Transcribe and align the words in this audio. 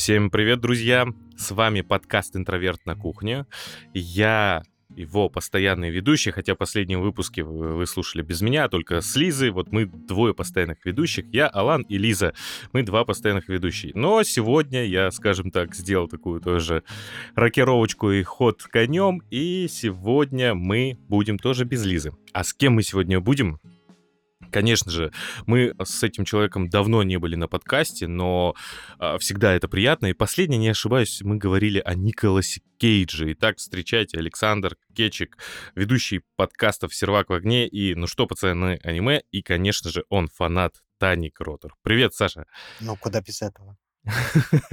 Всем 0.00 0.30
привет, 0.30 0.62
друзья! 0.62 1.06
С 1.36 1.50
вами 1.50 1.82
подкаст 1.82 2.34
«Интроверт 2.34 2.86
на 2.86 2.96
кухне». 2.96 3.44
Я 3.92 4.62
его 4.96 5.28
постоянный 5.28 5.90
ведущий, 5.90 6.30
хотя 6.30 6.54
последние 6.54 6.96
выпуски 6.96 7.42
вы 7.42 7.84
слушали 7.86 8.22
без 8.22 8.40
меня, 8.40 8.68
только 8.68 9.02
с 9.02 9.14
Лизой. 9.14 9.50
Вот 9.50 9.72
мы 9.72 9.84
двое 9.84 10.32
постоянных 10.32 10.86
ведущих, 10.86 11.26
я, 11.34 11.48
Алан 11.48 11.82
и 11.82 11.98
Лиза. 11.98 12.32
Мы 12.72 12.82
два 12.82 13.04
постоянных 13.04 13.50
ведущих. 13.50 13.94
Но 13.94 14.22
сегодня 14.22 14.86
я, 14.86 15.10
скажем 15.10 15.50
так, 15.50 15.74
сделал 15.74 16.08
такую 16.08 16.40
тоже 16.40 16.82
рокировочку 17.34 18.10
и 18.10 18.22
ход 18.22 18.62
конем, 18.62 19.20
и 19.28 19.68
сегодня 19.68 20.54
мы 20.54 20.96
будем 21.10 21.38
тоже 21.38 21.66
без 21.66 21.84
Лизы. 21.84 22.12
А 22.32 22.42
с 22.42 22.54
кем 22.54 22.72
мы 22.72 22.82
сегодня 22.84 23.20
будем? 23.20 23.60
Конечно 24.50 24.90
же, 24.90 25.12
мы 25.46 25.74
с 25.82 26.02
этим 26.02 26.24
человеком 26.24 26.68
давно 26.68 27.02
не 27.02 27.18
были 27.18 27.36
на 27.36 27.48
подкасте, 27.48 28.06
но 28.06 28.54
э, 28.98 29.18
всегда 29.18 29.54
это 29.54 29.68
приятно. 29.68 30.06
И 30.06 30.12
последнее, 30.12 30.58
не 30.58 30.68
ошибаюсь, 30.68 31.20
мы 31.22 31.36
говорили 31.36 31.80
о 31.84 31.94
Николасе 31.94 32.62
Кейдже. 32.78 33.32
Итак, 33.32 33.58
встречайте 33.58 34.18
Александр 34.18 34.76
Кечик, 34.94 35.38
ведущий 35.74 36.22
подкастов 36.36 36.94
«Сервак 36.94 37.30
в 37.30 37.32
огне» 37.32 37.68
и 37.68 37.94
«Ну 37.94 38.06
что, 38.06 38.26
пацаны, 38.26 38.80
аниме». 38.82 39.22
И, 39.30 39.42
конечно 39.42 39.90
же, 39.90 40.04
он 40.08 40.28
фанат 40.28 40.74
Тани 40.98 41.30
Кротер. 41.30 41.74
Привет, 41.82 42.14
Саша. 42.14 42.44
Ну, 42.80 42.96
куда 42.96 43.20
без 43.20 43.42
этого? 43.42 43.76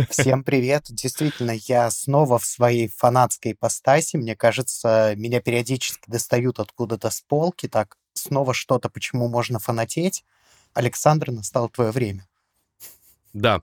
Всем 0.09 0.43
привет. 0.43 0.85
Действительно, 0.89 1.51
я 1.67 1.89
снова 1.91 2.39
в 2.39 2.45
своей 2.45 2.87
фанатской 2.87 3.53
ипостаси. 3.53 4.15
Мне 4.15 4.35
кажется, 4.35 5.13
меня 5.17 5.41
периодически 5.41 6.09
достают 6.09 6.59
откуда-то 6.59 7.09
с 7.09 7.21
полки, 7.21 7.67
так 7.67 7.97
снова 8.17 8.53
что-то, 8.53 8.89
почему 8.89 9.27
можно 9.27 9.59
фанатеть. 9.59 10.23
Александр, 10.73 11.31
настало 11.31 11.69
твое 11.69 11.91
время. 11.91 12.27
Да. 13.33 13.61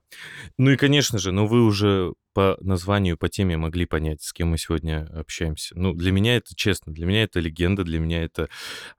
Ну 0.59 0.71
и, 0.71 0.77
конечно 0.77 1.19
же, 1.19 1.33
ну 1.33 1.47
вы 1.47 1.65
уже 1.65 2.15
по 2.35 2.59
названию, 2.61 3.17
по 3.17 3.29
теме 3.29 3.57
могли 3.57 3.87
понять, 3.87 4.23
с 4.23 4.33
кем 4.33 4.49
мы 4.49 4.59
сегодня 4.59 5.09
общаемся. 5.15 5.75
Ну, 5.79 5.95
для 5.95 6.13
меня 6.13 6.37
это 6.37 6.55
честно, 6.55 6.93
для 6.93 7.07
меня 7.07 7.23
это 7.23 7.41
легенда, 7.41 7.85
для 7.85 8.01
меня 8.01 8.25
это... 8.25 8.49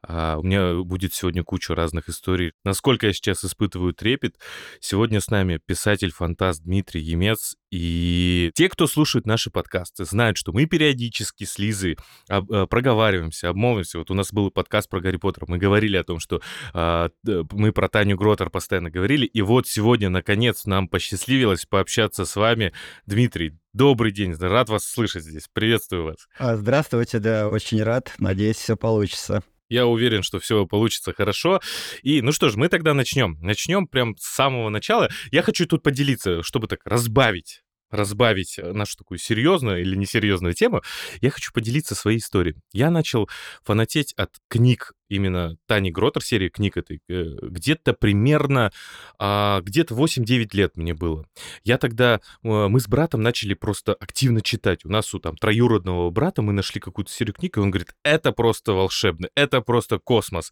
А, 0.02 0.38
у 0.38 0.44
меня 0.44 0.75
будет 0.75 1.14
сегодня 1.14 1.44
куча 1.44 1.75
разных 1.75 2.09
историй. 2.09 2.53
Насколько 2.63 3.08
я 3.08 3.13
сейчас 3.13 3.44
испытываю 3.44 3.94
трепет. 3.94 4.38
Сегодня 4.80 5.19
с 5.19 5.30
нами 5.30 5.59
писатель-фантаст 5.63 6.63
Дмитрий 6.63 7.02
Емец. 7.02 7.58
И 7.72 8.52
те, 8.56 8.69
кто 8.69 8.88
слушает 8.88 9.25
наши 9.25 9.52
подкасты, 9.52 10.06
знают, 10.06 10.38
что 10.38 10.53
мы 10.53 10.66
периодически 10.66 11.44
с 11.44 11.59
Лизой 11.59 11.97
об, 12.30 12.52
а, 12.52 12.67
проговариваемся, 12.67 13.50
обмолвимся. 13.50 14.00
Вот 14.00 14.09
у 14.09 14.13
нас 14.13 14.31
был 14.31 14.50
подкаст 14.50 14.89
про 14.89 15.02
Гарри 15.02 15.17
Поттера. 15.17 15.45
Мы 15.50 15.58
говорили 15.58 15.97
о 15.97 16.06
том, 16.06 16.19
что 16.19 16.41
а, 16.73 17.09
мы 17.52 17.73
про 17.73 17.89
Таню 17.89 18.16
Гротер 18.16 18.50
постоянно 18.50 18.89
говорили. 18.89 19.25
И 19.25 19.41
вот 19.41 19.67
сегодня, 19.67 20.08
наконец, 20.09 20.66
нам 20.66 20.88
посчастливилось 20.88 21.66
пообщаться 21.66 22.23
с 22.23 22.36
вами, 22.38 22.72
Дмитрий 23.06 23.24
Дмитрий, 23.25 23.53
добрый 23.73 24.11
день, 24.11 24.35
рад 24.35 24.69
вас 24.69 24.85
слышать 24.85 25.23
здесь. 25.23 25.47
Приветствую 25.51 26.03
вас. 26.03 26.27
А, 26.37 26.55
здравствуйте, 26.57 27.17
да, 27.17 27.47
очень 27.47 27.81
рад. 27.81 28.13
Надеюсь, 28.19 28.57
все 28.57 28.77
получится. 28.77 29.41
Я 29.67 29.87
уверен, 29.87 30.21
что 30.21 30.39
все 30.39 30.67
получится 30.67 31.11
хорошо. 31.11 31.59
И 32.03 32.21
ну 32.21 32.31
что 32.31 32.49
ж, 32.49 32.55
мы 32.55 32.69
тогда 32.69 32.93
начнем. 32.93 33.39
Начнем 33.41 33.87
прям 33.87 34.15
с 34.17 34.35
самого 34.35 34.69
начала. 34.69 35.09
Я 35.31 35.41
хочу 35.41 35.65
тут 35.65 35.81
поделиться, 35.81 36.43
чтобы 36.43 36.67
так 36.67 36.81
разбавить 36.85 37.63
разбавить 37.95 38.59
э, 38.59 38.71
нашу 38.71 38.97
такую 38.97 39.17
серьезную 39.17 39.81
или 39.81 39.95
несерьезную 39.95 40.53
тему, 40.53 40.81
я 41.21 41.29
хочу 41.29 41.51
поделиться 41.53 41.95
своей 41.95 42.19
историей. 42.19 42.55
Я 42.73 42.91
начал 42.91 43.29
фанатеть 43.63 44.13
от 44.13 44.31
книг 44.47 44.93
именно 45.09 45.57
Тани 45.67 45.91
Гротер, 45.91 46.23
серии 46.23 46.49
книг 46.49 46.77
этой, 46.77 46.99
э, 47.07 47.23
где-то 47.41 47.93
примерно, 47.93 48.71
а, 49.19 49.61
где-то 49.61 49.95
8-9 49.95 50.53
лет 50.53 50.77
мне 50.77 50.93
было. 50.93 51.27
Я 51.63 51.77
тогда, 51.77 52.16
э, 52.16 52.19
мы 52.43 52.79
с 52.79 52.88
братом 52.88 53.21
начали 53.21 53.53
просто 53.53 53.93
активно 53.93 54.41
читать. 54.41 54.85
У 54.85 54.89
нас 54.89 55.13
у 55.13 55.19
там 55.19 55.35
троюродного 55.38 56.09
брата 56.09 56.41
мы 56.41 56.53
нашли 56.53 56.79
какую-то 56.81 57.12
серию 57.12 57.33
книг, 57.33 57.57
и 57.57 57.59
он 57.59 57.72
говорит, 57.72 57.94
это 58.03 58.31
просто 58.31 58.73
волшебно, 58.73 59.29
это 59.35 59.62
просто 59.62 60.00
космос. 60.00 60.51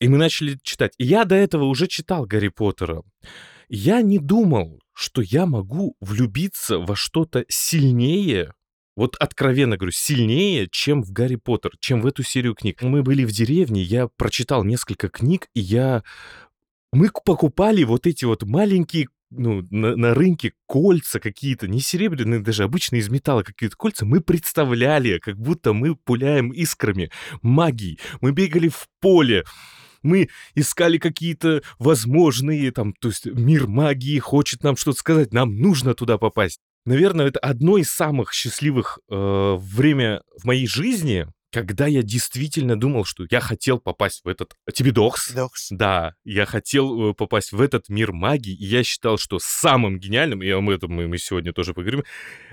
И 0.00 0.08
мы 0.08 0.18
начали 0.18 0.58
читать. 0.62 0.92
И 0.98 1.06
я 1.06 1.24
до 1.24 1.34
этого 1.34 1.64
уже 1.64 1.86
читал 1.86 2.26
Гарри 2.26 2.48
Поттера. 2.48 3.02
Я 3.68 4.02
не 4.02 4.18
думал, 4.18 4.80
что 4.96 5.20
я 5.20 5.44
могу 5.44 5.94
влюбиться 6.00 6.78
во 6.78 6.96
что-то 6.96 7.44
сильнее, 7.48 8.54
вот 8.96 9.14
откровенно 9.16 9.76
говорю, 9.76 9.92
сильнее, 9.92 10.68
чем 10.72 11.02
в 11.02 11.12
Гарри 11.12 11.36
Поттер, 11.36 11.72
чем 11.80 12.00
в 12.00 12.06
эту 12.06 12.22
серию 12.22 12.54
книг. 12.54 12.80
Мы 12.80 13.02
были 13.02 13.26
в 13.26 13.30
деревне, 13.30 13.82
я 13.82 14.08
прочитал 14.16 14.64
несколько 14.64 15.10
книг, 15.10 15.48
и 15.54 15.60
я... 15.60 16.02
Мы 16.94 17.10
покупали 17.24 17.84
вот 17.84 18.06
эти 18.06 18.24
вот 18.24 18.44
маленькие 18.44 19.08
ну, 19.30 19.66
на, 19.70 19.96
на 19.96 20.14
рынке 20.14 20.54
кольца 20.66 21.20
какие-то, 21.20 21.68
не 21.68 21.80
серебряные, 21.80 22.40
даже 22.40 22.62
обычные 22.62 23.00
из 23.00 23.10
металла 23.10 23.42
какие-то 23.42 23.76
кольца, 23.76 24.06
мы 24.06 24.22
представляли, 24.22 25.18
как 25.18 25.36
будто 25.36 25.74
мы 25.74 25.94
пуляем 25.94 26.50
искрами 26.52 27.10
магии. 27.42 27.98
Мы 28.22 28.32
бегали 28.32 28.68
в 28.68 28.88
поле, 29.00 29.44
мы 30.06 30.28
искали 30.54 30.98
какие-то 30.98 31.62
возможные, 31.78 32.70
там, 32.70 32.94
то 32.94 33.08
есть 33.08 33.26
мир 33.26 33.66
магии 33.66 34.18
хочет 34.18 34.62
нам 34.62 34.76
что-то 34.76 34.98
сказать, 34.98 35.32
нам 35.32 35.56
нужно 35.56 35.94
туда 35.94 36.16
попасть. 36.18 36.60
Наверное, 36.86 37.26
это 37.26 37.40
одно 37.40 37.78
из 37.78 37.90
самых 37.90 38.32
счастливых 38.32 39.00
э, 39.10 39.56
время 39.58 40.22
в 40.40 40.44
моей 40.44 40.68
жизни, 40.68 41.26
когда 41.52 41.86
я 41.86 42.02
действительно 42.02 42.78
думал, 42.78 43.04
что 43.04 43.24
я 43.30 43.40
хотел 43.40 43.78
попасть 43.78 44.20
в 44.24 44.28
этот... 44.28 44.54
Тебе 44.72 44.92
дохс? 44.92 45.32
Дохс. 45.32 45.68
Да, 45.70 46.14
я 46.22 46.46
хотел 46.46 47.10
э, 47.10 47.14
попасть 47.14 47.52
в 47.52 47.60
этот 47.60 47.88
мир 47.88 48.12
магии, 48.12 48.54
и 48.54 48.66
я 48.66 48.84
считал, 48.84 49.18
что 49.18 49.38
самым 49.40 49.98
гениальным, 49.98 50.42
и 50.42 50.50
об 50.50 50.68
этом 50.68 50.92
мы 50.92 51.18
сегодня 51.18 51.52
тоже 51.52 51.74
поговорим, 51.74 52.04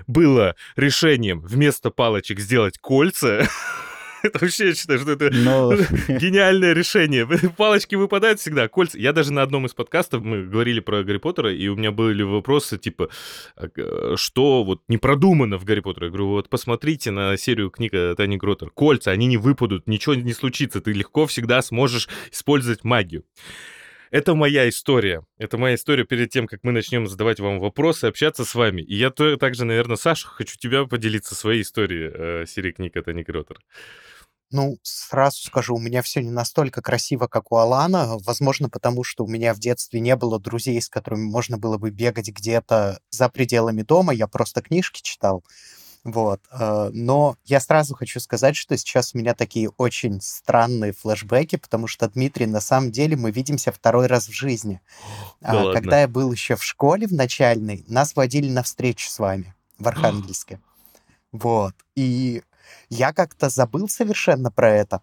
было 0.06 0.56
решением 0.74 1.40
вместо 1.40 1.90
палочек 1.90 2.40
сделать 2.40 2.78
кольца, 2.78 3.46
Это 4.24 4.38
вообще, 4.38 4.68
я 4.68 4.74
считаю, 4.74 4.98
что 5.00 5.12
это 5.12 5.30
Но... 5.30 5.74
гениальное 6.08 6.72
решение. 6.72 7.26
Палочки 7.56 7.94
выпадают 7.94 8.40
всегда, 8.40 8.68
кольца. 8.68 8.98
Я 8.98 9.12
даже 9.12 9.32
на 9.32 9.42
одном 9.42 9.66
из 9.66 9.74
подкастов, 9.74 10.22
мы 10.24 10.44
говорили 10.44 10.80
про 10.80 11.04
Гарри 11.04 11.18
Поттера, 11.18 11.52
и 11.52 11.68
у 11.68 11.76
меня 11.76 11.92
были 11.92 12.22
вопросы, 12.22 12.78
типа, 12.78 13.10
«А, 13.56 14.14
что 14.16 14.64
вот 14.64 14.80
не 14.88 14.96
продумано 14.96 15.58
в 15.58 15.64
Гарри 15.64 15.80
Поттере. 15.80 16.06
Я 16.06 16.10
говорю, 16.10 16.28
вот 16.28 16.48
посмотрите 16.48 17.10
на 17.10 17.36
серию 17.36 17.70
книг 17.70 17.92
Тани 18.16 18.38
Гротер. 18.38 18.70
Кольца, 18.70 19.10
они 19.10 19.26
не 19.26 19.36
выпадут, 19.36 19.86
ничего 19.86 20.14
не 20.14 20.32
случится. 20.32 20.80
Ты 20.80 20.92
легко 20.92 21.26
всегда 21.26 21.60
сможешь 21.60 22.08
использовать 22.32 22.82
магию. 22.82 23.24
Это 24.10 24.34
моя 24.36 24.68
история. 24.68 25.26
Это 25.38 25.58
моя 25.58 25.74
история 25.74 26.04
перед 26.04 26.30
тем, 26.30 26.46
как 26.46 26.60
мы 26.62 26.72
начнем 26.72 27.08
задавать 27.08 27.40
вам 27.40 27.58
вопросы, 27.58 28.04
общаться 28.04 28.44
с 28.44 28.54
вами. 28.54 28.80
И 28.80 28.94
я 28.94 29.10
также, 29.10 29.64
наверное, 29.64 29.96
Саша, 29.96 30.28
хочу 30.28 30.56
тебя 30.56 30.84
поделиться 30.84 31.34
своей 31.34 31.62
историей 31.62 32.12
э, 32.14 32.46
серии 32.46 32.70
книг 32.70 32.94
Тани 33.04 33.22
Гротер. 33.22 33.58
Ну, 34.54 34.78
сразу 34.84 35.42
скажу, 35.42 35.74
у 35.74 35.80
меня 35.80 36.00
все 36.00 36.22
не 36.22 36.30
настолько 36.30 36.80
красиво, 36.80 37.26
как 37.26 37.50
у 37.50 37.56
Алана. 37.56 38.18
Возможно, 38.24 38.68
потому 38.68 39.02
что 39.02 39.24
у 39.24 39.26
меня 39.26 39.52
в 39.52 39.58
детстве 39.58 39.98
не 39.98 40.14
было 40.14 40.38
друзей, 40.38 40.80
с 40.80 40.88
которыми 40.88 41.24
можно 41.24 41.58
было 41.58 41.76
бы 41.76 41.90
бегать 41.90 42.28
где-то 42.28 43.00
за 43.10 43.28
пределами 43.28 43.82
дома. 43.82 44.14
Я 44.14 44.28
просто 44.28 44.62
книжки 44.62 45.00
читал. 45.02 45.42
Вот. 46.04 46.40
Э, 46.52 46.90
но 46.92 47.36
я 47.44 47.58
сразу 47.58 47.96
хочу 47.96 48.20
сказать, 48.20 48.54
что 48.54 48.76
сейчас 48.76 49.12
у 49.12 49.18
меня 49.18 49.34
такие 49.34 49.70
очень 49.70 50.20
странные 50.20 50.92
флешбеки, 50.92 51.56
потому 51.56 51.88
что, 51.88 52.08
Дмитрий, 52.08 52.46
на 52.46 52.60
самом 52.60 52.92
деле 52.92 53.16
мы 53.16 53.32
видимся 53.32 53.72
второй 53.72 54.06
раз 54.06 54.28
в 54.28 54.32
жизни. 54.32 54.80
Да 55.40 55.72
Когда 55.72 56.02
я 56.02 56.06
был 56.06 56.30
еще 56.30 56.54
в 56.54 56.62
школе 56.62 57.08
в 57.08 57.12
начальной, 57.12 57.84
нас 57.88 58.14
водили 58.14 58.48
на 58.48 58.62
встречу 58.62 59.10
с 59.10 59.18
вами 59.18 59.52
в 59.80 59.88
Архангельске. 59.88 60.60
Вот. 61.32 61.74
И 61.96 62.44
я 62.88 63.12
как-то 63.12 63.48
забыл 63.48 63.88
совершенно 63.88 64.50
про 64.50 64.70
это. 64.70 65.02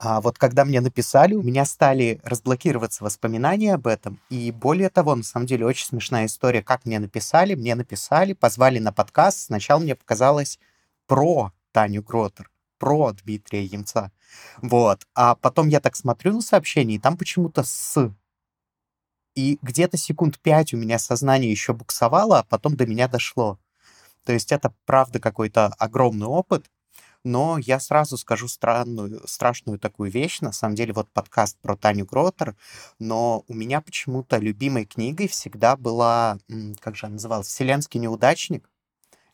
А 0.00 0.20
вот 0.20 0.38
когда 0.38 0.64
мне 0.64 0.80
написали, 0.80 1.34
у 1.34 1.42
меня 1.42 1.64
стали 1.64 2.20
разблокироваться 2.22 3.02
воспоминания 3.02 3.74
об 3.74 3.88
этом. 3.88 4.20
И 4.30 4.52
более 4.52 4.90
того, 4.90 5.16
на 5.16 5.24
самом 5.24 5.46
деле, 5.46 5.66
очень 5.66 5.86
смешная 5.86 6.26
история, 6.26 6.62
как 6.62 6.86
мне 6.86 7.00
написали. 7.00 7.56
Мне 7.56 7.74
написали, 7.74 8.32
позвали 8.32 8.78
на 8.78 8.92
подкаст. 8.92 9.46
Сначала 9.46 9.80
мне 9.80 9.96
показалось 9.96 10.60
про 11.08 11.52
Таню 11.72 12.02
Гротер, 12.02 12.48
про 12.78 13.12
Дмитрия 13.12 13.64
Емца. 13.64 14.12
Вот. 14.62 15.04
А 15.16 15.34
потом 15.34 15.66
я 15.66 15.80
так 15.80 15.96
смотрю 15.96 16.34
на 16.34 16.42
сообщение, 16.42 16.98
и 16.98 17.00
там 17.00 17.16
почему-то 17.16 17.64
«с». 17.64 18.12
И 19.34 19.58
где-то 19.62 19.96
секунд 19.96 20.38
пять 20.40 20.74
у 20.74 20.76
меня 20.76 20.98
сознание 20.98 21.50
еще 21.50 21.72
буксовало, 21.72 22.40
а 22.40 22.44
потом 22.44 22.76
до 22.76 22.86
меня 22.86 23.08
дошло. 23.08 23.58
То 24.28 24.34
есть 24.34 24.52
это, 24.52 24.74
правда, 24.84 25.20
какой-то 25.20 25.68
огромный 25.78 26.26
опыт, 26.26 26.66
но 27.24 27.56
я 27.56 27.80
сразу 27.80 28.18
скажу 28.18 28.46
странную, 28.46 29.26
страшную 29.26 29.78
такую 29.78 30.10
вещь. 30.10 30.42
На 30.42 30.52
самом 30.52 30.74
деле, 30.74 30.92
вот 30.92 31.10
подкаст 31.10 31.56
про 31.62 31.78
Таню 31.78 32.04
Гротер, 32.04 32.54
но 32.98 33.46
у 33.48 33.54
меня 33.54 33.80
почему-то 33.80 34.36
любимой 34.36 34.84
книгой 34.84 35.28
всегда 35.28 35.78
была, 35.78 36.38
как 36.80 36.94
же 36.94 37.06
она 37.06 37.14
называлась, 37.14 37.46
«Вселенский 37.46 37.98
неудачник». 37.98 38.68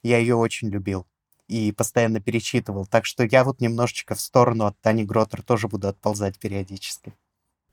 Я 0.05 0.19
ее 0.19 0.37
очень 0.37 0.69
любил 0.69 1.09
и 1.49 1.73
постоянно 1.73 2.21
перечитывал. 2.21 2.87
Так 2.87 3.05
что 3.05 3.25
я 3.25 3.43
вот 3.43 3.61
немножечко 3.61 4.15
в 4.15 4.21
сторону 4.21 4.67
от 4.67 4.81
Тани 4.81 5.03
Гротер 5.03 5.43
тоже 5.43 5.67
буду 5.67 5.89
отползать 5.89 6.39
периодически. 6.39 7.15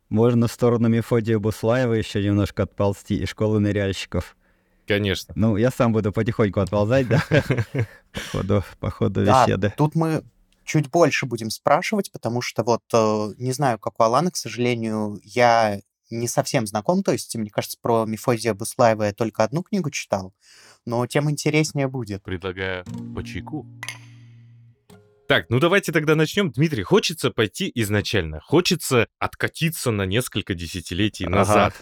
Можно 0.10 0.48
в 0.48 0.52
сторону 0.52 0.88
Мефодия 0.90 1.38
Буслаева 1.38 1.94
еще 1.94 2.24
немножко 2.24 2.64
отползти 2.64 3.18
и 3.18 3.28
школы 3.28 3.60
ныряльщиков. 3.60 4.36
Конечно. 4.88 5.34
Ну, 5.38 5.58
я 5.58 5.72
сам 5.72 5.94
буду 5.94 6.12
потихоньку 6.12 6.60
отползать, 6.60 7.08
да, 7.08 7.24
по 8.80 8.90
ходу, 8.90 9.26
беседы. 9.26 9.74
тут 9.78 9.96
мы 9.96 10.24
чуть 10.66 10.90
больше 10.90 11.26
будем 11.26 11.50
спрашивать, 11.50 12.12
потому 12.12 12.42
что 12.42 12.64
вот 12.64 12.82
э, 12.94 13.34
не 13.38 13.52
знаю, 13.52 13.80
как 13.80 14.00
у 14.00 14.04
Алана, 14.04 14.32
к 14.32 14.38
сожалению, 14.38 15.20
я 15.24 15.80
не 16.10 16.28
совсем 16.28 16.68
знаком, 16.68 17.04
то 17.04 17.12
есть, 17.12 17.36
мне 17.36 17.50
кажется, 17.50 17.78
про 17.82 18.06
Мефодия 18.06 18.54
Буслаева 18.54 19.04
я 19.04 19.14
только 19.14 19.44
одну 19.44 19.64
книгу 19.64 19.90
читал, 19.92 20.34
но 20.86 21.06
тем 21.08 21.30
интереснее 21.30 21.88
будет. 21.88 22.24
Предлагаю 22.24 22.84
по 23.16 23.24
чайку. 23.24 23.66
Так, 25.28 25.46
ну 25.50 25.60
давайте 25.60 25.94
тогда 25.94 26.16
начнем. 26.16 26.52
Дмитрий, 26.52 26.84
хочется 26.84 27.32
пойти 27.32 27.72
изначально. 27.76 28.42
Хочется 28.42 29.08
откатиться 29.18 29.92
на 29.92 30.06
несколько 30.06 30.54
десятилетий 30.56 31.24
Ага. 31.26 31.36
назад. 31.36 31.76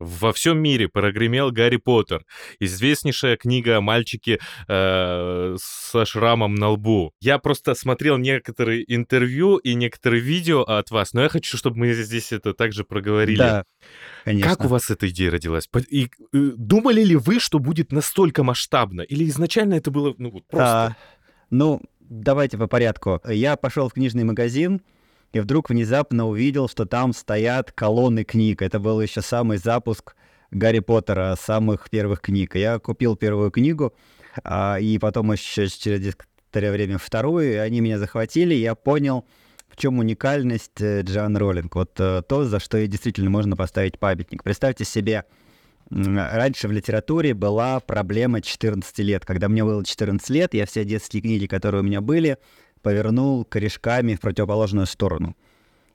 Во 0.00 0.32
всем 0.32 0.58
мире 0.58 0.88
прогремел 0.88 1.52
Гарри 1.52 1.76
Поттер. 1.76 2.24
Известнейшая 2.58 3.36
книга 3.36 3.76
о 3.76 3.80
мальчике 3.80 4.40
э, 4.66 5.56
со 5.60 6.04
шрамом 6.04 6.56
на 6.56 6.70
лбу. 6.70 7.12
Я 7.20 7.38
просто 7.38 7.74
смотрел 7.74 8.18
некоторые 8.18 8.84
интервью 8.92 9.56
и 9.56 9.74
некоторые 9.74 10.20
видео 10.20 10.62
от 10.62 10.90
вас, 10.90 11.12
но 11.12 11.22
я 11.22 11.28
хочу, 11.28 11.56
чтобы 11.56 11.78
мы 11.78 11.92
здесь 11.92 12.32
это 12.32 12.54
также 12.54 12.82
проговорили. 12.84 13.38
Да, 13.38 13.64
конечно. 14.24 14.50
Как 14.50 14.64
у 14.64 14.68
вас 14.68 14.90
эта 14.90 15.08
идея 15.08 15.30
родилась? 15.30 15.68
И, 15.88 16.06
э, 16.06 16.08
думали 16.32 17.04
ли 17.04 17.14
вы, 17.14 17.38
что 17.38 17.60
будет 17.60 17.92
настолько 17.92 18.42
масштабно? 18.42 19.02
Или 19.02 19.28
изначально 19.28 19.74
это 19.74 19.92
было 19.92 20.12
ну, 20.18 20.30
вот 20.30 20.44
просто... 20.48 20.66
А, 20.66 20.96
ну, 21.50 21.80
давайте 22.00 22.58
по 22.58 22.66
порядку. 22.66 23.20
Я 23.28 23.56
пошел 23.56 23.88
в 23.88 23.92
книжный 23.92 24.24
магазин 24.24 24.82
и 25.34 25.40
вдруг 25.40 25.68
внезапно 25.68 26.28
увидел, 26.28 26.68
что 26.68 26.86
там 26.86 27.12
стоят 27.12 27.72
колонны 27.72 28.22
книг. 28.22 28.62
Это 28.62 28.78
был 28.78 29.00
еще 29.00 29.20
самый 29.20 29.58
запуск 29.58 30.14
Гарри 30.52 30.78
Поттера, 30.78 31.36
самых 31.38 31.90
первых 31.90 32.20
книг. 32.20 32.54
Я 32.54 32.78
купил 32.78 33.16
первую 33.16 33.50
книгу, 33.50 33.92
а, 34.44 34.78
и 34.80 34.96
потом 34.98 35.32
еще 35.32 35.66
через 35.66 36.00
некоторое 36.00 36.70
время 36.70 36.98
вторую, 36.98 37.52
и 37.52 37.56
они 37.56 37.80
меня 37.80 37.98
захватили, 37.98 38.54
и 38.54 38.60
я 38.60 38.76
понял, 38.76 39.26
в 39.66 39.76
чем 39.76 39.98
уникальность 39.98 40.80
э, 40.80 41.02
Джоан 41.02 41.36
Роллинг. 41.36 41.74
Вот 41.74 41.98
э, 41.98 42.22
то, 42.28 42.44
за 42.44 42.60
что 42.60 42.78
ей 42.78 42.86
действительно 42.86 43.28
можно 43.28 43.56
поставить 43.56 43.98
памятник. 43.98 44.44
Представьте 44.44 44.84
себе, 44.84 45.24
раньше 45.90 46.68
в 46.68 46.70
литературе 46.70 47.34
была 47.34 47.80
проблема 47.80 48.40
14 48.40 48.98
лет. 49.00 49.26
Когда 49.26 49.48
мне 49.48 49.64
было 49.64 49.84
14 49.84 50.30
лет, 50.30 50.54
я 50.54 50.64
все 50.66 50.84
детские 50.84 51.22
книги, 51.22 51.46
которые 51.46 51.80
у 51.80 51.84
меня 51.84 52.00
были, 52.00 52.38
повернул 52.84 53.44
корешками 53.44 54.14
в 54.14 54.20
противоположную 54.20 54.86
сторону. 54.86 55.34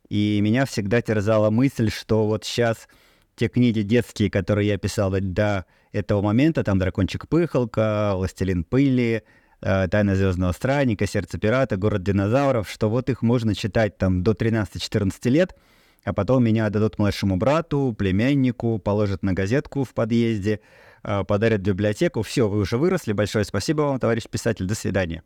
И 0.10 0.40
меня 0.42 0.66
всегда 0.66 1.02
терзала 1.02 1.52
мысль, 1.52 1.92
что 1.92 2.26
вот 2.26 2.44
сейчас 2.44 2.90
те 3.36 3.48
книги 3.48 3.82
детские, 3.84 4.30
которые 4.30 4.68
я 4.68 4.78
писал 4.78 5.12
до 5.12 5.66
этого 5.94 6.22
момента, 6.22 6.64
там 6.64 6.80
«Дракончик 6.80 7.28
Пыхалка», 7.28 8.14
«Властелин 8.16 8.64
пыли», 8.64 9.22
э, 9.62 9.88
«Тайна 9.88 10.16
звездного 10.16 10.52
странника», 10.52 11.08
«Сердце 11.08 11.38
пирата», 11.38 11.78
«Город 11.78 12.04
динозавров», 12.04 12.70
что 12.70 12.90
вот 12.90 13.10
их 13.10 13.22
можно 13.22 13.56
читать 13.56 13.98
там 13.98 14.24
до 14.24 14.32
13-14 14.32 15.30
лет, 15.30 15.56
а 16.04 16.14
потом 16.14 16.44
меня 16.44 16.66
отдадут 16.66 16.98
младшему 16.98 17.38
брату, 17.38 17.96
племяннику, 17.98 18.80
положат 18.80 19.24
на 19.24 19.34
газетку 19.34 19.84
в 19.84 19.94
подъезде, 19.94 20.60
э, 21.04 21.24
подарят 21.24 21.62
в 21.62 21.66
библиотеку. 21.66 22.24
Все, 22.24 22.50
вы 22.50 22.60
уже 22.60 22.78
выросли, 22.78 23.14
большое 23.14 23.46
спасибо 23.46 23.84
вам, 23.84 24.00
товарищ 24.00 24.24
писатель, 24.28 24.66
до 24.66 24.76
свидания. 24.76 25.24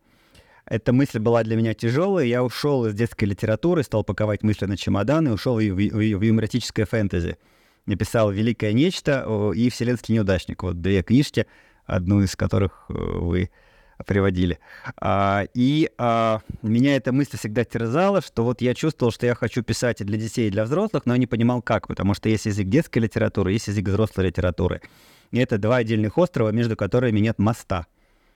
Эта 0.65 0.93
мысль 0.93 1.19
была 1.19 1.43
для 1.43 1.55
меня 1.55 1.73
тяжелая, 1.73 2.25
я 2.25 2.43
ушел 2.43 2.85
из 2.85 2.93
детской 2.93 3.25
литературы, 3.25 3.83
стал 3.83 4.03
паковать 4.03 4.43
мысли 4.43 4.65
на 4.65 4.77
чемодан 4.77 5.27
и 5.27 5.31
ушел 5.31 5.59
в, 5.59 5.61
в 5.61 5.79
в 5.79 6.21
юмористическое 6.21 6.85
фэнтези. 6.85 7.37
Написал 7.85 8.31
«Великое 8.31 8.71
нечто» 8.71 9.51
и 9.53 9.69
«Вселенский 9.69 10.15
неудачник». 10.15 10.63
Вот 10.63 10.81
две 10.81 11.03
книжки, 11.03 11.47
одну 11.85 12.21
из 12.21 12.35
которых 12.37 12.85
э, 12.87 12.93
вы 12.93 13.49
приводили. 14.05 14.59
А, 14.97 15.45
и 15.53 15.89
а, 15.97 16.41
меня 16.61 16.95
эта 16.95 17.11
мысль 17.11 17.37
всегда 17.37 17.63
терзала, 17.65 18.21
что 18.21 18.43
вот 18.43 18.61
я 18.61 18.73
чувствовал, 18.73 19.11
что 19.11 19.25
я 19.25 19.35
хочу 19.35 19.63
писать 19.63 20.03
для 20.03 20.17
детей, 20.17 20.47
и 20.47 20.51
для 20.51 20.63
взрослых, 20.63 21.05
но 21.05 21.13
я 21.13 21.19
не 21.19 21.27
понимал 21.27 21.61
как, 21.61 21.87
потому 21.87 22.13
что 22.13 22.29
есть 22.29 22.45
язык 22.45 22.67
детской 22.67 22.99
литературы, 22.99 23.51
есть 23.51 23.67
язык 23.67 23.87
взрослой 23.87 24.27
литературы. 24.27 24.81
И 25.31 25.39
это 25.39 25.57
два 25.57 25.77
отдельных 25.77 26.17
острова, 26.17 26.49
между 26.49 26.75
которыми 26.75 27.19
нет 27.19 27.39
моста. 27.39 27.87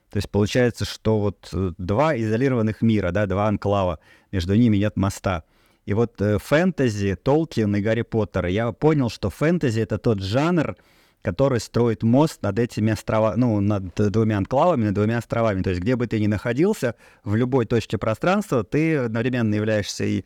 То 0.10 0.18
есть 0.18 0.30
получается, 0.30 0.86
что 0.86 1.20
вот 1.20 1.50
э, 1.54 1.72
два 1.78 2.18
изолированных 2.18 2.82
мира, 2.82 3.12
да, 3.12 3.26
два 3.26 3.48
анклава, 3.48 4.00
между 4.32 4.56
ними 4.56 4.78
нет 4.78 4.96
моста. 4.96 5.44
И 5.86 5.94
вот 5.94 6.22
э, 6.22 6.38
фэнтези, 6.38 7.16
Толкин 7.16 7.76
и 7.76 7.82
Гарри 7.82 8.04
Поттер, 8.04 8.48
я 8.48 8.72
понял, 8.72 9.10
что 9.10 9.30
фэнтези— 9.30 9.80
это 9.82 9.98
тот 9.98 10.22
жанр, 10.22 10.76
который 11.22 11.60
строит 11.60 12.04
мост 12.04 12.42
над 12.42 12.58
этими 12.60 12.94
островами, 12.94 13.40
ну, 13.40 13.60
над 13.60 13.94
двумя 13.96 14.38
анклавами, 14.38 14.86
над 14.86 14.94
двумя 14.94 15.18
островами. 15.18 15.62
То 15.62 15.72
есть 15.72 15.82
где 15.82 15.96
бы 15.96 16.08
ты 16.08 16.20
ни 16.22 16.28
находился, 16.28 16.96
в 17.24 17.36
любой 17.36 17.66
точке 17.66 17.98
пространства, 17.98 18.64
ты 18.64 18.98
одновременно 18.98 19.54
являешься 19.56 20.06
и 20.06 20.24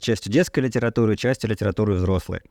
частью 0.00 0.32
детской 0.32 0.60
литературы, 0.60 1.14
и 1.14 1.16
частью 1.16 1.50
литературы 1.50 1.94
взрослой. 1.94 2.42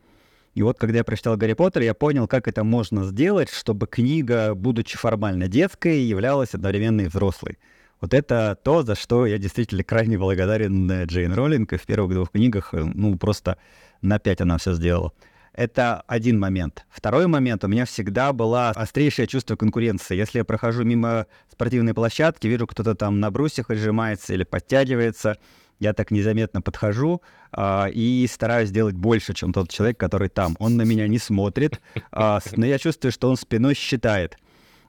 И 0.56 0.64
вот 0.64 0.80
когда 0.80 1.00
я 1.00 1.04
прочитал 1.04 1.36
Гарри 1.36 1.54
Поттер, 1.54 1.84
я 1.84 1.94
понял, 1.94 2.28
как 2.28 2.48
это 2.48 2.64
можно 2.64 3.04
сделать, 3.04 3.50
чтобы 3.52 3.88
книга, 3.88 4.56
будучи 4.56 4.98
формально 4.98 5.50
детской, 5.50 6.00
являлась 6.00 6.54
одновременно 6.54 7.02
и 7.02 7.08
взрослой. 7.08 7.60
Вот 8.00 8.14
это 8.14 8.58
то, 8.64 8.82
за 8.82 8.96
что 8.96 9.26
я 9.26 9.38
действительно 9.38 9.84
крайне 9.84 10.18
благодарен 10.18 10.90
э, 10.90 11.06
Джейн 11.06 11.34
Роллинг, 11.34 11.74
и 11.74 11.78
в 11.78 11.86
первых 11.86 12.14
двух 12.14 12.32
книгах, 12.32 12.74
э, 12.74 12.84
ну, 12.84 13.18
просто 13.18 13.58
на 14.02 14.18
пять 14.18 14.40
она 14.40 14.58
все 14.58 14.74
сделала. 14.74 15.12
Это 15.52 16.02
один 16.08 16.40
момент. 16.40 16.86
Второй 16.90 17.28
момент. 17.28 17.64
У 17.64 17.68
меня 17.68 17.86
всегда 17.86 18.32
было 18.32 18.70
острейшее 18.70 19.28
чувство 19.28 19.56
конкуренции. 19.56 20.16
Если 20.16 20.38
я 20.38 20.46
прохожу 20.46 20.84
мимо 20.84 21.28
спортивной 21.52 21.94
площадки, 21.94 22.48
вижу, 22.48 22.68
кто-то 22.68 22.96
там 22.96 23.20
на 23.20 23.32
брусьях 23.32 23.70
отжимается 23.70 24.34
или 24.34 24.44
подтягивается, 24.44 25.38
я 25.80 25.94
так 25.94 26.12
незаметно 26.12 26.62
подхожу 26.62 27.22
а, 27.52 27.88
и 27.92 28.28
стараюсь 28.32 28.70
сделать 28.70 28.96
больше, 28.96 29.34
чем 29.34 29.54
тот 29.54 29.70
человек, 29.70 29.98
который 29.98 30.30
там. 30.30 30.56
Он 30.60 30.78
на 30.78 30.84
меня 30.84 31.08
не 31.08 31.20
смотрит, 31.20 31.82
а, 32.12 32.40
но 32.56 32.66
я 32.66 32.78
чувствую, 32.78 33.12
что 33.12 33.30
он 33.30 33.38
спиной 33.38 33.76
считает. 33.76 34.38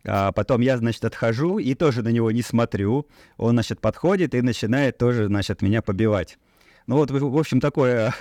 А 0.05 0.31
потом 0.33 0.61
я, 0.61 0.79
значит, 0.79 1.05
отхожу 1.05 1.59
и 1.59 1.75
тоже 1.75 2.03
на 2.03 2.09
него 2.09 2.31
не 2.31 2.43
смотрю. 2.43 3.09
Он, 3.37 3.53
значит, 3.53 3.81
подходит 3.81 4.35
и 4.35 4.43
начинает 4.43 4.99
тоже, 4.99 5.27
значит, 5.27 5.63
меня 5.63 5.83
побивать. 5.83 6.39
Ну 6.87 6.97
вот, 6.97 7.11
в 7.11 7.39
общем, 7.39 7.61
такое 7.61 8.15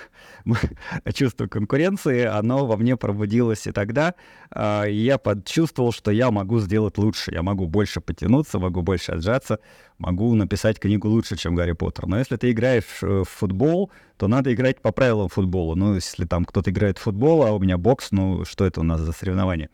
чувство 1.14 1.48
конкуренции, 1.48 2.24
оно 2.24 2.66
во 2.66 2.78
мне 2.78 2.98
пробудилось 2.98 3.68
и 3.68 3.72
тогда. 3.72 4.16
и 4.56 4.94
я 4.94 5.20
почувствовал, 5.20 5.92
что 5.92 6.10
я 6.10 6.32
могу 6.32 6.60
сделать 6.60 6.98
лучше, 6.98 7.32
я 7.32 7.44
могу 7.44 7.68
больше 7.68 8.02
потянуться, 8.02 8.58
могу 8.58 8.82
больше 8.82 9.12
отжаться, 9.12 9.60
могу 9.98 10.34
написать 10.36 10.80
книгу 10.80 11.08
лучше, 11.08 11.38
чем 11.38 11.56
Гарри 11.56 11.74
Поттер. 11.74 12.08
Но 12.08 12.18
если 12.18 12.38
ты 12.38 12.52
играешь 12.52 13.02
э, 13.02 13.24
в 13.24 13.30
футбол, 13.30 13.92
то 14.18 14.28
надо 14.28 14.54
играть 14.54 14.82
по 14.82 14.92
правилам 14.92 15.30
футбола. 15.30 15.76
Ну, 15.76 15.96
если 15.96 16.26
там 16.26 16.46
кто-то 16.46 16.72
играет 16.72 16.98
в 16.98 17.02
футбол, 17.02 17.44
а 17.44 17.52
у 17.52 17.60
меня 17.60 17.78
бокс, 17.78 18.12
ну, 18.12 18.46
что 18.46 18.66
это 18.66 18.82
у 18.82 18.84
нас 18.84 19.02
за 19.02 19.12
соревнование? 19.12 19.70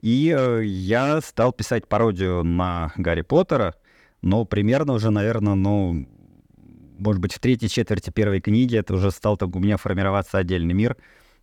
И 0.00 0.34
э, 0.36 0.62
я 0.64 1.20
стал 1.20 1.52
писать 1.52 1.88
пародию 1.88 2.44
на 2.44 2.92
Гарри 2.96 3.22
Поттера, 3.22 3.74
но 4.22 4.44
примерно 4.44 4.94
уже, 4.94 5.10
наверное, 5.10 5.54
ну, 5.54 6.06
может 6.98 7.20
быть, 7.20 7.32
в 7.32 7.38
третьей 7.38 7.68
четверти 7.68 8.10
первой 8.10 8.40
книги 8.40 8.76
это 8.76 8.94
уже 8.94 9.10
стал 9.10 9.36
так 9.36 9.54
у 9.54 9.58
меня 9.58 9.76
формироваться 9.76 10.38
отдельный 10.38 10.74
мир 10.74 10.96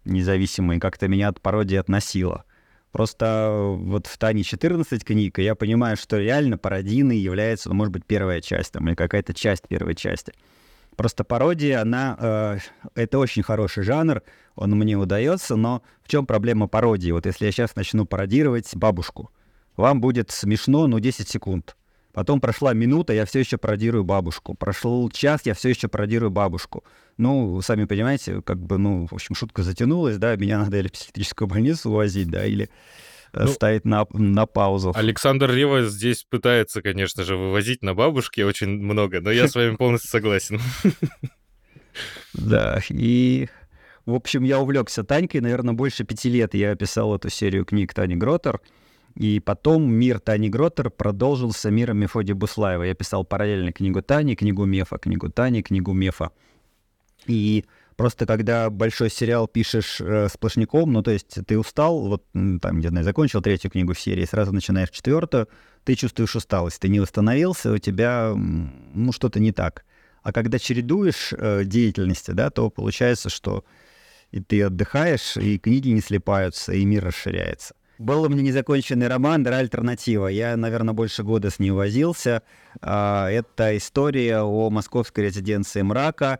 независимый, 0.05 0.79
как-то 0.79 1.07
меня 1.07 1.29
от 1.29 1.41
пародии 1.41 1.77
относило. 1.77 2.45
Просто 2.91 3.25
э, 3.25 3.75
вот 3.75 4.07
в 4.07 4.17
Тане 4.17 4.43
14 4.43 5.03
книг, 5.03 5.39
и 5.39 5.43
я 5.43 5.55
понимаю, 5.55 5.97
что 5.97 6.17
реально 6.17 6.57
пародийной 6.57 7.17
является, 7.17 7.69
ну, 7.69 7.75
может 7.75 7.91
быть, 7.91 8.05
первая 8.05 8.39
часть, 8.39 8.71
там, 8.71 8.87
или 8.87 8.95
какая-то 8.95 9.33
часть 9.33 9.67
первой 9.67 9.95
части. 9.95 10.31
Просто 10.95 11.25
пародия, 11.25 11.81
она... 11.81 12.15
э, 12.17 12.59
это 12.95 13.19
очень 13.19 13.43
хороший 13.43 13.83
жанр, 13.83 14.21
он 14.55 14.71
мне 14.71 14.95
удается, 14.95 15.57
но 15.57 15.81
в 16.03 16.07
чем 16.07 16.25
проблема 16.25 16.67
пародии? 16.67 17.11
Вот 17.11 17.25
если 17.25 17.45
я 17.45 17.51
сейчас 17.51 17.75
начну 17.75 18.05
пародировать 18.05 18.73
бабушку, 18.75 19.29
вам 19.75 19.99
будет 19.99 20.31
смешно, 20.31 20.87
ну, 20.87 20.99
10 20.99 21.27
секунд. 21.27 21.75
Потом 22.15 22.39
прошла 22.39 22.73
минута, 22.73 23.11
я 23.11 23.25
все 23.25 23.39
еще 23.39 23.57
пародирую 23.57 24.05
бабушку. 24.05 24.53
Прошел 24.53 25.09
час, 25.09 25.41
я 25.43 25.53
все 25.53 25.67
еще 25.69 25.89
пародирую 25.89 26.31
бабушку. 26.31 26.85
Ну, 27.17 27.49
вы 27.49 27.61
сами 27.61 27.83
понимаете, 27.83 28.41
как 28.41 28.57
бы, 28.57 28.77
ну, 28.77 29.05
в 29.05 29.13
общем, 29.13 29.35
шутка 29.35 29.63
затянулась, 29.63 30.17
да, 30.17 30.37
меня 30.37 30.59
надо 30.59 30.79
или 30.79 30.87
в 30.87 30.93
психиатрическую 30.93 31.49
больницу 31.49 31.89
увозить, 31.89 32.29
да, 32.29 32.45
или 32.45 32.69
э, 33.33 33.43
Ну, 33.43 33.47
ставить 33.49 33.83
на, 33.83 34.07
на 34.13 34.45
паузу. 34.45 34.93
Александр 34.95 35.51
Рева 35.51 35.83
здесь 35.83 36.23
пытается, 36.23 36.81
конечно 36.81 37.25
же, 37.25 37.35
вывозить 37.35 37.81
на 37.81 37.93
бабушки 37.93 38.39
очень 38.39 38.69
много, 38.69 39.19
но 39.19 39.29
я 39.29 39.49
с 39.49 39.55
вами 39.55 39.75
полностью 39.75 40.09
согласен. 40.09 40.61
Да, 42.33 42.81
и, 42.89 43.47
в 44.05 44.13
общем, 44.13 44.43
я 44.43 44.59
увлекся 44.59 45.05
Танькой, 45.05 45.39
наверное, 45.39 45.73
больше 45.73 46.03
пяти 46.03 46.29
лет 46.29 46.53
я 46.53 46.75
писал 46.75 47.15
эту 47.15 47.29
серию 47.29 47.63
книг 47.63 47.93
Тани 47.93 48.17
Гротер, 48.17 48.59
и 49.15 49.39
потом 49.39 49.91
мир 49.91 50.19
Тани 50.19 50.49
Гротер 50.49 50.89
продолжился 50.89 51.71
миром 51.71 51.97
Мефодия 51.97 52.35
Буслаева. 52.35 52.83
Я 52.83 52.93
писал 52.93 53.23
параллельно 53.23 53.71
книгу 53.71 54.01
Тани, 54.01 54.35
книгу 54.35 54.65
Мефа, 54.65 54.97
книгу 54.97 55.29
Тани, 55.29 55.63
книгу 55.63 55.93
Мефа. 55.93 56.31
И 57.25 57.65
Просто 57.95 58.25
когда 58.25 58.69
большой 58.69 59.09
сериал 59.09 59.47
пишешь 59.47 60.01
э, 60.01 60.27
сплошняком, 60.27 60.91
ну, 60.91 61.01
то 61.01 61.11
есть 61.11 61.37
ты 61.47 61.57
устал, 61.57 62.07
вот 62.07 62.25
там, 62.33 62.79
не 62.79 62.87
знаю, 62.89 63.05
закончил 63.05 63.41
третью 63.41 63.71
книгу 63.71 63.93
в 63.93 63.99
серии, 63.99 64.25
сразу 64.25 64.51
начинаешь 64.51 64.89
четвертую, 64.89 65.47
ты 65.85 65.95
чувствуешь 65.95 66.35
усталость, 66.35 66.81
ты 66.81 66.89
не 66.89 66.99
восстановился, 66.99 67.71
у 67.71 67.77
тебя, 67.77 68.33
ну, 68.35 69.13
что-то 69.13 69.39
не 69.39 69.53
так. 69.53 69.85
А 70.23 70.33
когда 70.33 70.59
чередуешь 70.59 71.31
э, 71.31 71.63
деятельности, 71.63 72.31
да, 72.31 72.49
то 72.49 72.69
получается, 72.69 73.29
что 73.29 73.63
и 74.31 74.41
ты 74.41 74.63
отдыхаешь, 74.63 75.37
и 75.37 75.57
книги 75.57 75.89
не 75.89 76.01
слипаются, 76.01 76.73
и 76.73 76.83
мир 76.83 77.05
расширяется. 77.05 77.74
Был 77.97 78.23
у 78.23 78.29
меня 78.29 78.41
незаконченный 78.41 79.07
роман 79.07 79.43
«Дра 79.43 79.57
альтернатива». 79.57 80.27
Я, 80.27 80.57
наверное, 80.57 80.93
больше 80.93 81.23
года 81.23 81.49
с 81.49 81.59
ним 81.59 81.75
возился. 81.75 82.43
А, 82.81 83.29
это 83.29 83.77
история 83.77 84.41
о 84.41 84.69
московской 84.69 85.25
резиденции 85.25 85.81
мрака. 85.81 86.39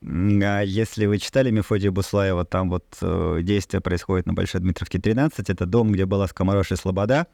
А 0.00 0.60
если 0.62 1.06
вы 1.06 1.18
читали 1.18 1.50
Мефодия 1.50 1.90
Буслаева, 1.90 2.44
там 2.44 2.70
вот 2.70 2.84
э, 3.00 3.38
действие 3.42 3.80
происходит 3.80 4.26
на 4.26 4.32
Большой 4.32 4.60
Дмитровке 4.60 5.00
13. 5.00 5.50
Это 5.50 5.66
дом, 5.66 5.92
где 5.92 6.06
была 6.06 6.28
скоморошая 6.28 6.78
слобода. 6.78 7.26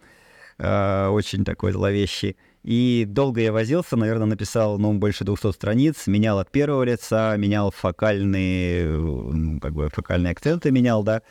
А, 0.59 1.11
очень 1.11 1.45
такой 1.45 1.73
зловещий. 1.73 2.37
И 2.65 3.05
долго 3.07 3.41
я 3.41 3.53
возился, 3.53 3.97
наверное, 3.97 4.27
написал, 4.27 4.79
ну, 4.79 4.93
больше 4.95 5.25
200 5.25 5.53
страниц, 5.53 6.07
менял 6.07 6.39
от 6.39 6.51
первого 6.51 6.83
лица, 6.83 7.37
менял 7.37 7.71
фокальные, 7.71 8.89
ну, 8.89 9.61
как 9.61 9.73
бы 9.73 9.89
фокальные 9.89 10.33
акценты 10.33 10.71
менял, 10.71 11.03
да, 11.03 11.23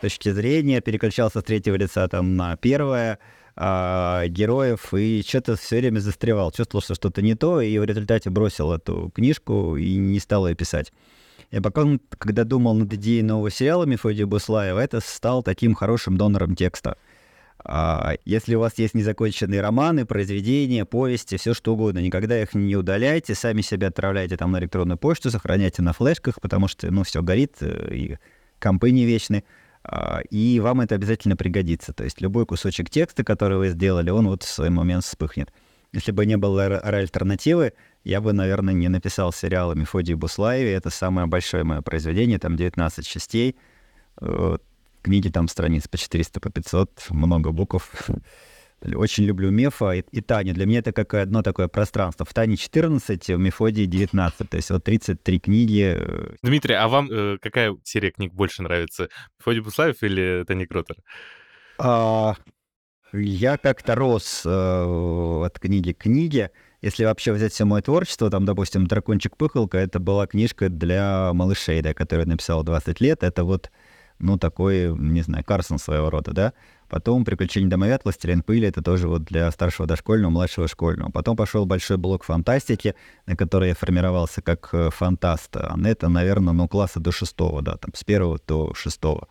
точки 0.00 0.30
зрения, 0.30 0.80
переключался 0.80 1.40
с 1.40 1.42
третьего 1.42 1.76
лица 1.76 2.06
там 2.08 2.36
на 2.36 2.56
первое, 2.56 3.18
а, 3.56 4.26
героев, 4.28 4.92
и 4.92 5.24
что-то 5.26 5.56
все 5.56 5.78
время 5.78 5.98
застревал, 6.00 6.52
чувствовал, 6.52 6.82
что 6.82 6.94
что-то 6.94 7.22
не 7.22 7.34
то, 7.34 7.60
и 7.60 7.78
в 7.78 7.84
результате 7.84 8.28
бросил 8.30 8.72
эту 8.72 9.10
книжку 9.14 9.76
и 9.76 9.96
не 9.96 10.18
стал 10.20 10.46
ее 10.46 10.54
писать. 10.54 10.92
И 11.50 11.60
пока, 11.60 11.84
когда 12.18 12.44
думал 12.44 12.74
над 12.74 12.92
идеей 12.92 13.22
нового 13.22 13.50
сериала 13.50 13.84
Мефодия 13.84 14.26
Буслаева, 14.26 14.78
это 14.78 15.00
стал 15.00 15.42
таким 15.42 15.74
хорошим 15.74 16.16
донором 16.16 16.54
текста. 16.54 16.98
А 17.64 18.14
если 18.24 18.54
у 18.54 18.60
вас 18.60 18.74
есть 18.76 18.94
незаконченные 18.94 19.60
романы, 19.60 20.04
произведения, 20.04 20.84
повести, 20.84 21.36
все 21.36 21.54
что 21.54 21.72
угодно, 21.72 21.98
никогда 22.00 22.40
их 22.40 22.54
не 22.54 22.76
удаляйте, 22.76 23.34
сами 23.34 23.62
себя 23.62 23.88
отправляйте 23.88 24.36
там 24.36 24.52
на 24.52 24.58
электронную 24.58 24.98
почту, 24.98 25.30
сохраняйте 25.30 25.82
на 25.82 25.92
флешках, 25.92 26.40
потому 26.40 26.68
что, 26.68 26.90
ну, 26.92 27.02
все 27.02 27.22
горит, 27.22 27.56
э, 27.60 27.94
и 27.94 28.18
компы 28.60 28.90
не 28.90 29.04
вечны, 29.04 29.42
и 30.30 30.60
вам 30.60 30.80
это 30.80 30.94
обязательно 30.94 31.36
пригодится. 31.36 31.92
То 31.92 32.04
есть 32.04 32.20
любой 32.20 32.46
кусочек 32.46 32.90
текста, 32.90 33.24
который 33.24 33.58
вы 33.58 33.68
сделали, 33.68 34.10
он 34.10 34.26
вот 34.26 34.42
в 34.42 34.48
свой 34.48 34.70
момент 34.70 35.04
вспыхнет. 35.04 35.52
Если 35.92 36.12
бы 36.12 36.26
не 36.26 36.36
было 36.36 36.78
альтернативы, 36.78 37.72
я 38.04 38.20
бы, 38.20 38.32
наверное, 38.32 38.74
не 38.74 38.88
написал 38.88 39.32
сериал 39.32 39.70
о 39.70 39.74
Мефодии 39.74 40.14
Буслаеве. 40.14 40.72
Это 40.72 40.90
самое 40.90 41.26
большое 41.26 41.64
мое 41.64 41.80
произведение, 41.80 42.38
там 42.38 42.56
19 42.56 43.06
частей 43.06 43.56
книги 45.02 45.28
там 45.28 45.46
страниц 45.46 45.86
по 45.86 45.96
400, 45.96 46.40
по 46.40 46.50
500, 46.50 47.06
много 47.10 47.52
букв. 47.52 48.10
Очень 48.82 49.24
люблю 49.24 49.50
Мефа 49.50 49.92
и, 49.92 50.04
и 50.12 50.20
Таню. 50.20 50.52
Для 50.54 50.66
меня 50.66 50.80
это 50.80 50.92
как 50.92 51.14
одно 51.14 51.42
такое 51.42 51.66
пространство. 51.66 52.26
В 52.26 52.34
Тане 52.34 52.56
14, 52.56 53.28
в 53.28 53.38
Мефодии 53.38 53.86
19. 53.86 54.50
То 54.50 54.56
есть 54.56 54.70
вот 54.70 54.84
33 54.84 55.40
книги. 55.40 55.98
Дмитрий, 56.42 56.74
а 56.74 56.86
вам 56.88 57.10
э, 57.10 57.38
какая 57.40 57.76
серия 57.84 58.10
книг 58.10 58.34
больше 58.34 58.62
нравится? 58.62 59.08
Мефодий 59.38 59.60
Буслаев 59.60 60.02
или 60.02 60.44
Таня 60.46 60.66
Кротер? 60.66 60.96
А, 61.78 62.36
я 63.12 63.56
как-то 63.56 63.94
рос 63.94 64.42
э, 64.44 65.42
от 65.46 65.58
книги 65.58 65.92
к 65.92 65.98
книге. 65.98 66.50
Если 66.82 67.04
вообще 67.04 67.32
взять 67.32 67.52
все 67.52 67.64
мое 67.64 67.80
творчество, 67.80 68.30
там, 68.30 68.44
допустим, 68.44 68.86
«Дракончик-пыхалка»— 68.86 69.78
это 69.78 69.98
была 69.98 70.26
книжка 70.26 70.68
для 70.68 71.32
малышей, 71.32 71.80
да, 71.80 71.94
которую 71.94 72.28
написал 72.28 72.62
20 72.62 73.00
лет. 73.00 73.22
Это 73.22 73.44
вот 73.44 73.70
ну, 74.18 74.38
такой, 74.38 74.94
не 74.96 75.22
знаю, 75.22 75.44
Карсон 75.44 75.78
своего 75.78 76.10
рода, 76.10 76.32
да. 76.32 76.52
Потом 76.88 77.24
«Приключения 77.24 77.68
домовят», 77.68 78.04
«Властелин 78.04 78.42
пыли»— 78.42 78.68
это 78.68 78.82
тоже 78.82 79.08
вот 79.08 79.24
для 79.24 79.50
старшего 79.50 79.88
дошкольного, 79.88 80.30
младшего 80.30 80.68
школьного. 80.68 81.10
Потом 81.10 81.36
пошел 81.36 81.66
большой 81.66 81.96
блок 81.96 82.22
фантастики, 82.22 82.94
на 83.26 83.36
который 83.36 83.68
я 83.70 83.74
формировался 83.74 84.40
как 84.40 84.68
э, 84.72 84.90
фантаст. 84.90 85.56
А 85.56 85.76
это, 85.84 86.08
наверное, 86.08 86.54
ну, 86.54 86.68
класса 86.68 87.00
до 87.00 87.10
шестого, 87.10 87.60
да, 87.62 87.76
там, 87.76 87.90
с 87.94 88.04
первого 88.04 88.38
до 88.46 88.72
шестого. 88.74 89.28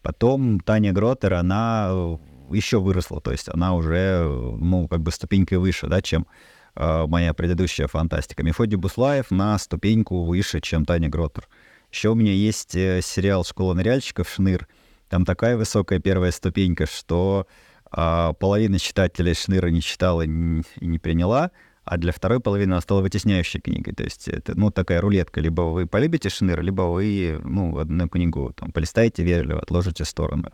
Потом 0.00 0.60
Таня 0.60 0.92
Гротер, 0.92 1.34
она 1.34 1.88
э, 1.90 2.16
еще 2.50 2.80
выросла, 2.80 3.20
то 3.20 3.32
есть 3.32 3.48
она 3.52 3.74
уже, 3.74 4.22
ну, 4.24 4.88
как 4.88 5.00
бы 5.00 5.12
ступенькой 5.12 5.58
выше, 5.58 5.88
да, 5.88 6.00
чем 6.00 6.26
э, 6.74 7.06
моя 7.06 7.34
предыдущая 7.34 7.86
фантастика. 7.86 8.42
Мефодий 8.42 8.76
Буслаев 8.76 9.30
на 9.30 9.58
ступеньку 9.58 10.24
выше, 10.24 10.60
чем 10.60 10.86
Таня 10.86 11.10
Гротер. 11.10 11.48
Еще 11.92 12.08
у 12.10 12.14
меня 12.14 12.32
есть 12.32 12.74
э, 12.74 13.00
сериал 13.02 13.44
«Школа 13.44 13.74
ныряльщиков» 13.74 14.28
«Шныр». 14.28 14.66
Там 15.08 15.24
такая 15.24 15.56
высокая 15.56 15.98
первая 15.98 16.30
ступенька, 16.30 16.86
что 16.86 17.46
а, 17.90 18.34
половина 18.34 18.78
читателей 18.78 19.34
«Шныра» 19.34 19.68
не 19.68 19.80
читала 19.80 20.22
и 20.22 20.26
не 20.28 20.98
приняла, 20.98 21.50
а 21.84 21.96
для 21.96 22.12
второй 22.12 22.40
половины 22.40 22.72
она 22.72 22.80
стала 22.82 23.00
вытесняющей 23.00 23.60
книгой. 23.60 23.94
То 23.94 24.04
есть 24.04 24.28
это, 24.28 24.58
ну, 24.58 24.70
такая 24.70 25.00
рулетка. 25.00 25.40
Либо 25.40 25.62
вы 25.62 25.86
полюбите 25.86 26.28
«Шныр», 26.28 26.60
либо 26.60 26.82
вы, 26.82 27.40
ну, 27.42 27.78
одну 27.78 28.08
книгу 28.08 28.52
там 28.54 28.72
полистаете 28.72 29.24
вежливо, 29.24 29.60
отложите 29.60 30.04
в 30.04 30.08
сторону. 30.08 30.52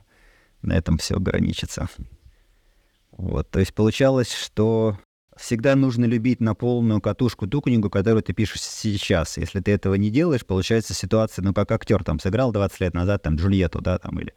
На 0.62 0.74
этом 0.74 0.98
все 0.98 1.16
ограничится. 1.16 1.88
Вот, 3.10 3.50
то 3.50 3.60
есть 3.60 3.74
получалось, 3.74 4.32
что 4.32 4.98
всегда 5.36 5.74
нужно 5.76 6.04
любить 6.04 6.40
на 6.40 6.54
полную 6.54 7.00
катушку 7.00 7.46
ту 7.46 7.60
книгу, 7.60 7.90
которую 7.90 8.22
ты 8.22 8.32
пишешь 8.32 8.62
сейчас. 8.62 9.36
Если 9.36 9.60
ты 9.60 9.72
этого 9.72 9.94
не 9.94 10.10
делаешь, 10.10 10.44
получается 10.44 10.94
ситуация, 10.94 11.42
ну, 11.42 11.52
как 11.52 11.70
актер 11.72 12.04
там 12.04 12.18
сыграл 12.20 12.52
20 12.52 12.80
лет 12.80 12.94
назад, 12.94 13.22
там, 13.22 13.36
Джульетту, 13.36 13.80
да, 13.80 13.98
там, 13.98 14.20
или 14.20 14.34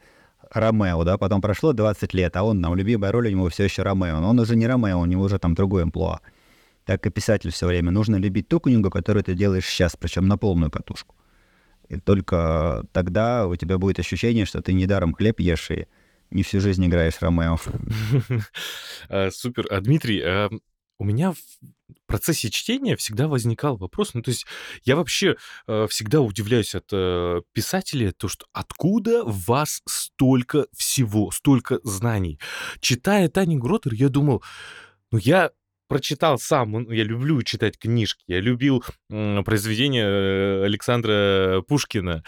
Ромео, 0.51 1.03
да, 1.03 1.17
потом 1.17 1.41
прошло 1.41 1.73
20 1.73 2.13
лет, 2.13 2.35
а 2.35 2.43
он, 2.43 2.61
там, 2.61 2.75
любимая 2.75 3.11
роль 3.11 3.27
у 3.27 3.31
него 3.31 3.49
все 3.49 3.65
еще 3.65 3.83
Ромео, 3.83 4.19
но 4.19 4.29
он 4.29 4.39
уже 4.39 4.55
не 4.55 4.67
Ромео, 4.67 4.99
у 4.99 5.05
него 5.05 5.23
уже 5.23 5.39
там 5.39 5.55
другой 5.55 5.83
амплуа. 5.83 6.21
Так 6.85 7.05
и 7.05 7.09
писатель 7.09 7.51
все 7.51 7.67
время. 7.67 7.91
Нужно 7.91 8.15
любить 8.15 8.47
ту 8.47 8.59
книгу, 8.59 8.89
которую 8.89 9.23
ты 9.23 9.33
делаешь 9.33 9.65
сейчас, 9.65 9.97
причем 9.97 10.27
на 10.27 10.37
полную 10.37 10.71
катушку. 10.71 11.15
И 11.89 11.97
только 11.99 12.85
тогда 12.93 13.45
у 13.47 13.55
тебя 13.55 13.77
будет 13.77 13.99
ощущение, 13.99 14.45
что 14.45 14.61
ты 14.61 14.73
недаром 14.73 15.13
хлеб 15.13 15.39
ешь 15.39 15.69
и 15.71 15.87
не 16.31 16.43
всю 16.43 16.59
жизнь 16.59 16.85
играешь 16.85 17.21
Ромео. 17.21 17.57
А, 19.09 19.29
супер. 19.31 19.67
А, 19.69 19.79
Дмитрий, 19.79 20.21
а, 20.21 20.49
у 20.99 21.05
меня 21.05 21.33
в 21.33 21.37
процессе 22.05 22.49
чтения 22.49 22.95
всегда 22.95 23.27
возникал 23.27 23.77
вопрос, 23.77 24.13
ну, 24.13 24.21
то 24.21 24.31
есть 24.31 24.45
я 24.83 24.95
вообще 24.95 25.35
э, 25.67 25.87
всегда 25.89 26.21
удивляюсь 26.21 26.75
от 26.75 26.85
э, 26.91 27.41
писателей, 27.53 28.11
то, 28.11 28.27
что 28.27 28.45
откуда 28.53 29.23
в 29.23 29.45
вас 29.45 29.81
столько 29.85 30.67
всего, 30.75 31.31
столько 31.31 31.79
знаний. 31.83 32.39
Читая 32.79 33.29
Тани 33.29 33.57
Гротер, 33.57 33.93
я 33.93 34.09
думал, 34.09 34.43
ну, 35.11 35.17
я 35.17 35.51
прочитал 35.87 36.37
сам, 36.37 36.89
я 36.91 37.03
люблю 37.03 37.41
читать 37.43 37.77
книжки, 37.77 38.23
я 38.27 38.39
любил 38.39 38.83
э, 39.09 39.41
произведения 39.43 40.63
Александра 40.63 41.63
Пушкина, 41.67 42.23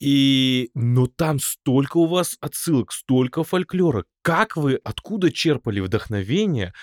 и, 0.00 0.70
ну, 0.74 1.06
там 1.06 1.38
столько 1.38 1.98
у 1.98 2.06
вас 2.06 2.36
отсылок, 2.40 2.92
столько 2.92 3.42
фольклора. 3.44 4.04
Как 4.22 4.56
вы, 4.56 4.80
откуда 4.84 5.32
черпали 5.32 5.80
вдохновение 5.80 6.74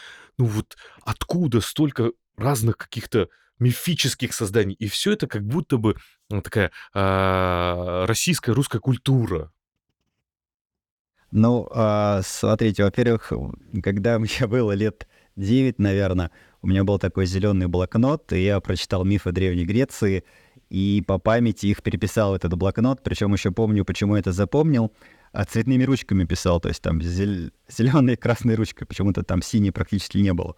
ну 0.41 0.47
вот 0.47 0.75
откуда 1.03 1.61
столько 1.61 2.13
разных 2.35 2.75
каких-то 2.75 3.29
мифических 3.59 4.33
созданий. 4.33 4.73
И 4.73 4.87
все 4.87 5.11
это 5.11 5.27
как 5.27 5.45
будто 5.45 5.77
бы 5.77 5.97
ну, 6.31 6.41
такая 6.41 6.71
э, 6.95 8.05
российская 8.07 8.53
русская 8.53 8.79
культура. 8.79 9.51
Ну, 11.29 11.69
э, 11.71 12.21
смотрите, 12.23 12.83
во-первых, 12.83 13.31
когда 13.83 14.17
мне 14.19 14.47
было 14.47 14.71
лет 14.71 15.07
9, 15.35 15.77
наверное, 15.77 16.31
у 16.63 16.67
меня 16.67 16.83
был 16.83 16.97
такой 16.97 17.27
зеленый 17.27 17.67
блокнот, 17.67 18.33
и 18.33 18.43
я 18.43 18.59
прочитал 18.61 19.05
мифы 19.05 19.31
Древней 19.31 19.65
Греции, 19.65 20.23
и 20.71 21.03
по 21.05 21.19
памяти 21.19 21.67
их 21.67 21.83
переписал 21.83 22.31
в 22.31 22.33
этот 22.33 22.55
блокнот, 22.55 23.03
причем 23.03 23.31
еще 23.33 23.51
помню, 23.51 23.85
почему 23.85 24.15
это 24.15 24.31
запомнил 24.31 24.91
а 25.31 25.45
цветными 25.45 25.83
ручками 25.83 26.25
писал, 26.25 26.59
то 26.59 26.69
есть 26.69 26.81
там 26.81 27.01
зел... 27.01 27.51
зеленой 27.69 28.17
красной 28.17 28.55
ручкой, 28.55 28.85
почему-то 28.85 29.23
там 29.23 29.41
синей 29.41 29.71
практически 29.71 30.17
не 30.17 30.33
было. 30.33 30.55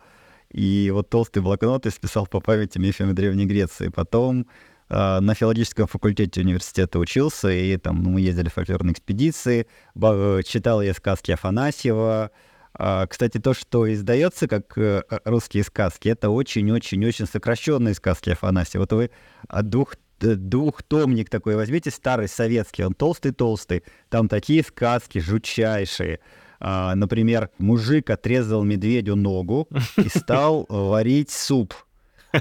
И 0.51 0.91
вот 0.93 1.09
толстый 1.09 1.41
блокнот 1.41 1.85
исписал 1.85 2.27
по 2.27 2.39
памяти 2.39 2.77
мифами 2.77 3.11
Древней 3.11 3.45
Греции. 3.45 3.89
Потом 3.89 4.47
э, 4.89 5.19
на 5.19 5.33
филологическом 5.33 5.87
факультете 5.87 6.41
университета 6.41 6.99
учился, 6.99 7.51
и 7.51 7.77
там 7.77 8.03
ну, 8.03 8.11
мы 8.11 8.21
ездили 8.21 8.49
в 8.49 8.53
фольклорные 8.53 8.93
экспедиции, 8.93 9.67
читал 9.95 10.81
я 10.81 10.93
сказки 10.93 11.31
Афанасьева. 11.31 12.31
А, 12.75 13.05
кстати, 13.05 13.37
то, 13.37 13.53
что 13.53 13.91
издается 13.91 14.47
как 14.47 14.75
э, 14.77 15.03
русские 15.25 15.63
сказки, 15.63 16.09
это 16.09 16.31
очень-очень-очень 16.31 17.27
сокращенные 17.27 17.93
сказки 17.93 18.31
Афанасьева. 18.31 18.83
Вот 18.83 18.93
вы 18.93 19.11
от 19.47 19.69
двух 19.69 19.95
двухтомник 20.23 21.29
такой 21.29 21.55
возьмите, 21.55 21.91
старый 21.91 22.27
советский, 22.27 22.83
он 22.83 22.93
толстый-толстый, 22.93 23.83
там 24.09 24.27
такие 24.27 24.63
сказки 24.63 25.19
жутчайшие. 25.19 26.19
А, 26.59 26.95
например, 26.95 27.49
мужик 27.57 28.09
отрезал 28.09 28.63
медведю 28.63 29.15
ногу 29.15 29.67
и 29.97 30.07
стал 30.17 30.65
варить 30.69 31.29
суп. 31.29 31.73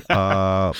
А, 0.09 0.73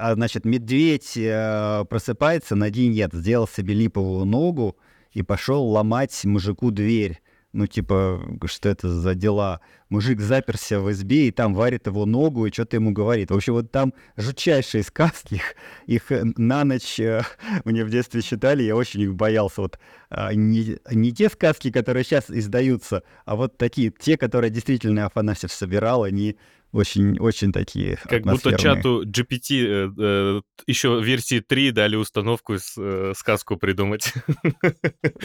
А, 0.00 0.14
значит, 0.14 0.46
медведь 0.46 1.12
э, 1.14 1.84
просыпается, 1.90 2.56
на 2.56 2.70
день 2.70 2.92
нет, 2.92 3.12
сделал 3.12 3.46
себе 3.46 3.74
липовую 3.74 4.24
ногу 4.24 4.78
и 5.12 5.22
пошел 5.22 5.62
ломать 5.62 6.24
мужику 6.24 6.70
дверь 6.70 7.20
ну, 7.52 7.66
типа, 7.66 8.38
что 8.44 8.68
это 8.68 8.88
за 8.88 9.14
дела? 9.14 9.60
Мужик 9.88 10.20
заперся 10.20 10.78
в 10.78 10.90
избе, 10.92 11.28
и 11.28 11.30
там 11.32 11.52
варит 11.52 11.88
его 11.88 12.06
ногу, 12.06 12.46
и 12.46 12.52
что-то 12.52 12.76
ему 12.76 12.92
говорит. 12.92 13.30
В 13.30 13.34
общем, 13.34 13.54
вот 13.54 13.72
там 13.72 13.92
жутчайшие 14.16 14.84
сказки, 14.84 15.34
их, 15.34 15.54
их 15.86 16.12
э, 16.12 16.22
на 16.36 16.64
ночь 16.64 17.00
э, 17.00 17.22
мне 17.64 17.84
в 17.84 17.90
детстве 17.90 18.22
читали, 18.22 18.62
я 18.62 18.76
очень 18.76 19.00
их 19.00 19.14
боялся. 19.14 19.62
Вот 19.62 19.80
а, 20.10 20.32
не, 20.32 20.78
не 20.90 21.12
те 21.12 21.28
сказки, 21.28 21.72
которые 21.72 22.04
сейчас 22.04 22.30
издаются, 22.30 23.02
а 23.24 23.34
вот 23.34 23.58
такие, 23.58 23.90
те, 23.90 24.16
которые 24.16 24.50
действительно 24.50 25.06
Афанасьев 25.06 25.52
собирал, 25.52 26.04
они 26.04 26.36
очень-очень 26.72 27.52
такие 27.52 27.96
Как 27.96 28.22
будто 28.22 28.56
чату 28.56 29.04
GPT 29.04 29.64
э, 29.64 29.90
э, 29.98 30.40
еще 30.66 31.02
версии 31.02 31.40
3 31.40 31.72
дали 31.72 31.96
установку 31.96 32.58
с, 32.58 32.74
э, 32.76 33.12
сказку 33.16 33.56
придумать. 33.56 34.12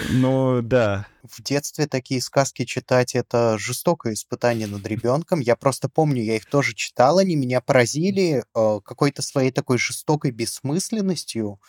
Ну, 0.10 0.62
да. 0.62 1.08
В 1.24 1.42
детстве 1.42 1.88
такие 1.88 2.22
сказки 2.22 2.66
читать— 2.66 3.16
это 3.16 3.58
жестокое 3.58 4.14
испытание 4.14 4.68
над 4.68 4.86
ребенком. 4.88 5.40
Я 5.40 5.56
просто 5.56 5.90
помню, 5.90 6.24
я 6.24 6.36
их 6.36 6.46
тоже 6.46 6.74
читал, 6.74 7.18
они 7.18 7.36
меня 7.36 7.62
поразили 7.62 8.44
э, 8.44 8.80
какой-то 8.84 9.22
своей 9.22 9.52
такой 9.52 9.78
жестокой 9.78 10.32
бессмысленностью. 10.32 11.60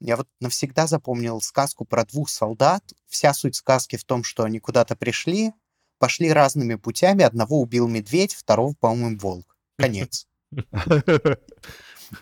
Я 0.00 0.16
вот 0.16 0.28
навсегда 0.40 0.86
запомнил 0.86 1.40
сказку 1.40 1.84
про 1.84 2.04
двух 2.04 2.28
солдат. 2.30 2.84
Вся 3.08 3.34
суть 3.34 3.56
сказки 3.56 3.96
в 3.96 4.04
том, 4.04 4.22
что 4.22 4.44
они 4.44 4.60
куда-то 4.60 4.96
пришли, 4.96 5.52
пошли 5.98 6.32
разными 6.32 6.76
путями. 6.76 7.22
Одного 7.22 7.60
убил 7.60 7.88
медведь, 7.88 8.34
второго, 8.34 8.74
по-моему, 8.78 9.18
волк. 9.18 9.56
Конец. 9.76 10.26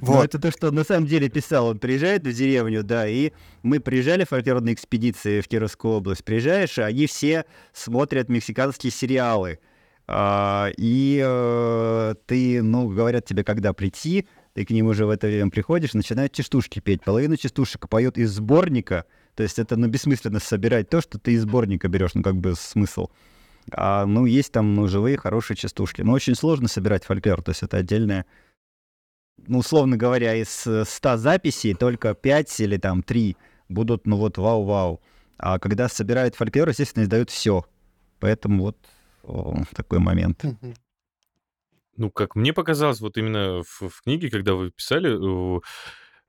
Вот. 0.01 0.25
это 0.25 0.41
то, 0.41 0.51
что 0.51 0.71
на 0.73 0.85
самом 0.85 1.07
деле 1.07 1.29
писал. 1.29 1.69
Он 1.69 1.79
приезжает 1.79 2.27
в 2.27 2.33
деревню, 2.33 2.83
да, 2.83 3.07
и 3.07 3.33
мы 3.63 3.81
приезжали 3.81 4.25
в 4.25 4.31
фольклорные 4.31 4.75
экспедиции 4.75 5.41
в 5.41 5.49
Кировскую 5.49 5.95
область. 5.95 6.25
Приезжаешь, 6.25 6.79
они 6.79 7.07
все 7.07 7.45
смотрят 7.73 8.29
мексиканские 8.29 8.91
сериалы. 8.91 9.61
А, 10.09 10.71
и 10.77 11.21
э, 11.25 12.15
ты, 12.27 12.63
ну, 12.63 12.89
говорят 12.89 13.25
тебе, 13.25 13.43
когда 13.45 13.73
прийти, 13.73 14.29
ты 14.55 14.65
к 14.65 14.71
ним 14.71 14.87
уже 14.87 15.05
в 15.05 15.11
это 15.11 15.27
время 15.27 15.51
приходишь, 15.51 15.95
начинают 15.95 16.33
частушки 16.33 16.79
петь. 16.79 17.03
Половину 17.03 17.37
частушек 17.37 17.89
поет 17.89 18.17
из 18.17 18.31
сборника, 18.31 19.05
то 19.35 19.43
есть 19.43 19.59
это, 19.59 19.77
ну, 19.77 19.89
бессмысленно 19.89 20.39
собирать 20.39 20.89
то, 20.89 21.01
что 21.01 21.19
ты 21.19 21.33
из 21.33 21.43
сборника 21.43 21.89
берешь, 21.89 22.15
ну, 22.15 22.23
как 22.23 22.37
бы 22.37 22.55
смысл. 22.55 23.09
А, 23.73 24.07
ну, 24.07 24.27
есть 24.27 24.53
там 24.53 24.75
ну, 24.75 24.87
живые, 24.87 25.17
хорошие 25.17 25.57
частушки. 25.57 26.03
Но 26.03 26.13
очень 26.13 26.35
сложно 26.35 26.69
собирать 26.69 27.05
фольклор, 27.05 27.43
то 27.43 27.51
есть 27.51 27.63
это 27.63 27.79
отдельная... 27.79 28.27
Ну, 29.47 29.59
условно 29.59 29.97
говоря, 29.97 30.35
из 30.35 30.49
100 30.51 31.17
записей 31.19 31.75
только 31.75 32.15
5 32.15 32.61
или 32.61 32.79
там 32.79 33.03
3 33.03 33.37
будут, 33.69 34.07
ну 34.07 34.17
вот, 34.17 34.39
вау-вау. 34.39 35.01
А 35.39 35.59
когда 35.59 35.89
собирают 35.89 36.35
фольклор, 36.35 36.69
естественно, 36.69 37.05
издают 37.05 37.31
все. 37.31 37.65
Поэтому 38.19 38.63
вот 38.63 38.79
о, 39.23 39.57
такой 39.75 39.99
момент. 39.99 40.45
Ну, 41.97 42.11
как 42.11 42.35
мне 42.35 42.53
показалось, 42.53 43.01
вот 43.01 43.17
именно 43.17 43.63
в, 43.63 43.89
в 43.89 44.03
книге, 44.03 44.31
когда 44.31 44.55
вы 44.55 44.71
писали, 44.71 45.09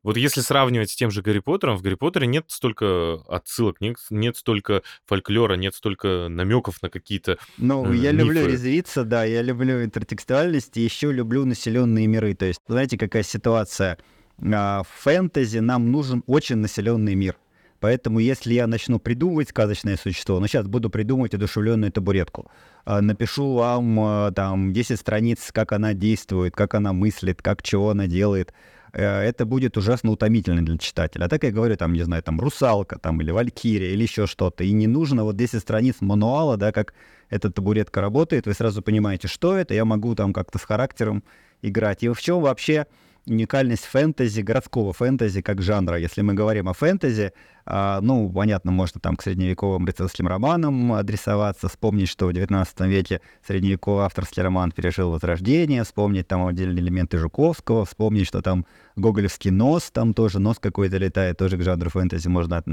вот 0.08 0.16
если 0.16 0.40
сравнивать 0.40 0.90
с 0.90 0.96
тем 0.96 1.12
же 1.12 1.22
Гарри 1.22 1.40
Поттером, 1.40 1.76
в 1.76 1.82
Гарри 1.82 1.96
Поттере 1.96 2.28
нет 2.28 2.46
столько 2.48 3.16
отсылок, 3.28 3.82
нет, 3.82 3.98
нет 4.10 4.38
столько 4.38 4.82
фольклора, 5.06 5.56
нет 5.56 5.76
столько 5.76 6.28
намеков 6.30 6.82
на 6.82 6.90
какие-то 6.90 7.38
Ну, 7.58 7.92
э, 7.92 7.98
я 7.98 8.14
мифы. 8.14 8.24
люблю 8.24 8.48
резвиться, 8.48 9.04
да, 9.04 9.26
я 9.26 9.42
люблю 9.42 9.84
интертекстуальность, 9.84 10.78
и 10.78 10.82
еще 10.82 11.12
люблю 11.12 11.44
населенные 11.44 12.08
миры. 12.08 12.36
То 12.36 12.46
есть, 12.46 12.62
знаете, 12.70 12.98
какая 12.98 13.24
ситуация? 13.24 13.98
А, 14.42 14.84
в 14.84 14.88
фэнтези 14.88 15.60
нам 15.60 15.92
нужен 15.92 16.24
очень 16.26 16.56
населенный 16.56 17.16
мир. 17.16 17.36
Поэтому 17.82 18.20
если 18.20 18.54
я 18.54 18.66
начну 18.66 19.00
придумывать 19.00 19.50
сказочное 19.50 19.98
существо, 19.98 20.40
ну 20.40 20.48
сейчас 20.48 20.68
буду 20.68 20.90
придумывать 20.90 21.34
одушевленную 21.34 21.92
табуретку, 21.92 22.50
а, 22.86 23.02
напишу 23.02 23.56
вам 23.56 24.00
а, 24.00 24.32
там 24.32 24.72
10 24.72 24.98
страниц, 24.98 25.50
как 25.52 25.74
она 25.74 25.94
действует, 25.94 26.56
как 26.56 26.76
она 26.76 26.94
мыслит, 26.94 27.42
как 27.42 27.62
чего 27.62 27.90
она 27.90 28.08
делает, 28.08 28.54
Э, 28.54 28.77
это 28.98 29.46
будет 29.46 29.78
ужасно 29.78 30.12
утомительно 30.12 30.66
для 30.66 30.78
читателя. 30.78 31.26
А 31.26 31.30
так 31.30 31.44
я 31.44 31.52
говорю, 31.52 31.78
там, 31.78 31.94
не 31.94 32.04
знаю, 32.04 32.24
там, 32.24 32.40
русалка, 32.40 32.98
там, 32.98 33.22
или 33.22 33.32
валькирия, 33.32 33.92
или 33.92 34.04
еще 34.04 34.26
что-то. 34.26 34.64
И 34.64 34.72
не 34.72 34.88
нужно 34.88 35.24
вот 35.24 35.36
10 35.36 35.62
страниц 35.62 35.98
мануала, 36.00 36.58
да, 36.58 36.72
как 36.72 36.94
эта 37.30 37.52
табуретка 37.52 38.02
работает, 38.02 38.48
вы 38.48 38.54
сразу 38.54 38.82
понимаете, 38.82 39.28
что 39.28 39.56
это, 39.56 39.74
я 39.74 39.86
могу 39.86 40.16
там 40.16 40.34
как-то 40.34 40.58
с 40.58 40.64
характером 40.64 41.24
играть. 41.62 42.04
И 42.04 42.10
в 42.10 42.20
чем 42.20 42.42
вообще 42.42 42.88
уникальность 43.28 43.86
фэнтези, 43.86 44.42
городского 44.42 44.94
фэнтези 44.94 45.42
как 45.42 45.62
жанра. 45.62 45.98
Если 45.98 46.22
мы 46.22 46.34
говорим 46.34 46.70
о 46.70 46.74
фэнтези, 46.74 47.34
а, 47.66 48.00
ну, 48.02 48.30
понятно, 48.32 48.72
можно 48.72 49.02
там 49.02 49.18
к 49.18 49.24
средневековым 49.24 49.86
рыцарским 49.86 50.28
романам 50.28 50.94
адресоваться, 50.94 51.68
вспомнить, 51.68 52.08
что 52.08 52.28
в 52.28 52.30
XIX 52.30 52.66
веке 52.88 53.22
средневековый 53.46 54.06
авторский 54.06 54.42
роман 54.42 54.72
пережил 54.72 55.12
возрождение, 55.12 55.84
вспомнить 55.84 56.28
там 56.28 56.46
отдельные 56.48 56.82
элементы 56.82 57.18
Жуковского, 57.18 57.86
вспомнить, 57.86 58.28
что 58.28 58.42
там 58.42 58.66
гоголевский 58.96 59.52
нос, 59.52 59.92
там 59.92 60.14
тоже 60.14 60.40
нос 60.40 60.60
какой-то 60.60 60.98
летает, 60.98 61.38
тоже 61.38 61.58
к 61.58 61.62
жанру 61.62 61.90
фэнтези 61.90 62.28
можно 62.30 62.64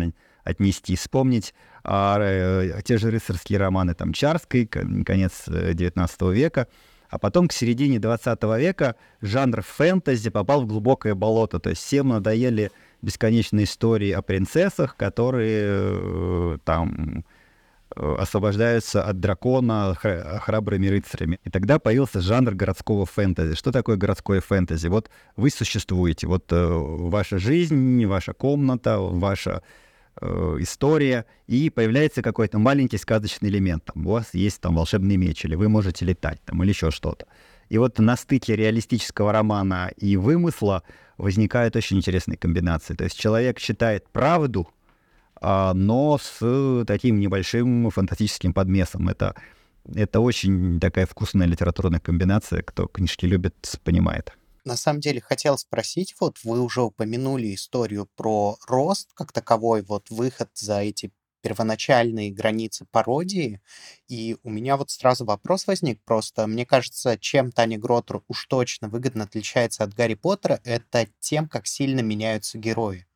отнести, 0.45 0.95
вспомнить 0.95 1.55
а, 1.83 2.19
э, 2.21 2.81
те 2.85 2.99
же 2.99 3.11
рыцарские 3.11 3.59
романы 3.59 3.95
там 3.95 4.13
Чарской, 4.13 4.67
конец 4.67 5.49
XIX 5.49 6.09
э, 6.21 6.33
века, 6.33 6.69
а 7.15 7.19
потом 7.19 7.47
к 7.47 7.53
середине 7.53 8.01
20 8.01 8.43
века 8.59 8.97
жанр 9.23 9.63
фэнтези 9.63 10.31
попал 10.31 10.63
в 10.63 10.67
глубокое 10.67 11.15
болото. 11.15 11.61
То 11.61 11.71
есть 11.71 11.81
всем 11.81 12.09
надоели 12.09 12.73
бесконечные 13.03 13.67
истории 13.67 14.11
о 14.11 14.21
принцессах, 14.21 14.97
которые 14.97 15.63
э, 15.65 16.59
там 16.65 17.25
э, 17.95 18.17
освобождаются 18.19 19.05
от 19.05 19.21
дракона 19.21 19.95
храбрыми 19.95 20.89
рыцарями. 20.89 21.39
И 21.45 21.51
тогда 21.51 21.79
появился 21.79 22.21
жанр 22.21 22.53
городского 22.57 23.07
фэнтези. 23.07 23.55
Что 23.55 23.71
такое 23.71 23.97
городское 23.97 24.41
фэнтези? 24.41 24.89
Вот 24.89 25.09
вы 25.37 25.51
существуете, 25.51 26.27
вот 26.27 26.51
э, 26.51 26.67
ваша 26.67 27.39
жизнь, 27.39 28.05
ваша 28.07 28.33
комната, 28.33 28.99
ваша 28.99 29.63
Э, 30.21 30.57
история, 30.61 31.27
и 31.49 31.71
появляется 31.71 32.23
какой-то 32.23 32.59
маленький 32.59 32.99
сказочный 32.99 33.49
элемент. 33.49 33.85
Там, 33.85 34.07
у 34.07 34.11
вас 34.11 34.33
есть 34.33 34.61
там 34.61 34.77
волшебный 34.77 35.17
меч, 35.17 35.45
или 35.45 35.57
вы 35.57 35.69
можете 35.69 36.05
летать, 36.05 36.41
там, 36.45 36.63
или 36.63 36.71
еще 36.71 36.93
что-то. 36.93 37.27
И 37.69 37.79
вот 37.79 37.99
на 37.99 38.17
стыке 38.17 38.55
реалистического 38.55 39.33
романа 39.33 39.91
и 39.97 40.17
вымысла 40.17 40.85
возникают 41.19 41.75
очень 41.75 41.97
интересные 41.97 42.37
комбинации. 42.37 42.95
То 42.95 43.05
есть 43.05 43.19
человек 43.19 43.59
читает 43.59 44.09
правду, 44.09 44.69
а, 45.41 45.75
но 45.75 46.17
с 46.23 46.85
таким 46.87 47.19
небольшим 47.19 47.91
фантастическим 47.91 48.53
подмесом. 48.53 49.09
Это, 49.09 49.35
это 49.93 50.21
очень 50.21 50.79
такая 50.79 51.07
вкусная 51.07 51.49
литературная 51.49 51.99
комбинация. 51.99 52.63
Кто 52.63 52.87
книжки 52.87 53.27
любит, 53.27 53.81
понимает. 53.83 54.33
На 54.65 54.77
самом 54.77 55.01
деле 55.01 55.21
хотел 55.21 55.59
спросить, 55.59 56.15
вот 56.21 56.39
вы 56.43 56.61
уже 56.61 56.83
упомянули 56.83 57.55
историю 57.55 58.09
про 58.17 58.57
рост 58.67 59.11
как 59.15 59.33
таковой, 59.33 59.83
вот 59.83 60.11
выход 60.11 60.51
за 60.55 60.81
эти 60.81 61.13
первоначальные 61.43 62.33
границы 62.33 62.87
пародии. 62.91 63.61
И 64.09 64.39
у 64.43 64.49
меня 64.51 64.79
вот 64.79 64.91
сразу 64.91 65.27
вопрос 65.27 65.67
возник 65.67 66.03
просто. 66.05 66.47
Мне 66.47 66.65
кажется, 66.65 67.19
чем 67.19 67.53
Таня 67.53 67.79
Гротер 67.79 68.23
уж 68.29 68.47
точно 68.47 68.89
выгодно 68.89 69.25
отличается 69.25 69.85
от 69.85 69.93
Гарри 69.93 70.15
Поттера, 70.15 70.61
это 70.65 71.07
тем, 71.21 71.47
как 71.49 71.67
сильно 71.67 72.01
меняются 72.01 72.57
герои. 72.57 73.07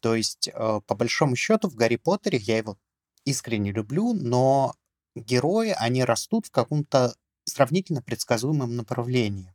То 0.00 0.14
есть, 0.14 0.48
э, 0.48 0.80
по 0.86 0.94
большому 0.94 1.36
счету, 1.36 1.70
в 1.70 1.76
Гарри 1.76 1.96
Поттере 1.96 2.38
я 2.38 2.58
его 2.58 2.78
искренне 3.24 3.72
люблю, 3.72 4.12
но 4.12 4.74
герои, 5.16 5.74
они 5.78 6.04
растут 6.04 6.46
в 6.46 6.50
каком-то 6.50 7.14
сравнительно 7.44 8.02
предсказуемом 8.02 8.76
направлении. 8.76 9.53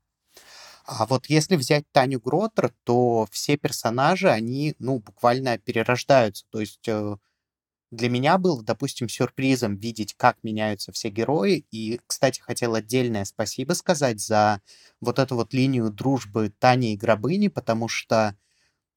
А 0.91 1.05
вот 1.05 1.27
если 1.27 1.55
взять 1.55 1.83
Таню 1.91 2.19
Гротер, 2.19 2.73
то 2.83 3.27
все 3.31 3.57
персонажи, 3.57 4.27
они, 4.29 4.75
ну, 4.79 4.97
буквально 4.99 5.59
перерождаются. 5.59 6.45
То 6.49 6.59
есть 6.61 6.87
э, 6.87 7.15
для 7.91 8.09
меня 8.09 8.37
было, 8.39 8.63
допустим, 8.63 9.09
сюрпризом 9.09 9.77
видеть, 9.77 10.15
как 10.15 10.37
меняются 10.43 10.91
все 10.91 11.09
герои. 11.09 11.65
И, 11.71 12.01
кстати, 12.07 12.41
хотел 12.41 12.75
отдельное 12.75 13.25
спасибо 13.25 13.73
сказать 13.73 14.21
за 14.21 14.61
вот 15.01 15.19
эту 15.19 15.35
вот 15.35 15.53
линию 15.53 15.91
дружбы 15.91 16.53
Тани 16.59 16.93
и 16.93 16.97
Гробыни, 16.97 17.49
потому 17.49 17.87
что 17.89 18.37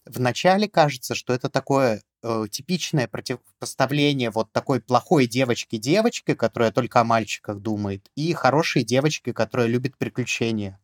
вначале 0.06 0.68
кажется, 0.68 1.14
что 1.14 1.34
это 1.34 1.50
такое 1.50 2.02
э, 2.24 2.46
типичное 2.50 3.08
противопоставление 3.08 4.30
вот 4.32 4.52
такой 4.52 4.80
плохой 4.82 5.26
девочки-девочки, 5.28 6.34
которая 6.34 6.72
только 6.72 7.00
о 7.00 7.04
мальчиках 7.04 7.60
думает, 7.60 8.10
и 8.16 8.34
хорошей 8.34 8.84
девочки, 8.84 9.32
которая 9.32 9.68
любит 9.68 9.98
приключения. 9.98 10.80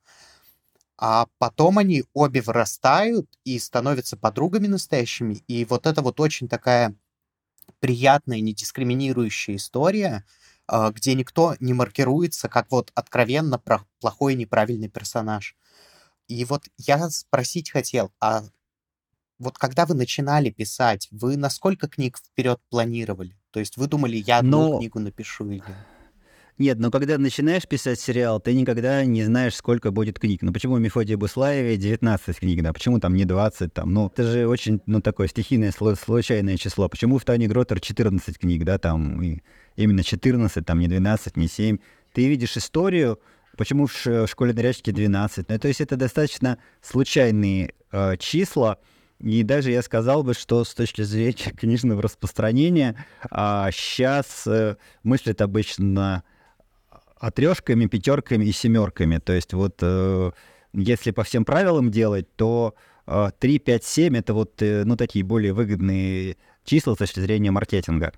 А 0.98 1.26
потом 1.38 1.78
они 1.78 2.04
обе 2.12 2.40
вырастают 2.40 3.30
и 3.44 3.58
становятся 3.58 4.16
подругами 4.16 4.66
настоящими. 4.66 5.34
И 5.46 5.64
вот 5.64 5.86
это 5.86 6.02
вот 6.02 6.18
очень 6.18 6.48
такая 6.48 6.96
приятная, 7.78 8.40
недискриминирующая 8.40 9.56
история, 9.56 10.24
а, 10.66 10.90
где 10.90 11.14
никто 11.14 11.54
не 11.60 11.72
маркируется 11.72 12.48
как 12.48 12.70
вот 12.72 12.90
откровенно 12.94 13.62
плохой 14.00 14.32
и 14.32 14.36
неправильный 14.36 14.88
персонаж. 14.88 15.56
И 16.26 16.44
вот 16.44 16.64
я 16.76 17.08
спросить 17.10 17.70
хотел, 17.70 18.12
а 18.20 18.42
вот 19.38 19.56
когда 19.56 19.86
вы 19.86 19.94
начинали 19.94 20.50
писать, 20.50 21.08
вы 21.12 21.36
на 21.36 21.48
сколько 21.48 21.88
книг 21.88 22.18
вперед 22.18 22.60
планировали? 22.70 23.38
То 23.50 23.60
есть 23.60 23.76
вы 23.76 23.86
думали, 23.86 24.16
я 24.16 24.38
одну 24.38 24.72
Но 24.72 24.78
книгу 24.78 24.98
напишу 24.98 25.48
или... 25.48 25.62
Нет, 26.58 26.80
но 26.80 26.90
когда 26.90 27.18
начинаешь 27.18 27.68
писать 27.68 28.00
сериал, 28.00 28.40
ты 28.40 28.52
никогда 28.52 29.04
не 29.04 29.22
знаешь, 29.22 29.54
сколько 29.54 29.92
будет 29.92 30.18
книг. 30.18 30.42
Ну 30.42 30.52
почему 30.52 30.74
у 30.74 30.78
Мефодия 30.78 31.16
Буслаеве 31.16 31.76
19 31.76 32.36
книг, 32.36 32.62
да? 32.62 32.72
Почему 32.72 32.98
там 32.98 33.14
не 33.14 33.24
20? 33.24 33.72
Там? 33.72 33.94
Ну, 33.94 34.08
это 34.08 34.24
же 34.24 34.48
очень, 34.48 34.80
ну, 34.86 35.00
такое 35.00 35.28
стихийное, 35.28 35.72
случайное 35.72 36.56
число. 36.56 36.88
Почему 36.88 37.18
в 37.18 37.24
Тане 37.24 37.46
Гротер 37.46 37.78
14 37.80 38.38
книг, 38.38 38.64
да, 38.64 38.78
там, 38.78 39.22
и 39.22 39.38
именно 39.76 40.02
14, 40.02 40.66
там, 40.66 40.80
не 40.80 40.88
12, 40.88 41.36
не 41.36 41.46
7? 41.46 41.78
Ты 42.12 42.26
видишь 42.26 42.56
историю, 42.56 43.20
почему 43.56 43.86
в, 43.86 43.92
ш- 43.92 44.26
в 44.26 44.28
школе 44.28 44.52
нарядчики 44.52 44.90
12? 44.90 45.48
Ну, 45.48 45.58
то 45.60 45.68
есть 45.68 45.80
это 45.80 45.94
достаточно 45.94 46.58
случайные 46.82 47.72
э, 47.92 48.16
числа, 48.16 48.78
и 49.20 49.44
даже 49.44 49.70
я 49.70 49.80
сказал 49.82 50.24
бы, 50.24 50.34
что 50.34 50.64
с 50.64 50.74
точки 50.74 51.02
зрения 51.02 51.52
книжного 51.56 52.02
распространения, 52.02 52.96
а, 53.30 53.70
сейчас 53.70 54.44
э, 54.48 54.74
мыслят 55.04 55.40
обычно 55.40 56.24
трешками, 57.34 57.86
пятерками 57.86 58.44
и 58.44 58.52
семерками. 58.52 59.18
То 59.18 59.32
есть 59.32 59.52
вот 59.54 59.78
э, 59.82 60.30
если 60.72 61.10
по 61.10 61.24
всем 61.24 61.44
правилам 61.44 61.90
делать, 61.90 62.26
то 62.36 62.74
э, 63.06 63.30
3, 63.38 63.58
5, 63.58 63.84
7 63.84 64.16
это 64.16 64.34
вот 64.34 64.62
э, 64.62 64.84
ну 64.84 64.96
такие 64.96 65.24
более 65.24 65.52
выгодные 65.52 66.36
числа 66.64 66.94
с 66.94 66.98
точки 66.98 67.20
зрения 67.20 67.50
маркетинга. 67.50 68.12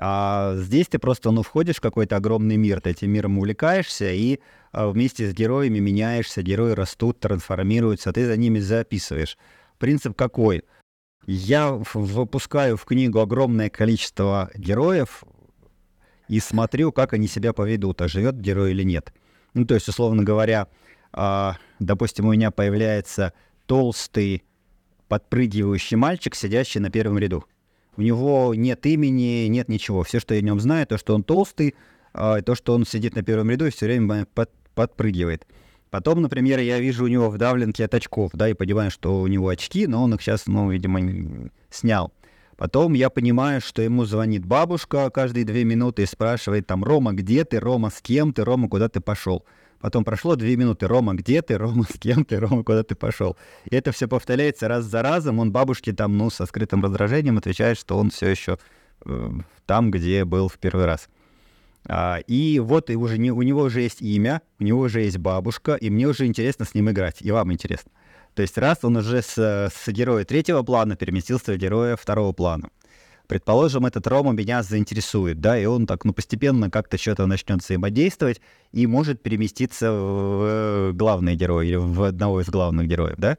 А 0.00 0.54
здесь 0.56 0.86
ты 0.86 0.98
просто 0.98 1.32
ну, 1.32 1.42
входишь 1.42 1.76
в 1.76 1.80
какой-то 1.80 2.16
огромный 2.16 2.56
мир, 2.56 2.80
ты 2.80 2.90
этим 2.90 3.10
миром 3.10 3.38
увлекаешься 3.38 4.10
и 4.12 4.38
э, 4.72 4.88
вместе 4.88 5.28
с 5.28 5.34
героями 5.34 5.80
меняешься, 5.80 6.42
герои 6.42 6.72
растут, 6.72 7.18
трансформируются, 7.18 8.12
ты 8.12 8.26
за 8.26 8.36
ними 8.36 8.60
записываешь. 8.60 9.36
Принцип 9.78 10.16
какой? 10.16 10.62
Я 11.26 11.72
выпускаю 11.72 12.76
в 12.76 12.84
книгу 12.84 13.20
огромное 13.20 13.68
количество 13.68 14.50
героев, 14.54 15.24
и 16.28 16.40
смотрю, 16.40 16.92
как 16.92 17.12
они 17.12 17.26
себя 17.26 17.52
поведут, 17.52 18.00
а 18.02 18.08
живет 18.08 18.40
герой 18.40 18.72
или 18.72 18.82
нет. 18.82 19.12
Ну, 19.54 19.64
то 19.64 19.74
есть, 19.74 19.88
условно 19.88 20.22
говоря, 20.22 20.68
э, 21.12 21.52
допустим, 21.78 22.26
у 22.26 22.32
меня 22.32 22.50
появляется 22.50 23.32
толстый 23.66 24.44
подпрыгивающий 25.08 25.96
мальчик, 25.96 26.34
сидящий 26.34 26.80
на 26.80 26.90
первом 26.90 27.18
ряду. 27.18 27.44
У 27.96 28.02
него 28.02 28.54
нет 28.54 28.84
имени, 28.86 29.46
нет 29.48 29.68
ничего. 29.68 30.02
Все, 30.04 30.20
что 30.20 30.34
я 30.34 30.40
о 30.40 30.42
нем 30.44 30.60
знаю, 30.60 30.86
то, 30.86 30.98
что 30.98 31.14
он 31.14 31.24
толстый, 31.24 31.74
э, 32.14 32.42
то, 32.44 32.54
что 32.54 32.74
он 32.74 32.86
сидит 32.86 33.16
на 33.16 33.22
первом 33.22 33.50
ряду 33.50 33.66
и 33.66 33.70
все 33.70 33.86
время 33.86 34.26
под, 34.26 34.50
подпрыгивает. 34.74 35.46
Потом, 35.90 36.20
например, 36.20 36.58
я 36.58 36.78
вижу 36.78 37.04
у 37.04 37.08
него 37.08 37.30
вдавленки 37.30 37.80
от 37.80 37.94
очков, 37.94 38.32
да, 38.34 38.48
и 38.48 38.54
понимаю, 38.54 38.90
что 38.90 39.20
у 39.20 39.26
него 39.26 39.48
очки, 39.48 39.86
но 39.86 40.04
он 40.04 40.14
их 40.14 40.20
сейчас, 40.20 40.46
ну, 40.46 40.70
видимо, 40.70 41.50
снял. 41.70 42.12
Потом 42.58 42.94
я 42.94 43.08
понимаю, 43.08 43.60
что 43.60 43.82
ему 43.82 44.04
звонит 44.04 44.44
бабушка 44.44 45.10
каждые 45.10 45.44
две 45.44 45.62
минуты 45.62 46.02
и 46.02 46.06
спрашивает 46.06 46.66
там, 46.66 46.82
Рома, 46.82 47.12
где 47.12 47.44
ты, 47.44 47.60
Рома, 47.60 47.88
с 47.88 48.00
кем 48.02 48.32
ты, 48.32 48.44
Рома, 48.44 48.68
куда 48.68 48.88
ты 48.88 49.00
пошел? 49.00 49.44
Потом 49.80 50.02
прошло 50.02 50.34
две 50.34 50.56
минуты, 50.56 50.88
Рома, 50.88 51.14
где 51.14 51.40
ты, 51.40 51.56
Рома, 51.56 51.84
с 51.84 51.96
кем 52.00 52.24
ты, 52.24 52.40
Рома, 52.40 52.64
куда 52.64 52.82
ты 52.82 52.96
пошел? 52.96 53.36
И 53.64 53.76
это 53.76 53.92
все 53.92 54.08
повторяется 54.08 54.66
раз 54.66 54.86
за 54.86 55.02
разом. 55.02 55.38
Он 55.38 55.52
бабушке 55.52 55.92
там, 55.92 56.18
ну, 56.18 56.30
со 56.30 56.46
скрытым 56.46 56.82
раздражением 56.82 57.38
отвечает, 57.38 57.78
что 57.78 57.96
он 57.96 58.10
все 58.10 58.26
еще 58.26 58.58
э, 59.04 59.30
там, 59.64 59.92
где 59.92 60.24
был 60.24 60.48
в 60.48 60.58
первый 60.58 60.86
раз. 60.86 61.08
А, 61.86 62.18
и 62.26 62.58
вот 62.58 62.90
и 62.90 62.96
уже 62.96 63.18
не, 63.18 63.30
у 63.30 63.42
него 63.42 63.62
уже 63.62 63.82
есть 63.82 64.02
имя, 64.02 64.42
у 64.58 64.64
него 64.64 64.80
уже 64.80 65.02
есть 65.02 65.18
бабушка, 65.18 65.76
и 65.76 65.90
мне 65.90 66.08
уже 66.08 66.26
интересно 66.26 66.64
с 66.64 66.74
ним 66.74 66.90
играть, 66.90 67.22
и 67.22 67.30
вам 67.30 67.52
интересно. 67.52 67.92
То 68.38 68.42
есть 68.42 68.56
раз 68.56 68.78
он 68.84 68.96
уже 68.96 69.20
с, 69.20 69.36
с 69.36 69.88
героя 69.88 70.24
третьего 70.24 70.62
плана 70.62 70.94
переместился 70.94 71.54
в 71.54 71.56
героя 71.56 71.96
второго 71.96 72.32
плана. 72.32 72.70
Предположим, 73.26 73.84
этот 73.84 74.06
Рома 74.06 74.30
меня 74.30 74.62
заинтересует, 74.62 75.40
да, 75.40 75.58
и 75.58 75.64
он 75.64 75.88
так, 75.88 76.04
ну, 76.04 76.12
постепенно 76.12 76.70
как-то 76.70 76.98
что-то 76.98 77.26
начнет 77.26 77.64
взаимодействовать 77.64 78.40
и 78.70 78.86
может 78.86 79.24
переместиться 79.24 79.90
в 79.90 80.92
главный 80.92 81.34
герой 81.34 81.66
или 81.66 81.74
в 81.74 82.00
одного 82.04 82.40
из 82.40 82.48
главных 82.48 82.86
героев, 82.86 83.16
да. 83.18 83.38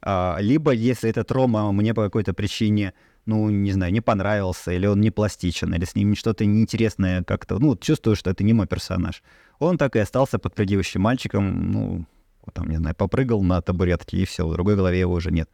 А, 0.00 0.38
либо, 0.40 0.72
если 0.72 1.08
этот 1.08 1.30
Рома 1.30 1.70
мне 1.70 1.94
по 1.94 2.02
какой-то 2.02 2.34
причине, 2.34 2.94
ну, 3.26 3.48
не 3.48 3.70
знаю, 3.70 3.92
не 3.92 4.00
понравился, 4.00 4.72
или 4.72 4.86
он 4.88 5.00
не 5.00 5.12
пластичен, 5.12 5.72
или 5.72 5.84
с 5.84 5.94
ним 5.94 6.16
что-то 6.16 6.44
неинтересное 6.44 7.22
как-то, 7.22 7.60
ну, 7.60 7.76
чувствую, 7.76 8.16
что 8.16 8.30
это 8.30 8.42
не 8.42 8.54
мой 8.54 8.66
персонаж. 8.66 9.22
Он 9.60 9.78
так 9.78 9.94
и 9.94 10.00
остался 10.00 10.40
подпрыгивающим 10.40 11.00
мальчиком, 11.00 11.70
ну, 11.70 12.06
там, 12.52 12.68
не 12.68 12.76
знаю, 12.76 12.96
попрыгал 12.96 13.42
на 13.42 13.60
табуретке, 13.60 14.18
и 14.18 14.24
все, 14.24 14.46
в 14.46 14.52
другой 14.52 14.76
голове 14.76 15.00
его 15.00 15.14
уже 15.14 15.30
нет. 15.30 15.48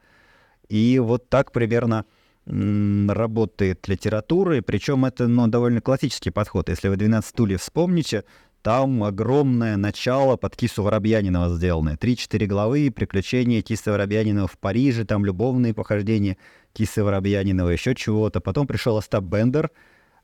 И 0.68 0.98
вот 0.98 1.28
так 1.28 1.52
примерно 1.52 2.04
работает 2.46 3.86
литература, 3.88 4.56
и 4.56 4.60
причем 4.62 5.04
это 5.04 5.28
ну, 5.28 5.46
довольно 5.48 5.82
классический 5.82 6.30
подход. 6.30 6.70
Если 6.70 6.88
вы 6.88 6.94
«12 6.94 7.22
стульев» 7.22 7.60
вспомните, 7.60 8.24
там 8.62 9.04
огромное 9.04 9.76
начало 9.76 10.36
под 10.36 10.56
Кису 10.56 10.82
Воробьянинова 10.82 11.54
сделанное. 11.54 11.96
Три-четыре 11.98 12.46
главы, 12.46 12.90
приключения 12.90 13.60
Кисы 13.60 13.90
Воробьянинова 13.90 14.48
в 14.48 14.56
Париже, 14.58 15.04
там 15.04 15.26
любовные 15.26 15.74
похождения 15.74 16.38
Кисы 16.72 17.04
Воробьянинова, 17.04 17.68
еще 17.68 17.94
чего-то. 17.94 18.40
Потом 18.40 18.66
пришел 18.66 18.96
Остап 18.96 19.24
Бендер, 19.24 19.70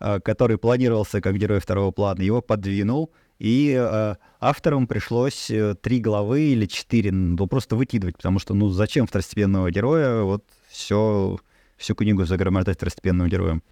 а, 0.01 0.19
который 0.19 0.57
планировался 0.57 1.21
как 1.21 1.37
герой 1.37 1.61
второго 1.61 1.91
плана, 1.91 2.23
его 2.23 2.41
подвинул— 2.41 3.13
и 3.39 3.75
э, 3.77 4.17
авторам 4.41 4.87
пришлось 4.87 5.51
э, 5.51 5.75
три 5.75 6.01
главы 6.01 6.41
или 6.53 6.67
четыре 6.67 7.13
ну, 7.13 7.47
просто 7.47 7.77
выкидывать, 7.77 8.17
потому 8.17 8.39
что, 8.39 8.55
ну, 8.55 8.69
зачем 8.69 9.07
второстепенного 9.07 9.71
героя 9.71 10.23
вот 10.23 10.45
все, 10.69 11.39
всю 11.77 11.95
книгу 11.95 12.25
загромождать 12.25 12.77
второстепенным 12.77 13.29
героем? 13.29 13.63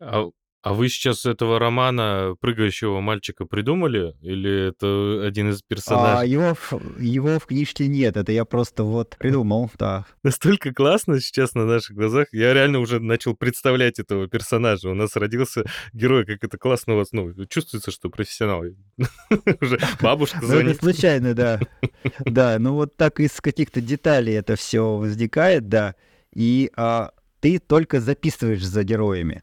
А 0.00 0.30
а 0.62 0.74
вы 0.74 0.88
сейчас 0.88 1.24
этого 1.26 1.58
романа 1.58 2.34
«Прыгающего 2.40 3.00
мальчика» 3.00 3.44
придумали? 3.46 4.14
Или 4.20 4.68
это 4.68 5.26
один 5.26 5.50
из 5.50 5.60
А, 5.60 5.64
персонажей? 5.68 6.30
его, 6.30 6.54
в- 6.54 7.00
его 7.00 7.38
в 7.38 7.46
книжке 7.46 7.86
нет, 7.88 8.16
это 8.16 8.32
я 8.32 8.44
просто 8.44 8.84
вот 8.84 9.16
придумал, 9.18 9.70
да. 9.78 10.04
Настолько 10.22 10.72
классно 10.74 11.20
сейчас 11.20 11.54
на 11.54 11.64
наших 11.64 11.96
глазах. 11.96 12.28
Я 12.32 12.52
реально 12.54 12.80
уже 12.80 13.00
начал 13.00 13.34
представлять 13.34 13.98
этого 13.98 14.28
персонажа. 14.28 14.88
У 14.90 14.94
нас 14.94 15.16
родился 15.16 15.64
герой, 15.92 16.26
как 16.26 16.44
это 16.44 16.58
классно 16.58 16.94
у 16.94 16.96
вас. 16.98 17.08
Ну, 17.12 17.32
чувствуется, 17.46 17.90
что 17.90 18.10
профессионал. 18.10 18.62
Уже 19.60 19.78
бабушка 20.00 20.38
Ну, 20.42 20.48
это 20.48 20.56
звонит. 20.58 20.76
случайно, 20.78 21.34
да. 21.34 21.60
Да, 22.24 22.58
ну 22.58 22.74
вот 22.74 22.96
так 22.96 23.20
из 23.20 23.40
каких-то 23.40 23.80
деталей 23.80 24.34
это 24.34 24.56
все 24.56 24.96
возникает, 24.96 25.68
да. 25.68 25.94
И 26.34 26.70
а, 26.76 27.12
ты 27.40 27.58
только 27.58 28.00
записываешь 28.00 28.64
за 28.64 28.84
героями. 28.84 29.42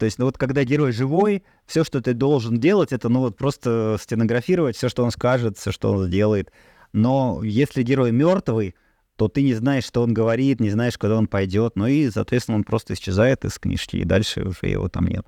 То 0.00 0.06
есть, 0.06 0.18
ну 0.18 0.24
вот 0.24 0.38
когда 0.38 0.64
герой 0.64 0.92
живой, 0.92 1.42
все, 1.66 1.84
что 1.84 2.00
ты 2.00 2.14
должен 2.14 2.58
делать, 2.58 2.90
это 2.90 3.10
ну 3.10 3.20
вот 3.20 3.36
просто 3.36 3.98
стенографировать 4.00 4.74
все, 4.74 4.88
что 4.88 5.04
он 5.04 5.10
скажет, 5.10 5.58
все, 5.58 5.72
что 5.72 5.92
он 5.92 6.06
сделает. 6.06 6.50
Но 6.94 7.42
если 7.44 7.82
герой 7.82 8.10
мертвый, 8.10 8.74
то 9.16 9.28
ты 9.28 9.42
не 9.42 9.52
знаешь, 9.52 9.84
что 9.84 10.00
он 10.00 10.14
говорит, 10.14 10.58
не 10.58 10.70
знаешь, 10.70 10.96
куда 10.96 11.18
он 11.18 11.26
пойдет, 11.26 11.76
ну 11.76 11.86
и, 11.86 12.10
соответственно, 12.10 12.56
он 12.56 12.64
просто 12.64 12.94
исчезает 12.94 13.44
из 13.44 13.58
книжки, 13.58 13.96
и 13.96 14.04
дальше 14.04 14.42
уже 14.42 14.72
его 14.72 14.88
там 14.88 15.06
нет. 15.06 15.26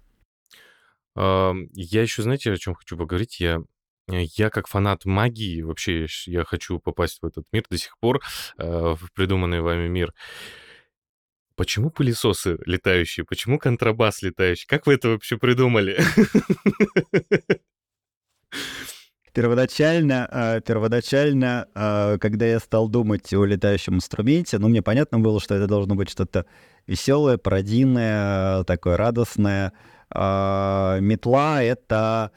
Я 1.14 2.00
еще, 2.00 2.22
знаете, 2.22 2.50
о 2.50 2.56
чем 2.56 2.74
хочу 2.74 2.96
поговорить? 2.96 3.40
Я 3.40 3.62
я 4.08 4.48
как 4.48 4.68
фанат 4.68 5.04
магии, 5.04 5.60
вообще 5.60 6.06
я 6.26 6.44
хочу 6.44 6.78
попасть 6.78 7.18
в 7.20 7.26
этот 7.26 7.44
мир 7.52 7.64
до 7.70 7.76
сих 7.76 7.98
пор, 7.98 8.20
э, 8.56 8.94
в 8.98 9.12
придуманный 9.12 9.60
вами 9.60 9.86
мир. 9.86 10.14
Почему 11.62 11.90
пылесосы 11.90 12.58
летающие? 12.66 13.24
Почему 13.24 13.56
контрабас 13.56 14.20
летающий? 14.20 14.66
Как 14.66 14.84
вы 14.84 14.94
это 14.94 15.10
вообще 15.10 15.38
придумали? 15.38 15.96
Первоначально, 19.32 20.28
а, 20.28 20.60
первоначально, 20.60 21.68
а, 21.72 22.18
когда 22.18 22.46
я 22.46 22.58
стал 22.58 22.88
думать 22.88 23.32
о 23.32 23.44
летающем 23.44 23.94
инструменте, 23.94 24.58
ну, 24.58 24.66
мне 24.66 24.82
понятно 24.82 25.20
было, 25.20 25.40
что 25.40 25.54
это 25.54 25.68
должно 25.68 25.94
быть 25.94 26.10
что-то 26.10 26.46
веселое, 26.88 27.38
пародийное, 27.38 28.64
такое 28.64 28.96
радостное. 28.96 29.72
А, 30.10 30.98
Метла— 30.98 31.62
это, 31.62 32.32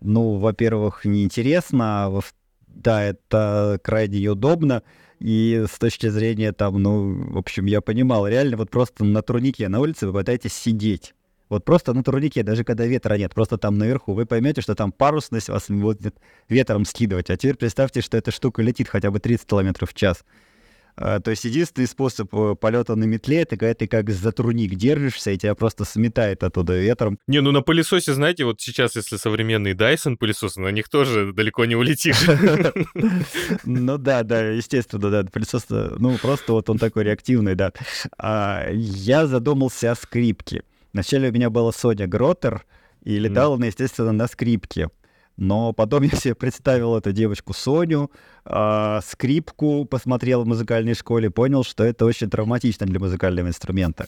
ну, 0.00 0.38
во-первых, 0.38 1.04
неинтересно, 1.04 2.20
да, 2.66 3.04
это 3.04 3.78
крайне 3.84 4.20
неудобно, 4.20 4.82
и 5.24 5.64
с 5.66 5.78
точки 5.78 6.08
зрения 6.08 6.52
там, 6.52 6.82
ну, 6.82 7.32
в 7.32 7.38
общем, 7.38 7.64
я 7.64 7.80
понимал, 7.80 8.28
реально 8.28 8.58
вот 8.58 8.68
просто 8.68 9.06
на 9.06 9.22
турнике 9.22 9.70
на 9.70 9.80
улице 9.80 10.06
вы 10.06 10.12
пытаетесь 10.12 10.52
сидеть. 10.52 11.14
Вот 11.48 11.64
просто 11.64 11.94
на 11.94 12.04
турнике, 12.04 12.42
даже 12.42 12.62
когда 12.62 12.84
ветра 12.84 13.14
нет, 13.14 13.32
просто 13.32 13.56
там 13.56 13.78
наверху, 13.78 14.12
вы 14.12 14.26
поймете, 14.26 14.60
что 14.60 14.74
там 14.74 14.92
парусность 14.92 15.48
вас 15.48 15.70
будет 15.70 16.14
ветром 16.50 16.84
скидывать. 16.84 17.30
А 17.30 17.38
теперь 17.38 17.56
представьте, 17.56 18.02
что 18.02 18.18
эта 18.18 18.32
штука 18.32 18.60
летит 18.60 18.86
хотя 18.88 19.10
бы 19.10 19.18
30 19.18 19.46
км 19.46 19.86
в 19.86 19.94
час. 19.94 20.24
А, 20.96 21.18
то 21.20 21.30
есть 21.30 21.44
единственный 21.44 21.86
способ 21.86 22.32
э, 22.34 22.54
полета 22.54 22.94
на 22.94 23.04
метле 23.04 23.42
это 23.42 23.56
когда 23.56 23.74
ты 23.74 23.88
как 23.88 24.10
за 24.10 24.30
турник 24.30 24.76
держишься, 24.76 25.32
и 25.32 25.38
тебя 25.38 25.54
просто 25.54 25.84
сметает 25.84 26.44
оттуда 26.44 26.78
ветром. 26.78 27.18
Не, 27.26 27.40
ну 27.40 27.50
на 27.50 27.62
пылесосе, 27.62 28.14
знаете, 28.14 28.44
вот 28.44 28.60
сейчас, 28.60 28.94
если 28.94 29.16
современный 29.16 29.72
Dyson 29.72 30.16
пылесос, 30.16 30.56
на 30.56 30.68
них 30.68 30.88
тоже 30.88 31.32
далеко 31.32 31.64
не 31.64 31.76
улетишь. 31.76 32.24
Ну 33.64 33.98
да, 33.98 34.22
да, 34.22 34.50
естественно, 34.50 35.10
да, 35.10 35.24
пылесос, 35.24 35.66
э, 35.70 35.96
ну 35.98 36.16
просто 36.18 36.52
вот 36.52 36.70
он 36.70 36.78
такой 36.78 37.04
реактивный, 37.04 37.54
да. 37.54 37.72
А, 38.18 38.68
я 38.70 39.26
задумался 39.26 39.90
о 39.90 39.94
скрипке. 39.94 40.62
Вначале 40.92 41.30
у 41.30 41.32
меня 41.32 41.50
была 41.50 41.72
Соня 41.72 42.06
Гротер, 42.06 42.64
и 43.02 43.18
летала 43.18 43.56
она, 43.56 43.66
естественно, 43.66 44.12
на 44.12 44.26
скрипке. 44.28 44.90
Но 45.36 45.72
потом 45.72 46.02
я 46.04 46.10
себе 46.10 46.34
представил 46.34 46.96
эту 46.96 47.12
девочку 47.12 47.52
Соню, 47.52 48.10
э, 48.44 49.00
скрипку 49.04 49.84
посмотрел 49.84 50.44
в 50.44 50.46
музыкальной 50.46 50.94
школе, 50.94 51.30
понял, 51.30 51.64
что 51.64 51.84
это 51.84 52.04
очень 52.04 52.30
травматично 52.30 52.86
для 52.86 53.00
музыкального 53.00 53.48
инструмента. 53.48 54.06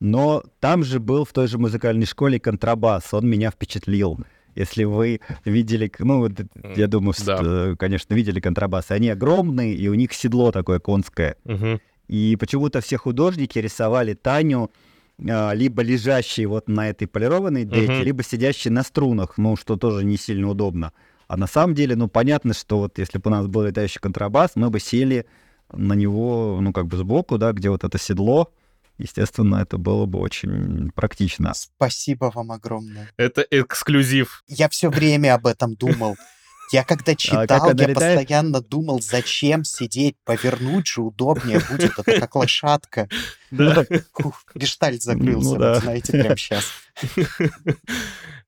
Но 0.00 0.44
там 0.60 0.84
же 0.84 1.00
был 1.00 1.24
в 1.24 1.32
той 1.32 1.48
же 1.48 1.58
музыкальной 1.58 2.06
школе 2.06 2.38
контрабас, 2.38 3.12
он 3.12 3.28
меня 3.28 3.50
впечатлил. 3.50 4.18
Если 4.54 4.84
вы 4.84 5.20
видели, 5.44 5.90
ну, 5.98 6.28
я 6.76 6.86
думаю, 6.86 7.14
да. 7.24 7.74
Конечно, 7.76 8.14
видели 8.14 8.40
контрабасы, 8.40 8.92
они 8.92 9.08
огромные, 9.08 9.74
и 9.74 9.88
у 9.88 9.94
них 9.94 10.12
седло 10.12 10.50
такое 10.50 10.80
конское. 10.80 11.36
Угу. 11.44 11.80
И 12.08 12.36
почему-то 12.36 12.80
все 12.80 12.96
художники 12.96 13.58
рисовали 13.58 14.14
Таню 14.14 14.70
либо 15.18 15.82
лежащий 15.82 16.46
вот 16.46 16.68
на 16.68 16.88
этой 16.88 17.08
полированной 17.08 17.64
деке, 17.64 17.92
uh-huh. 17.92 18.04
либо 18.04 18.22
сидящий 18.22 18.70
на 18.70 18.82
струнах, 18.84 19.36
ну, 19.36 19.56
что 19.56 19.76
тоже 19.76 20.04
не 20.04 20.16
сильно 20.16 20.48
удобно. 20.48 20.92
А 21.26 21.36
на 21.36 21.46
самом 21.46 21.74
деле, 21.74 21.96
ну, 21.96 22.08
понятно, 22.08 22.54
что 22.54 22.78
вот 22.78 22.98
если 22.98 23.18
бы 23.18 23.28
у 23.28 23.30
нас 23.30 23.46
был 23.46 23.62
летающий 23.62 24.00
контрабас, 24.00 24.52
мы 24.54 24.70
бы 24.70 24.80
сели 24.80 25.26
на 25.72 25.94
него, 25.94 26.58
ну, 26.60 26.72
как 26.72 26.86
бы 26.86 26.96
сбоку, 26.96 27.36
да, 27.36 27.52
где 27.52 27.68
вот 27.68 27.84
это 27.84 27.98
седло, 27.98 28.52
естественно, 28.96 29.56
это 29.56 29.76
было 29.76 30.06
бы 30.06 30.20
очень 30.20 30.90
практично. 30.94 31.52
Спасибо 31.54 32.30
вам 32.34 32.52
огромное. 32.52 33.10
Это 33.16 33.44
эксклюзив. 33.50 34.44
Я 34.46 34.68
все 34.68 34.88
время 34.88 35.34
об 35.34 35.46
этом 35.46 35.74
думал. 35.74 36.16
Я 36.72 36.84
когда 36.84 37.12
а 37.12 37.16
читал, 37.16 37.64
а 37.64 37.68
я 37.68 37.72
летает? 37.72 37.94
постоянно 37.94 38.60
думал, 38.60 39.00
зачем 39.00 39.64
сидеть, 39.64 40.16
повернуть 40.24 40.86
же 40.86 41.02
удобнее 41.02 41.60
будет, 41.70 41.98
это 41.98 42.20
как 42.20 42.34
лошадка. 42.34 43.08
Да. 43.50 43.86
Гештальт 44.54 45.02
закрылся, 45.02 45.50
ну, 45.50 45.56
да. 45.56 45.74
знаете, 45.76 46.12
прямо 46.12 46.36
сейчас. 46.36 46.64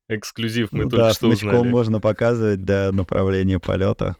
Эксклюзив 0.08 0.72
мы 0.72 0.84
ну, 0.84 0.90
только 0.90 1.04
да, 1.06 1.14
что 1.14 1.28
узнали. 1.28 1.68
можно 1.68 2.00
показывать, 2.00 2.64
да, 2.64 2.90
направление 2.92 3.60
полета. 3.60 4.16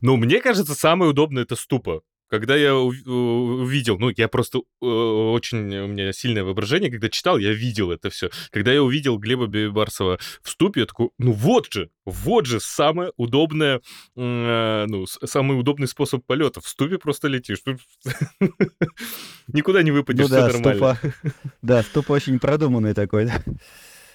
Ну, 0.00 0.16
мне 0.16 0.40
кажется, 0.40 0.74
самое 0.74 1.10
удобное— 1.10 1.42
это 1.44 1.56
ступа. 1.56 2.02
Когда 2.38 2.56
я 2.56 2.74
увидел, 2.74 3.98
ну, 3.98 4.10
я 4.16 4.28
просто 4.28 4.58
э, 4.58 4.86
очень, 4.86 5.76
у 5.76 5.86
меня 5.86 6.12
сильное 6.12 6.42
воображение, 6.42 6.90
когда 6.90 7.08
читал, 7.08 7.38
я 7.38 7.52
видел 7.52 7.92
это 7.92 8.10
все. 8.10 8.30
Когда 8.50 8.72
я 8.72 8.82
увидел 8.82 9.18
Глеба 9.18 9.46
Бибарсова 9.46 10.18
в 10.42 10.50
ступе, 10.50 10.80
я 10.80 10.86
такой, 10.86 11.10
ну 11.18 11.32
вот 11.32 11.72
же, 11.72 11.90
вот 12.04 12.46
же 12.46 12.60
самое 12.60 13.12
удобное, 13.16 13.80
э, 14.16 14.84
ну, 14.88 15.06
самый 15.06 15.58
удобный 15.58 15.86
способ 15.86 16.24
полета. 16.26 16.60
В 16.60 16.68
ступе 16.68 16.98
просто 16.98 17.28
летишь. 17.28 17.62
Никуда 19.48 19.82
не 19.82 19.92
выпадешь, 19.92 20.28
ну, 20.28 20.36
все 20.36 20.58
нормально. 20.58 20.94
Ступа, 20.96 21.32
да, 21.62 21.82
ступа 21.82 22.12
очень 22.12 22.38
продуманный 22.38 22.94
такой 22.94 23.30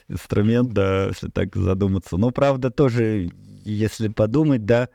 инструмент, 0.09 0.73
да, 0.73 1.07
если 1.07 1.29
так 1.29 1.55
задуматься. 1.55 2.17
Но, 2.17 2.31
правда, 2.31 2.69
тоже, 2.69 3.29
если 3.63 4.09
подумать, 4.09 4.65
да, 4.65 4.89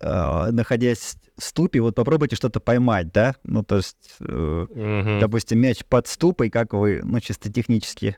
а, 0.00 0.50
находясь 0.52 1.16
ступе, 1.38 1.80
вот 1.80 1.94
попробуйте 1.94 2.36
что-то 2.36 2.60
поймать, 2.60 3.12
да? 3.12 3.36
Ну, 3.44 3.62
то 3.62 3.76
есть, 3.76 4.16
э, 4.20 4.66
угу. 4.68 5.20
допустим, 5.20 5.58
мяч 5.60 5.84
под 5.84 6.06
ступой, 6.06 6.50
как 6.50 6.72
вы, 6.72 7.00
ну, 7.04 7.20
чисто 7.20 7.52
технически 7.52 8.16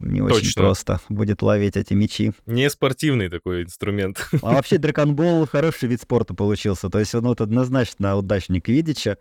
не 0.00 0.20
Точно. 0.20 0.36
очень 0.36 0.54
просто 0.54 1.00
будет 1.10 1.42
ловить 1.42 1.76
эти 1.76 1.92
мячи. 1.92 2.32
Не 2.46 2.70
спортивный 2.70 3.28
такой 3.28 3.64
инструмент. 3.64 4.28
А 4.42 4.54
вообще 4.54 4.78
драконбол 4.78 5.46
хороший 5.46 5.88
вид 5.88 6.00
спорта 6.00 6.34
получился. 6.34 6.88
То 6.88 6.98
есть 6.98 7.14
он 7.14 7.24
вот 7.24 7.40
однозначно 7.42 8.16
удачник 8.16 8.68
Видича. 8.68 9.18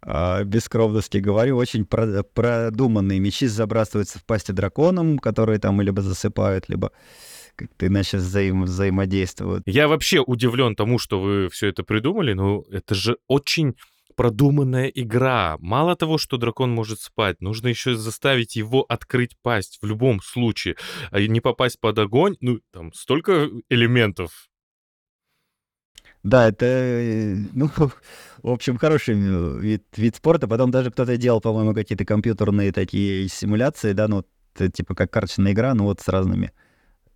А, 0.00 0.42
без 0.42 0.64
скромности 0.64 1.18
говорю, 1.18 1.58
очень 1.58 1.84
продуманные 1.84 3.20
мячи 3.20 3.46
забрасываются 3.46 4.18
в 4.18 4.24
пасти 4.24 4.52
драконом, 4.52 5.18
которые 5.18 5.58
там 5.58 5.80
либо 5.80 6.00
засыпают, 6.00 6.68
либо 6.68 6.92
как-то 7.56 7.86
иначе 7.86 8.16
взаим 8.16 8.64
взаимодействуют. 8.64 9.62
Я 9.66 9.88
вообще 9.88 10.20
удивлен 10.20 10.74
тому, 10.74 10.98
что 10.98 11.20
вы 11.20 11.48
все 11.48 11.68
это 11.68 11.82
придумали, 11.82 12.32
но 12.32 12.64
это 12.70 12.94
же 12.94 13.16
очень 13.28 13.74
продуманная 14.12 14.88
игра. 14.88 15.56
Мало 15.58 15.96
того, 15.96 16.18
что 16.18 16.36
дракон 16.36 16.70
может 16.70 17.00
спать, 17.00 17.40
нужно 17.40 17.68
еще 17.68 17.94
заставить 17.94 18.56
его 18.56 18.84
открыть 18.88 19.36
пасть 19.42 19.78
в 19.80 19.86
любом 19.86 20.20
случае, 20.20 20.76
а 21.10 21.20
не 21.20 21.40
попасть 21.40 21.80
под 21.80 21.98
огонь. 21.98 22.36
Ну, 22.40 22.60
там 22.72 22.92
столько 22.92 23.48
элементов. 23.68 24.48
Да, 26.22 26.48
это, 26.48 26.66
э, 26.66 27.34
ну, 27.52 27.68
в 28.42 28.50
общем, 28.50 28.76
хороший 28.78 29.14
вид, 29.58 29.84
вид 29.96 30.16
спорта. 30.16 30.46
Потом 30.46 30.70
даже 30.70 30.90
кто-то 30.90 31.16
делал, 31.16 31.40
по-моему, 31.40 31.74
какие-то 31.74 32.04
компьютерные 32.04 32.72
такие 32.72 33.28
симуляции, 33.28 33.92
да, 33.92 34.06
ну, 34.08 34.24
типа 34.54 34.94
как 34.94 35.10
карточная 35.10 35.52
игра, 35.52 35.74
ну 35.74 35.84
вот 35.84 36.00
с 36.00 36.08
разными 36.08 36.52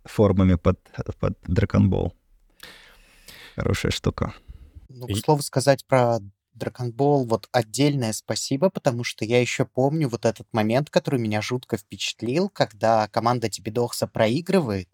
формами 0.07 0.55
под, 0.55 0.79
под 1.19 1.37
Драконбол. 1.47 2.13
Хорошая 3.55 3.91
штука. 3.91 4.33
Ну, 4.89 5.07
к 5.07 5.17
слову 5.17 5.41
сказать 5.41 5.85
про 5.85 6.19
Драконбол, 6.53 7.25
вот 7.25 7.47
отдельное 7.51 8.13
спасибо, 8.13 8.69
потому 8.69 9.03
что 9.03 9.25
я 9.25 9.39
еще 9.39 9.65
помню 9.65 10.09
вот 10.09 10.25
этот 10.25 10.47
момент, 10.53 10.89
который 10.89 11.19
меня 11.19 11.41
жутко 11.41 11.77
впечатлил, 11.77 12.49
когда 12.49 13.07
команда 13.07 13.49
Тибидохса 13.49 14.07
проигрывает, 14.07 14.89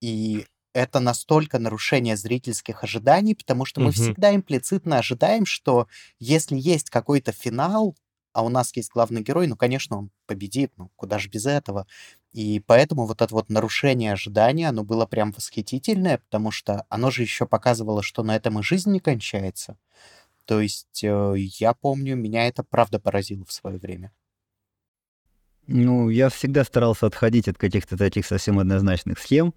и 0.00 0.46
это 0.74 1.00
настолько 1.00 1.58
нарушение 1.58 2.16
зрительских 2.16 2.84
ожиданий, 2.84 3.34
потому 3.34 3.64
что 3.64 3.80
мы 3.80 3.86
угу. 3.86 3.94
всегда 3.94 4.34
имплицитно 4.34 4.98
ожидаем, 4.98 5.46
что 5.46 5.88
если 6.18 6.56
есть 6.58 6.90
какой-то 6.90 7.32
финал, 7.32 7.96
а 8.36 8.42
у 8.42 8.50
нас 8.50 8.76
есть 8.76 8.90
главный 8.92 9.22
герой, 9.22 9.46
ну, 9.46 9.56
конечно, 9.56 9.96
он 9.96 10.10
победит, 10.26 10.70
ну, 10.76 10.90
куда 10.94 11.18
же 11.18 11.30
без 11.30 11.46
этого. 11.46 11.86
И 12.34 12.60
поэтому 12.66 13.06
вот 13.06 13.22
это 13.22 13.34
вот 13.34 13.48
нарушение 13.48 14.12
ожидания, 14.12 14.68
оно 14.68 14.84
было 14.84 15.06
прям 15.06 15.32
восхитительное, 15.32 16.18
потому 16.18 16.50
что 16.50 16.84
оно 16.90 17.10
же 17.10 17.22
еще 17.22 17.46
показывало, 17.46 18.02
что 18.02 18.22
на 18.22 18.36
этом 18.36 18.58
и 18.58 18.62
жизнь 18.62 18.92
не 18.92 19.00
кончается. 19.00 19.78
То 20.44 20.60
есть 20.60 21.02
э, 21.02 21.34
я 21.38 21.72
помню, 21.72 22.14
меня 22.14 22.46
это 22.46 22.62
правда 22.62 23.00
поразило 23.00 23.46
в 23.46 23.52
свое 23.52 23.78
время. 23.78 24.12
Ну, 25.66 26.10
я 26.10 26.28
всегда 26.28 26.62
старался 26.64 27.06
отходить 27.06 27.48
от 27.48 27.56
каких-то 27.56 27.96
таких 27.96 28.26
совсем 28.26 28.58
однозначных 28.58 29.18
схем. 29.18 29.54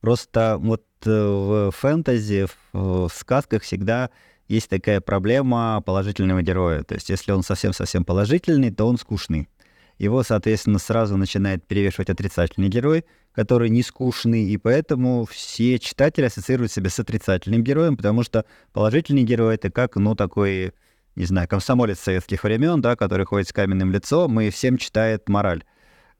Просто 0.00 0.56
вот 0.56 0.84
э, 1.04 1.10
в 1.10 1.72
фэнтези, 1.72 2.46
в, 2.46 3.08
в 3.08 3.12
сказках 3.12 3.64
всегда 3.64 4.10
есть 4.50 4.68
такая 4.68 5.00
проблема 5.00 5.80
положительного 5.86 6.42
героя. 6.42 6.82
То 6.82 6.96
есть 6.96 7.08
если 7.08 7.30
он 7.30 7.42
совсем-совсем 7.42 8.04
положительный, 8.04 8.72
то 8.72 8.86
он 8.86 8.98
скучный. 8.98 9.48
Его, 9.96 10.22
соответственно, 10.22 10.78
сразу 10.78 11.16
начинает 11.16 11.64
перевешивать 11.64 12.10
отрицательный 12.10 12.68
герой, 12.68 13.04
который 13.32 13.68
не 13.68 13.82
скучный, 13.82 14.44
и 14.44 14.56
поэтому 14.56 15.24
все 15.30 15.78
читатели 15.78 16.24
ассоциируют 16.24 16.72
себя 16.72 16.90
с 16.90 16.98
отрицательным 16.98 17.62
героем, 17.62 17.96
потому 17.96 18.24
что 18.24 18.44
положительный 18.72 19.22
герой— 19.22 19.54
это 19.56 19.70
как, 19.70 19.96
ну, 19.96 20.16
такой, 20.16 20.72
не 21.14 21.26
знаю, 21.26 21.46
комсомолец 21.46 22.00
советских 22.00 22.42
времен, 22.42 22.80
да, 22.80 22.96
который 22.96 23.26
ходит 23.26 23.48
с 23.48 23.52
каменным 23.52 23.92
лицом 23.92 24.40
и 24.40 24.50
всем 24.50 24.78
читает 24.78 25.28
мораль. 25.28 25.62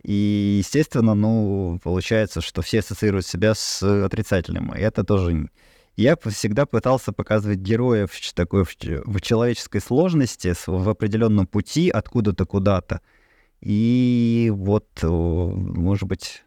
И, 0.02 0.58
естественно, 0.58 1.14
ну, 1.14 1.80
получается, 1.82 2.42
что 2.42 2.62
все 2.62 2.78
ассоциируют 2.78 3.26
себя 3.26 3.54
с 3.54 3.82
отрицательным. 3.82 4.72
И 4.74 4.80
это 4.80 5.04
тоже 5.04 5.48
я 6.00 6.16
всегда 6.16 6.66
пытался 6.66 7.12
показывать 7.12 7.58
героев 7.58 8.10
такой 8.34 8.64
в, 8.64 8.74
в 8.80 9.20
человеческой 9.20 9.80
сложности, 9.80 10.54
в 10.66 10.88
определенном 10.88 11.46
пути 11.46 11.90
откуда-то 11.90 12.46
куда-то. 12.46 13.00
И 13.60 14.50
вот, 14.54 14.88
может 15.02 16.08
быть, 16.08 16.42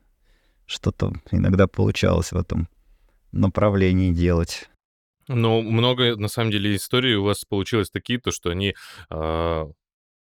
что-то 0.65 1.13
иногда 1.31 1.67
получалось 1.67 2.31
в 2.31 2.37
этом 2.37 2.67
направлении 3.31 4.11
делать. 4.11 4.69
Но 5.27 5.61
много, 5.61 6.15
на 6.15 6.27
самом 6.27 6.51
деле, 6.51 6.75
историй 6.75 7.15
у 7.15 7.23
вас 7.23 7.45
получилось 7.45 7.89
такие, 7.89 8.19
то, 8.19 8.31
что 8.31 8.49
они 8.49 8.73
э, 9.09 9.65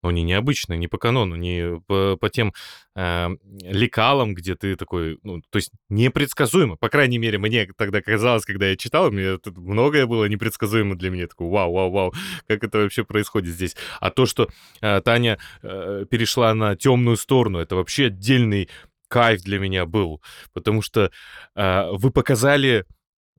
но 0.04 0.10
они 0.10 0.24
необычные, 0.24 0.78
не 0.78 0.88
по 0.88 0.98
канону, 0.98 1.36
не 1.36 1.82
по, 1.88 2.18
по 2.18 2.30
тем 2.30 2.54
э, 2.96 3.30
лекалам, 3.62 4.36
где 4.36 4.56
ты 4.56 4.76
такой, 4.76 5.18
ну, 5.24 5.42
то 5.50 5.58
есть 5.58 5.72
непредсказуемо. 5.90 6.76
По 6.76 6.90
крайней 6.90 7.18
мере, 7.18 7.38
мне 7.38 7.68
тогда 7.78 8.02
казалось, 8.02 8.46
когда 8.46 8.68
я 8.68 8.76
читал, 8.76 9.12
мне 9.12 9.38
тут 9.38 9.58
многое 9.58 10.06
было 10.06 10.26
непредсказуемо 10.26 10.96
для 10.96 11.10
меня. 11.10 11.28
Такой, 11.28 11.50
вау, 11.50 11.74
вау, 11.74 11.92
вау, 11.92 12.14
как 12.48 12.64
это 12.64 12.80
вообще 12.80 13.04
происходит 13.04 13.54
здесь. 13.54 13.76
А 14.00 14.12
то, 14.12 14.26
что 14.26 14.50
э, 14.82 15.02
Таня 15.02 15.40
э, 15.62 16.06
перешла 16.10 16.54
на 16.54 16.76
темную 16.76 17.18
сторону, 17.18 17.60
это 17.60 17.76
вообще 17.76 18.08
отдельный 18.08 18.70
кайф 19.08 19.42
для 19.44 19.60
меня 19.60 19.86
был, 19.86 20.22
потому 20.54 20.82
что 20.82 21.12
э, 21.56 21.90
вы 21.92 22.12
показали 22.12 22.86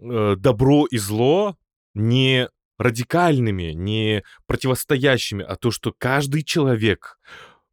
э, 0.00 0.36
добро 0.38 0.86
и 0.86 0.98
зло 0.98 1.56
не 1.94 2.48
радикальными, 2.78 3.72
не 3.72 4.22
противостоящими, 4.46 5.44
а 5.44 5.56
то, 5.56 5.70
что 5.70 5.92
каждый 5.92 6.42
человек 6.42 7.18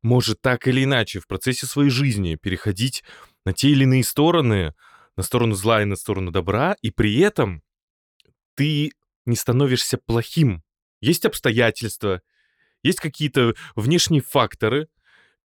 может 0.01 0.41
так 0.41 0.67
или 0.67 0.83
иначе 0.83 1.19
в 1.19 1.27
процессе 1.27 1.65
своей 1.65 1.89
жизни 1.89 2.35
переходить 2.35 3.03
на 3.45 3.53
те 3.53 3.69
или 3.69 3.83
иные 3.83 4.03
стороны, 4.03 4.73
на 5.17 5.23
сторону 5.23 5.55
зла 5.55 5.81
и 5.81 5.85
на 5.85 5.95
сторону 5.95 6.31
добра, 6.31 6.75
и 6.81 6.91
при 6.91 7.17
этом 7.19 7.61
ты 8.55 8.91
не 9.25 9.35
становишься 9.35 9.97
плохим. 9.97 10.63
Есть 10.99 11.25
обстоятельства, 11.25 12.21
есть 12.83 12.99
какие-то 12.99 13.53
внешние 13.75 14.21
факторы, 14.21 14.87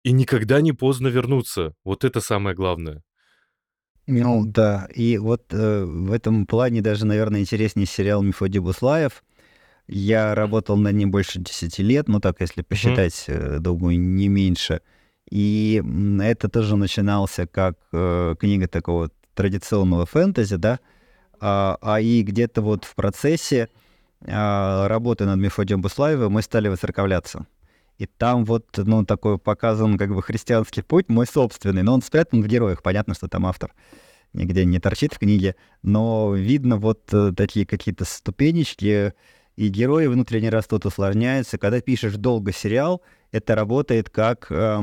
и 0.03 0.13
никогда 0.13 0.61
не 0.61 0.73
поздно 0.73 1.09
вернуться. 1.09 1.75
Вот 1.83 2.05
это 2.05 2.21
самое 2.21 2.55
главное. 2.55 3.03
Ну 4.07 4.45
да, 4.45 4.87
и 4.95 5.17
вот 5.17 5.47
э, 5.51 5.85
в 5.85 6.13
этом 6.13 6.47
плане 6.47 6.83
даже, 6.83 7.07
наверное, 7.07 7.41
интереснее 7.41 7.87
сериал 7.87 8.23
Мефодий 8.23 8.61
Буслаев. 8.61 9.25
Я 9.87 10.35
работал 10.35 10.77
над 10.77 10.95
ним 10.95 11.11
больше 11.11 11.39
10 11.39 11.79
лет, 11.81 12.09
ну 12.09 12.21
так, 12.21 12.41
если 12.41 12.63
посчитать, 12.63 13.25
mm-hmm. 13.29 13.59
думаю, 13.59 14.01
не 14.01 14.29
меньше. 14.29 14.81
И 15.31 15.83
это 16.23 16.49
тоже 16.49 16.77
начинался 16.77 17.47
как 17.47 17.79
э, 17.93 18.35
книга 18.39 18.69
такого 18.69 19.11
традиционного 19.35 20.07
фэнтези, 20.07 20.57
да, 20.57 20.81
а, 21.41 21.77
а 21.83 22.01
и 22.01 22.23
где-то 22.23 22.63
вот 22.63 22.85
в 22.85 22.95
процессе 22.95 23.69
а, 24.27 24.89
работы 24.89 25.25
над 25.25 25.39
Мефодием 25.39 25.83
Буслаевым 25.83 26.33
мы 26.33 26.43
стали 26.43 26.69
воцерковляться. 26.69 27.47
И 27.99 28.07
там 28.07 28.45
вот, 28.45 28.67
ну, 28.77 29.05
такой 29.05 29.39
показан 29.39 29.99
как 29.99 30.15
бы 30.15 30.23
христианский 30.23 30.83
путь, 30.83 31.09
мой 31.09 31.27
собственный, 31.27 31.83
но 31.83 31.95
он 31.95 32.03
спрятан 32.03 32.43
в 32.43 32.47
героях. 32.47 32.83
Понятно, 32.83 33.15
что 33.15 33.29
там 33.29 33.47
автор 33.47 33.73
нигде 34.33 34.65
не 34.65 34.81
торчит 34.81 35.15
в 35.15 35.19
книге, 35.19 35.55
но 35.83 36.35
видно 36.35 36.77
вот 36.77 37.03
э, 37.13 37.33
такие 37.37 37.67
какие-то 37.67 38.05
ступенечки, 38.05 39.15
и 39.57 39.69
герои 39.69 40.07
внутренне 40.07 40.49
растут, 40.49 40.87
усложняются. 40.87 41.59
Когда 41.59 41.81
пишешь 41.81 42.15
долго 42.15 42.53
сериал, 42.53 43.03
это 43.33 43.55
работает 43.55 44.11
как... 44.11 44.47
Э, 44.51 44.81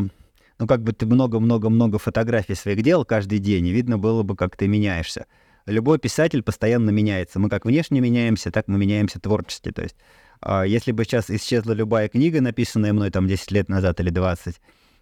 ну, 0.59 0.67
как 0.67 0.83
бы 0.83 0.93
ты 0.93 1.05
много-много-много 1.05 1.97
фотографий 1.97 2.55
своих 2.55 2.83
делал 2.83 3.03
каждый 3.03 3.39
день, 3.39 3.67
и 3.67 3.71
видно 3.71 3.97
было 3.97 4.21
бы, 4.23 4.35
как 4.35 4.55
ты 4.55 4.67
меняешься. 4.67 5.25
Любой 5.65 5.99
писатель 5.99 6.43
постоянно 6.43 6.91
меняется. 6.91 7.39
Мы 7.39 7.49
как 7.49 7.65
внешне 7.65 7.99
меняемся, 7.99 8.51
так 8.51 8.67
мы 8.67 8.77
меняемся 8.77 9.19
творчески. 9.19 9.71
То 9.71 9.81
есть 9.81 9.95
а, 10.41 10.63
если 10.63 10.91
бы 10.91 11.03
сейчас 11.03 11.29
исчезла 11.29 11.73
любая 11.73 12.09
книга, 12.09 12.41
написанная 12.41 12.93
мной 12.93 13.11
там 13.11 13.27
10 13.27 13.51
лет 13.51 13.69
назад 13.69 13.99
или 13.99 14.09
20, 14.09 14.59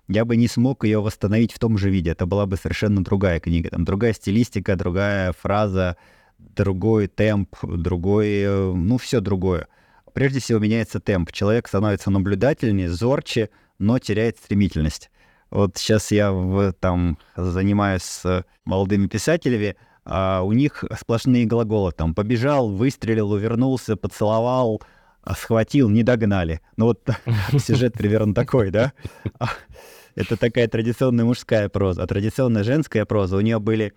я 0.09 0.25
бы 0.25 0.35
не 0.35 0.47
смог 0.47 0.83
ее 0.83 1.01
восстановить 1.01 1.53
в 1.53 1.59
том 1.59 1.77
же 1.77 1.89
виде. 1.89 2.11
Это 2.11 2.25
была 2.25 2.45
бы 2.45 2.57
совершенно 2.57 3.03
другая 3.03 3.39
книга. 3.39 3.69
Там 3.69 3.85
другая 3.85 4.13
стилистика, 4.13 4.75
другая 4.75 5.33
фраза, 5.33 5.97
другой 6.39 7.07
темп, 7.07 7.55
другой, 7.63 8.27
э, 8.41 8.73
ну, 8.73 8.97
все 8.97 9.21
другое. 9.21 9.67
Прежде 10.13 10.39
всего 10.39 10.59
меняется 10.59 10.99
темп. 10.99 11.31
Человек 11.31 11.67
становится 11.67 12.09
наблюдательнее, 12.11 12.89
зорче, 12.89 13.49
но 13.77 13.99
теряет 13.99 14.37
стремительность. 14.37 15.11
Вот 15.51 15.77
сейчас 15.77 16.11
я 16.11 16.31
в, 16.31 16.73
там 16.73 17.17
занимаюсь 17.35 18.03
с 18.03 18.45
молодыми 18.65 19.07
писателями, 19.07 19.75
а 20.05 20.41
у 20.43 20.51
них 20.53 20.83
сплошные 20.99 21.45
глаголы. 21.45 21.91
Там 21.91 22.13
побежал, 22.13 22.69
выстрелил, 22.69 23.31
увернулся, 23.31 23.95
поцеловал, 23.95 24.81
а 25.23 25.35
схватил, 25.35 25.89
не 25.89 26.03
догнали. 26.03 26.61
Ну 26.77 26.85
вот 26.85 27.07
сюжет 27.57 27.93
примерно 27.93 28.33
такой, 28.33 28.69
да? 28.69 28.93
Это 30.15 30.37
такая 30.37 30.67
традиционная 30.67 31.25
мужская 31.25 31.69
проза. 31.69 32.03
А 32.03 32.07
традиционная 32.07 32.63
женская 32.63 33.05
проза, 33.05 33.37
у 33.37 33.41
нее 33.41 33.59
были 33.59 33.93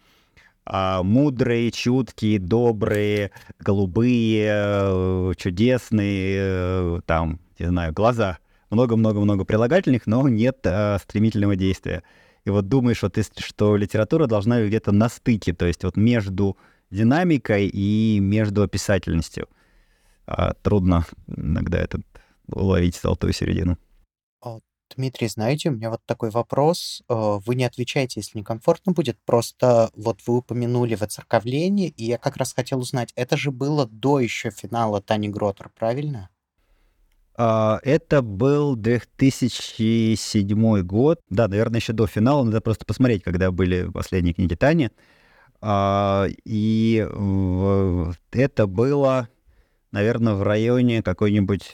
мудрые, 0.67 1.71
чуткие, 1.71 2.39
добрые, 2.39 3.31
голубые, 3.59 4.49
э, 4.53 5.33
чудесные, 5.37 6.37
э, 6.39 7.01
там, 7.07 7.41
не 7.59 7.67
знаю, 7.67 7.93
глаза. 7.93 8.39
Много-много-много 8.71 9.45
прилагательных, 9.45 10.07
но 10.07 10.29
нет 10.29 10.61
а, 10.65 10.99
стремительного 10.99 11.57
действия. 11.57 12.03
И 12.47 12.51
вот 12.51 12.69
думаешь, 12.69 13.03
вот, 13.03 13.19
что 13.39 13.77
литература 13.77 14.27
должна 14.27 14.65
где-то 14.65 14.93
на 14.93 15.11
стыке, 15.11 15.53
то 15.53 15.67
есть 15.67 15.85
вот 15.85 15.97
между 15.97 16.57
динамикой 16.91 17.67
и 17.67 18.19
между 18.21 18.63
описательностью 18.63 19.49
а 20.27 20.55
трудно 20.63 21.05
иногда 21.27 21.79
этот 21.79 22.03
уловить 22.47 22.97
золотую 22.97 23.33
середину. 23.33 23.79
Дмитрий, 24.97 25.29
знаете, 25.29 25.71
у 25.71 25.73
меня 25.73 25.91
вот 25.91 26.01
такой 26.07 26.31
вопрос. 26.31 27.03
Э, 27.09 27.39
вы 27.45 27.55
не 27.55 27.65
отвечаете, 27.65 28.21
если 28.21 28.39
некомфортно 28.39 28.93
будет. 28.93 29.19
Просто 29.25 29.91
вот 29.95 30.21
вы 30.27 30.39
упомянули 30.39 30.95
воцерковление, 30.95 31.89
и 31.89 32.05
я 32.05 32.19
как 32.19 32.37
раз 32.37 32.53
хотел 32.53 32.81
узнать, 32.81 33.13
это 33.17 33.37
же 33.37 33.51
было 33.51 33.87
до 33.87 34.21
еще 34.21 34.51
финала 34.51 35.01
Тани 35.01 35.29
Гротер, 35.29 35.71
правильно? 35.77 36.29
А, 37.37 37.81
это 37.83 38.23
был 38.23 38.77
2007 38.77 40.83
год. 40.83 41.21
Да, 41.31 41.49
наверное, 41.49 41.81
еще 41.81 41.93
до 41.93 42.07
финала. 42.07 42.45
Надо 42.45 42.61
просто 42.61 42.85
посмотреть, 42.85 43.23
когда 43.23 43.51
были 43.51 43.91
последние 43.91 44.35
книги 44.35 44.55
Тани. 44.55 44.91
А, 45.61 46.27
и 46.45 47.07
это 48.33 48.67
было 48.67 49.29
наверное, 49.93 50.35
в 50.35 50.43
районе 50.43 51.03
какой-нибудь 51.03 51.71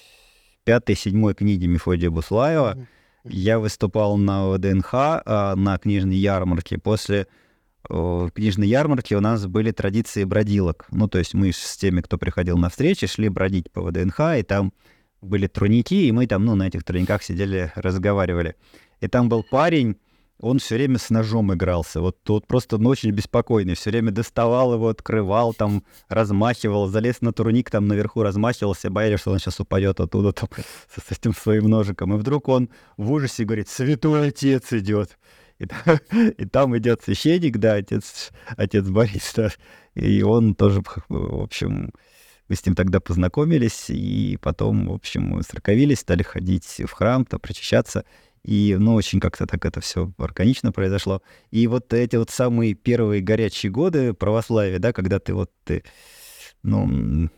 пятой-седьмой 0.64 1.34
книги 1.34 1.66
Мефодия 1.66 2.10
Буслаева. 2.10 2.74
Mm-hmm. 2.74 2.86
Я 3.24 3.58
выступал 3.58 4.16
на 4.16 4.48
ВДНХ, 4.48 4.90
а, 4.92 5.54
на 5.56 5.78
книжной 5.78 6.16
ярмарке. 6.16 6.78
После 6.78 7.26
книжной 7.88 8.68
ярмарки 8.68 9.14
у 9.14 9.20
нас 9.20 9.46
были 9.46 9.70
традиции 9.70 10.24
бродилок. 10.24 10.86
Ну, 10.90 11.08
то 11.08 11.18
есть 11.18 11.32
мы 11.32 11.52
с 11.52 11.76
теми, 11.76 12.00
кто 12.02 12.18
приходил 12.18 12.58
на 12.58 12.68
встречи, 12.68 13.06
шли 13.06 13.28
бродить 13.28 13.70
по 13.70 13.80
ВДНХ, 13.80 14.20
и 14.38 14.42
там 14.42 14.74
были 15.22 15.46
труники, 15.46 15.94
и 15.94 16.12
мы 16.12 16.26
там, 16.26 16.44
ну, 16.44 16.54
на 16.54 16.66
этих 16.66 16.84
тройниках 16.84 17.22
сидели, 17.22 17.72
разговаривали. 17.74 18.56
И 19.00 19.08
там 19.08 19.28
был 19.28 19.42
парень, 19.42 19.96
он 20.40 20.58
все 20.58 20.76
время 20.76 20.98
с 20.98 21.10
ножом 21.10 21.52
игрался. 21.52 22.00
Вот 22.00 22.22
тут 22.22 22.46
просто 22.46 22.78
ну, 22.78 22.90
очень 22.90 23.10
беспокойный. 23.10 23.74
Все 23.74 23.90
время 23.90 24.12
доставал 24.12 24.74
его, 24.74 24.88
открывал, 24.88 25.52
там, 25.52 25.84
размахивал, 26.08 26.86
залез 26.86 27.20
на 27.20 27.32
турник, 27.32 27.70
там 27.70 27.88
наверху 27.88 28.22
размахивался, 28.22 28.90
боялись, 28.90 29.20
что 29.20 29.32
он 29.32 29.38
сейчас 29.38 29.58
упадет 29.60 30.00
оттуда 30.00 30.32
там, 30.32 30.48
с, 30.94 31.02
с 31.02 31.12
этим 31.12 31.34
своим 31.34 31.68
ножиком. 31.68 32.14
И 32.14 32.18
вдруг 32.18 32.48
он 32.48 32.70
в 32.96 33.10
ужасе 33.10 33.44
говорит, 33.44 33.68
святой 33.68 34.28
отец 34.28 34.72
идет. 34.72 35.18
И, 35.58 35.66
и 36.38 36.44
там 36.44 36.76
идет 36.78 37.02
священник, 37.02 37.58
да, 37.58 37.74
отец, 37.74 38.30
отец 38.56 38.88
Борис, 38.88 39.32
да, 39.34 39.50
и 39.94 40.22
он 40.22 40.54
тоже, 40.54 40.82
в 41.08 41.42
общем, 41.42 41.90
мы 42.48 42.56
с 42.56 42.64
ним 42.64 42.74
тогда 42.74 43.00
познакомились, 43.00 43.86
и 43.90 44.38
потом, 44.40 44.88
в 44.88 44.92
общем, 44.92 45.22
мы 45.22 45.42
стали 45.42 46.22
ходить 46.22 46.80
в 46.86 46.92
храм, 46.92 47.24
там, 47.24 47.40
причащаться. 47.40 48.04
И, 48.44 48.76
ну, 48.78 48.94
очень 48.94 49.20
как-то 49.20 49.46
так 49.46 49.64
это 49.64 49.80
все 49.80 50.12
органично 50.18 50.72
произошло. 50.72 51.22
И 51.50 51.66
вот 51.66 51.92
эти 51.92 52.16
вот 52.16 52.30
самые 52.30 52.74
первые 52.74 53.20
горячие 53.22 53.70
годы 53.70 54.14
православия, 54.14 54.78
да, 54.78 54.92
когда 54.92 55.18
ты 55.18 55.34
вот, 55.34 55.50
ты, 55.64 55.84
ну, 56.62 57.28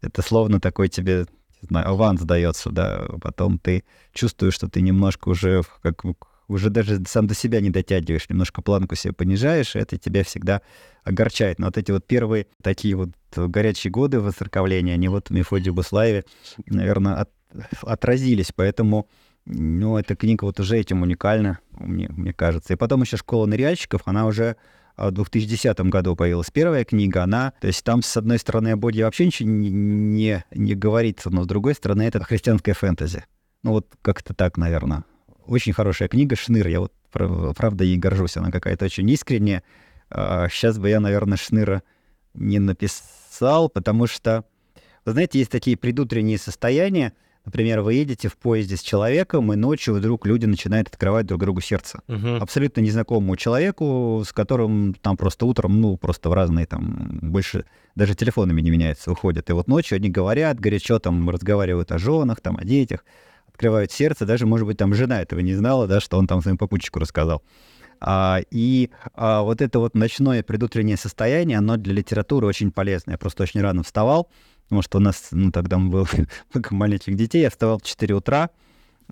это 0.00 0.22
словно 0.22 0.60
такой 0.60 0.88
тебе, 0.88 1.26
не 1.62 1.66
знаю, 1.68 1.88
аванс 1.88 2.22
дается, 2.22 2.70
да, 2.70 3.06
потом 3.20 3.58
ты 3.58 3.84
чувствуешь, 4.12 4.54
что 4.54 4.68
ты 4.68 4.80
немножко 4.80 5.28
уже 5.28 5.62
как 5.82 6.04
уже 6.50 6.68
даже 6.68 7.00
сам 7.06 7.26
до 7.26 7.34
себя 7.34 7.60
не 7.60 7.70
дотягиваешь, 7.70 8.28
немножко 8.28 8.60
планку 8.60 8.96
себе 8.96 9.12
понижаешь, 9.12 9.76
и 9.76 9.78
это 9.78 9.96
тебя 9.96 10.24
всегда 10.24 10.62
огорчает. 11.04 11.58
Но 11.58 11.66
вот 11.66 11.78
эти 11.78 11.92
вот 11.92 12.06
первые 12.06 12.48
такие 12.62 12.96
вот 12.96 13.10
горячие 13.34 13.90
годы 13.90 14.20
воцерковления, 14.20 14.94
они 14.94 15.08
вот 15.08 15.28
в 15.28 15.32
Мефодии 15.32 15.70
Буслаеве, 15.70 16.24
наверное, 16.66 17.14
от, 17.14 17.30
отразились, 17.82 18.50
поэтому 18.54 19.08
ну, 19.50 19.98
эта 19.98 20.14
книга 20.14 20.44
вот 20.44 20.60
уже 20.60 20.78
этим 20.78 21.02
уникальна, 21.02 21.58
мне, 21.72 22.08
мне 22.08 22.32
кажется. 22.32 22.72
И 22.72 22.76
потом 22.76 23.02
еще 23.02 23.16
«Школа 23.16 23.46
ныряльщиков», 23.46 24.02
она 24.04 24.26
уже 24.26 24.56
в 24.96 25.10
2010 25.10 25.80
году 25.80 26.14
появилась 26.14 26.50
первая 26.50 26.84
книга, 26.84 27.22
она, 27.22 27.52
то 27.60 27.66
есть 27.66 27.82
там, 27.84 28.02
с 28.02 28.16
одной 28.16 28.38
стороны, 28.38 28.68
о 28.68 28.76
Боге 28.76 29.04
вообще 29.04 29.26
ничего 29.26 29.48
не, 29.48 29.70
не, 29.70 30.44
не 30.50 30.74
говорится, 30.74 31.30
но 31.30 31.44
с 31.44 31.46
другой 31.46 31.74
стороны, 31.74 32.02
это 32.02 32.22
христианская 32.22 32.74
фэнтези. 32.74 33.24
Ну, 33.62 33.72
вот 33.72 33.86
как-то 34.02 34.34
так, 34.34 34.56
наверное. 34.56 35.04
Очень 35.46 35.72
хорошая 35.72 36.08
книга 36.08 36.36
«Шныр», 36.36 36.68
я 36.68 36.80
вот, 36.80 36.92
правда, 37.10 37.84
ей 37.84 37.96
горжусь, 37.96 38.36
она 38.36 38.50
какая-то 38.50 38.84
очень 38.84 39.08
искренняя. 39.10 39.62
Сейчас 40.10 40.76
а, 40.76 40.80
бы 40.80 40.88
я, 40.88 41.00
наверное, 41.00 41.38
«Шныра» 41.38 41.82
не 42.34 42.58
написал, 42.58 43.68
потому 43.68 44.06
что, 44.06 44.44
вы 45.04 45.12
знаете, 45.12 45.38
есть 45.38 45.50
такие 45.50 45.76
предутренние 45.76 46.38
состояния, 46.38 47.14
Например, 47.50 47.80
вы 47.80 47.94
едете 47.94 48.28
в 48.28 48.36
поезде 48.36 48.76
с 48.76 48.80
человеком, 48.80 49.52
и 49.52 49.56
ночью 49.56 49.94
вдруг 49.94 50.24
люди 50.24 50.46
начинают 50.46 50.86
открывать 50.86 51.26
друг 51.26 51.40
другу 51.40 51.60
сердце. 51.60 52.00
Угу. 52.06 52.36
Абсолютно 52.40 52.80
незнакомому 52.80 53.34
человеку, 53.34 54.22
с 54.24 54.32
которым 54.32 54.94
там 54.94 55.16
просто 55.16 55.46
утром, 55.46 55.80
ну, 55.80 55.96
просто 55.96 56.30
в 56.30 56.32
разные 56.32 56.66
там, 56.66 57.18
больше 57.20 57.64
даже 57.96 58.14
телефонами 58.14 58.60
не 58.60 58.70
меняются, 58.70 59.10
уходят. 59.10 59.50
И 59.50 59.52
вот 59.52 59.66
ночью 59.66 59.96
они 59.96 60.08
говорят, 60.08 60.60
горячо 60.60 61.00
там 61.00 61.28
разговаривают 61.28 61.90
о 61.90 61.98
женах, 61.98 62.40
там, 62.40 62.56
о 62.56 62.62
детях, 62.62 63.04
открывают 63.48 63.90
сердце. 63.90 64.26
Даже, 64.26 64.46
может 64.46 64.68
быть, 64.68 64.78
там 64.78 64.94
жена 64.94 65.20
этого 65.20 65.40
не 65.40 65.54
знала, 65.54 65.88
да, 65.88 65.98
что 65.98 66.18
он 66.18 66.28
там 66.28 66.42
своему 66.42 66.58
попутчику 66.58 67.00
рассказал. 67.00 67.42
А, 67.98 68.42
и 68.52 68.90
а, 69.14 69.42
вот 69.42 69.60
это 69.60 69.80
вот 69.80 69.96
ночное 69.96 70.44
предутреннее 70.44 70.96
состояние, 70.96 71.58
оно 71.58 71.76
для 71.76 71.94
литературы 71.94 72.46
очень 72.46 72.70
полезное. 72.70 73.14
Я 73.14 73.18
просто 73.18 73.42
очень 73.42 73.60
рано 73.60 73.82
вставал, 73.82 74.30
потому 74.70 74.82
что 74.82 74.98
у 74.98 75.00
нас, 75.00 75.28
ну, 75.32 75.50
тогда 75.50 75.78
было 75.78 76.06
много 76.54 76.68
маленьких 76.70 77.16
детей, 77.16 77.42
я 77.42 77.50
вставал 77.50 77.78
в 77.78 77.82
4 77.82 78.14
утра, 78.14 78.50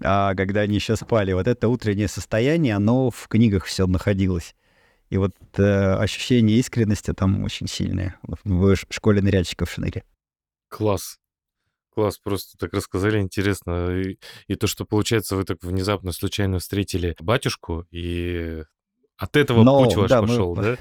а 0.01 0.37
когда 0.37 0.61
они 0.61 0.77
еще 0.77 0.95
спали, 0.95 1.33
вот 1.33 1.49
это 1.49 1.69
утреннее 1.69 2.07
состояние, 2.07 2.77
оно 2.77 3.11
в 3.11 3.27
книгах 3.27 3.65
все 3.65 3.87
находилось. 3.89 4.55
И 5.11 5.17
вот 5.17 5.35
э, 5.57 5.95
ощущение 5.95 6.59
искренности 6.59 7.13
там 7.13 7.43
очень 7.43 7.67
сильное 7.67 8.21
в 8.23 8.77
школе 8.91 9.21
ныряльщиков 9.21 9.69
в 9.69 9.73
Шныре. 9.73 10.05
Класс. 10.69 11.19
Класс, 11.95 12.19
просто 12.19 12.57
так 12.59 12.73
рассказали, 12.75 13.19
интересно. 13.19 13.99
И, 13.99 14.19
и 14.47 14.55
то, 14.55 14.69
что, 14.69 14.85
получается, 14.85 15.35
вы 15.35 15.45
так 15.45 15.59
внезапно, 15.63 16.13
случайно 16.13 16.61
встретили 16.61 17.17
батюшку, 17.19 17.87
и 17.91 18.63
от 19.17 19.37
этого 19.37 19.65
Но, 19.65 19.83
путь 19.83 19.97
ваш 19.97 20.11
да, 20.11 20.21
пошел, 20.21 20.55
мы... 20.55 20.63
да? 20.63 20.77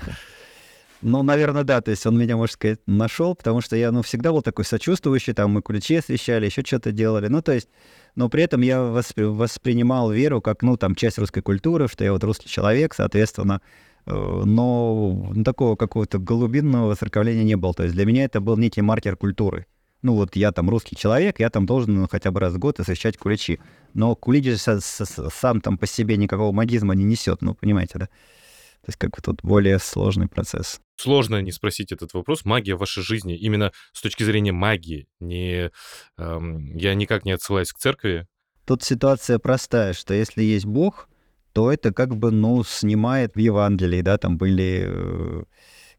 Ну, 1.01 1.23
наверное, 1.23 1.63
да. 1.63 1.81
То 1.81 1.91
есть 1.91 2.05
он 2.05 2.17
меня, 2.17 2.37
можно 2.37 2.53
сказать, 2.53 2.79
нашел, 2.87 3.35
потому 3.35 3.61
что 3.61 3.75
я, 3.75 3.91
ну, 3.91 4.01
всегда 4.01 4.31
был 4.31 4.41
такой 4.41 4.65
сочувствующий, 4.65 5.33
там 5.33 5.51
мы 5.51 5.61
ключи 5.61 5.95
освещали, 5.95 6.45
еще 6.45 6.63
что-то 6.65 6.91
делали. 6.91 7.27
Ну, 7.27 7.41
то 7.41 7.51
есть, 7.51 7.69
но 8.15 8.29
при 8.29 8.43
этом 8.43 8.61
я 8.61 8.81
воспри... 8.81 9.23
воспринимал 9.23 10.11
веру 10.11 10.41
как, 10.41 10.63
ну, 10.63 10.77
там, 10.77 10.95
часть 10.95 11.17
русской 11.19 11.41
культуры, 11.41 11.87
что 11.87 12.03
я 12.03 12.11
вот 12.11 12.23
русский 12.23 12.49
человек, 12.49 12.95
соответственно, 12.95 13.61
э, 14.05 14.11
но 14.11 15.31
ну, 15.33 15.43
такого 15.43 15.75
какого-то 15.75 16.17
глубинного 16.17 16.95
церковления 16.95 17.43
не 17.43 17.55
было. 17.55 17.73
То 17.73 17.83
есть 17.83 17.93
для 17.93 18.05
меня 18.05 18.23
это 18.23 18.41
был 18.41 18.57
некий 18.57 18.81
маркер 18.81 19.17
культуры. 19.17 19.67
Ну 20.01 20.13
вот 20.13 20.35
я 20.35 20.51
там 20.51 20.69
русский 20.69 20.95
человек, 20.95 21.39
я 21.39 21.49
там 21.49 21.65
должен 21.65 21.95
ну, 21.95 22.07
хотя 22.09 22.31
бы 22.31 22.39
раз 22.39 22.53
в 22.53 22.59
год 22.59 22.79
освещать 22.79 23.17
куличи. 23.17 23.59
Но 23.93 24.15
кулич 24.15 24.59
сам 24.59 25.61
там 25.61 25.77
по 25.77 25.87
себе 25.87 26.17
никакого 26.17 26.51
магизма 26.51 26.93
не 26.95 27.03
несет, 27.03 27.41
ну, 27.41 27.55
понимаете, 27.55 27.99
да? 27.99 28.09
То 28.87 28.91
есть 28.91 28.99
как 28.99 29.11
бы 29.11 29.17
тут 29.21 29.41
более 29.43 29.79
сложный 29.79 30.29
процесс. 30.29 30.79
Сложно 30.95 31.41
не 31.41 31.51
спросить 31.51 31.91
этот 31.91 32.13
вопрос. 32.13 32.45
Магия 32.45 32.75
в 32.75 32.79
вашей 32.79 33.03
жизни, 33.03 33.35
именно 33.35 33.73
с 33.91 34.01
точки 34.01 34.23
зрения 34.23 34.53
магии, 34.53 35.09
не, 35.19 35.71
эм, 36.17 36.73
я 36.73 36.93
никак 36.95 37.25
не 37.25 37.33
отсылаюсь 37.33 37.73
к 37.73 37.79
церкви. 37.79 38.27
Тут 38.65 38.83
ситуация 38.83 39.39
простая, 39.39 39.91
что 39.91 40.13
если 40.13 40.41
есть 40.41 40.65
Бог, 40.65 41.09
то 41.51 41.69
это 41.69 41.91
как 41.91 42.15
бы, 42.15 42.31
ну, 42.31 42.63
снимает 42.63 43.35
в 43.35 43.39
Евангелии, 43.39 43.99
да, 43.99 44.17
там 44.17 44.37
были 44.37 44.85
э, 44.87 45.43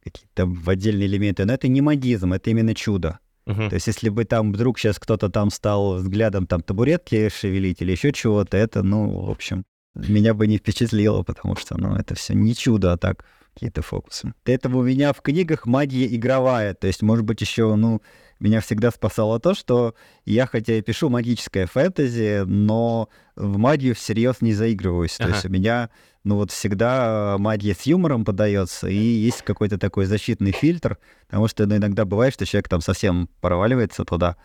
какие-то 0.03 0.51
отдельные 0.67 1.09
элементы, 1.09 1.45
но 1.45 1.53
это 1.53 1.69
не 1.69 1.83
магизм, 1.83 2.33
это 2.33 2.49
именно 2.49 2.75
чудо. 2.75 3.19
Uh-huh. 3.47 3.69
То 3.69 3.75
есть, 3.75 3.87
если 3.87 4.09
бы 4.09 4.25
там 4.25 4.51
вдруг 4.51 4.79
сейчас 4.79 4.99
кто-то 4.99 5.29
там 5.29 5.51
стал 5.51 5.97
взглядом 5.97 6.47
там 6.47 6.63
табуретки 6.63 7.29
шевелить 7.29 7.83
или 7.83 7.93
еще 7.93 8.13
чего-то, 8.13 8.57
это, 8.57 8.83
ну, 8.83 9.27
в 9.27 9.31
общем, 9.31 9.67
меня 9.95 10.35
бы 10.35 10.47
не 10.47 10.59
впечатлило, 10.59 11.23
потому 11.23 11.57
что, 11.57 11.77
ну, 11.79 11.97
это 11.97 12.15
все 12.15 12.35
не 12.35 12.55
чудо, 12.55 12.93
а 12.93 12.97
так 12.97 13.25
какие-то 13.55 13.83
фокусы. 13.83 14.33
Этого 14.45 14.79
у 14.79 14.83
меня 14.83 15.13
в 15.13 15.21
книгах 15.21 15.67
магия 15.67 16.07
игровая, 16.15 16.75
то 16.75 16.87
есть, 16.87 17.03
может 17.03 17.25
быть, 17.25 17.41
еще, 17.41 17.75
ну, 17.75 18.01
меня 18.41 18.61
всегда 18.61 18.91
спасало 18.91 19.41
то, 19.41 19.55
что 19.55 19.95
я 20.25 20.47
хотя 20.47 20.75
и 20.75 20.83
пишу 20.83 21.09
магическое 21.09 21.67
фэнтези, 21.67 22.45
но 22.47 23.09
в 23.35 23.59
магию 23.59 23.95
всерьез 23.95 24.41
не 24.41 24.53
заигрываюсь. 24.53 25.17
Ага. 25.19 25.29
То 25.29 25.35
есть 25.35 25.47
у 25.47 25.49
меня, 25.49 25.91
ну 26.23 26.37
вот 26.37 26.53
всегда 26.53 27.37
магия 27.39 27.75
с 27.75 27.83
юмором 27.83 28.25
подается, 28.25 28.87
и 28.87 28.97
есть 28.97 29.43
какой-то 29.43 29.77
такой 29.77 30.07
защитный 30.07 30.53
фильтр, 30.53 30.99
потому 31.27 31.49
что 31.49 31.67
ну, 31.67 31.77
иногда 31.77 32.05
бывает, 32.05 32.33
что 32.35 32.47
человек 32.47 32.69
там 32.69 32.81
совсем 32.81 33.29
проваливается 33.41 34.05
туда 34.05 34.37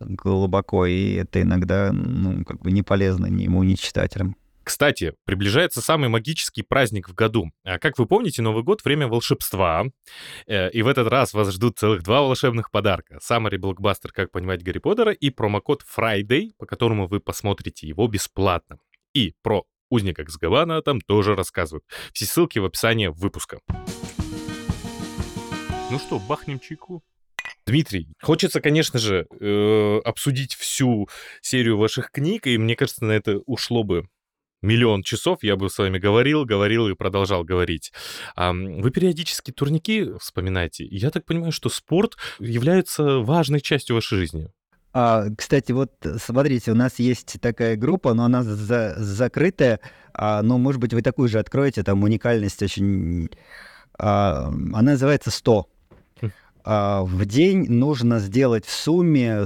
глубоко, 0.00 0.86
и 0.86 1.14
это 1.14 1.42
иногда, 1.42 1.92
ну, 1.92 2.44
как 2.44 2.60
бы 2.62 2.72
не 2.72 2.82
полезно 2.82 3.26
ни 3.26 3.42
ему, 3.42 3.62
ни 3.62 3.74
читателям. 3.74 4.36
Кстати, 4.64 5.14
приближается 5.24 5.80
самый 5.80 6.08
магический 6.08 6.62
праздник 6.62 7.08
в 7.08 7.14
году. 7.14 7.50
А 7.64 7.78
как 7.78 7.98
вы 7.98 8.06
помните, 8.06 8.42
Новый 8.42 8.62
год— 8.62 8.82
время 8.84 9.08
волшебства. 9.08 9.86
Э, 10.46 10.70
и 10.70 10.82
в 10.82 10.88
этот 10.88 11.08
раз 11.08 11.34
вас 11.34 11.52
ждут 11.52 11.78
целых 11.78 12.02
два 12.02 12.22
волшебных 12.22 12.70
подарка. 12.70 13.18
Саммари 13.20 13.56
блокбастер 13.56 14.12
«Как 14.12 14.30
понимать 14.30 14.62
Гарри 14.62 14.78
Поттера» 14.78 15.12
и 15.12 15.30
промокод 15.30 15.82
Friday, 15.82 16.50
по 16.58 16.66
которому 16.66 17.06
вы 17.06 17.20
посмотрите 17.20 17.86
его 17.86 18.06
бесплатно. 18.06 18.78
И 19.14 19.34
про 19.42 19.64
узника 19.90 20.24
Ксгабана 20.24 20.80
там 20.82 21.00
тоже 21.00 21.34
рассказывают. 21.34 21.84
Все 22.12 22.24
ссылки 22.24 22.58
в 22.58 22.64
описании 22.64 23.08
выпуска. 23.08 23.60
Ну 25.90 25.98
что, 25.98 26.18
бахнем 26.18 26.58
чайку? 26.58 27.02
Дмитрий, 27.66 28.08
хочется, 28.20 28.60
конечно 28.60 28.98
же, 28.98 29.26
э, 29.40 30.00
обсудить 30.04 30.54
всю 30.54 31.08
серию 31.40 31.78
ваших 31.78 32.10
книг, 32.10 32.46
и 32.46 32.58
мне 32.58 32.74
кажется, 32.74 33.04
на 33.04 33.12
это 33.12 33.38
ушло 33.46 33.84
бы 33.84 34.08
миллион 34.62 35.02
часов 35.02 35.42
я 35.42 35.56
бы 35.56 35.68
с 35.68 35.78
вами 35.78 35.98
говорил, 35.98 36.44
говорил 36.44 36.88
и 36.88 36.94
продолжал 36.94 37.44
говорить. 37.44 37.92
Вы 38.36 38.90
периодически 38.90 39.50
турники 39.50 40.08
вспоминаете. 40.18 40.84
Я 40.86 41.10
так 41.10 41.24
понимаю, 41.24 41.52
что 41.52 41.68
спорт 41.68 42.16
является 42.38 43.18
важной 43.18 43.60
частью 43.60 43.96
вашей 43.96 44.18
жизни. 44.18 44.50
А, 44.94 45.26
кстати, 45.36 45.72
вот 45.72 45.92
смотрите, 46.18 46.70
у 46.70 46.74
нас 46.74 46.98
есть 46.98 47.40
такая 47.40 47.76
группа, 47.76 48.12
но 48.12 48.24
она 48.24 48.42
за 48.42 48.94
закрытая. 48.98 49.80
А, 50.12 50.42
ну, 50.42 50.58
может 50.58 50.80
быть, 50.80 50.92
вы 50.92 51.00
такую 51.02 51.28
же 51.28 51.38
откроете, 51.38 51.82
там 51.82 52.02
уникальность 52.02 52.62
очень... 52.62 53.30
А, 53.98 54.48
она 54.48 54.92
называется 54.92 55.30
100. 55.30 55.68
Хм. 56.20 56.30
А, 56.64 57.02
в 57.02 57.24
день 57.24 57.70
нужно 57.70 58.18
сделать 58.18 58.66
в 58.66 58.70
сумме... 58.70 59.44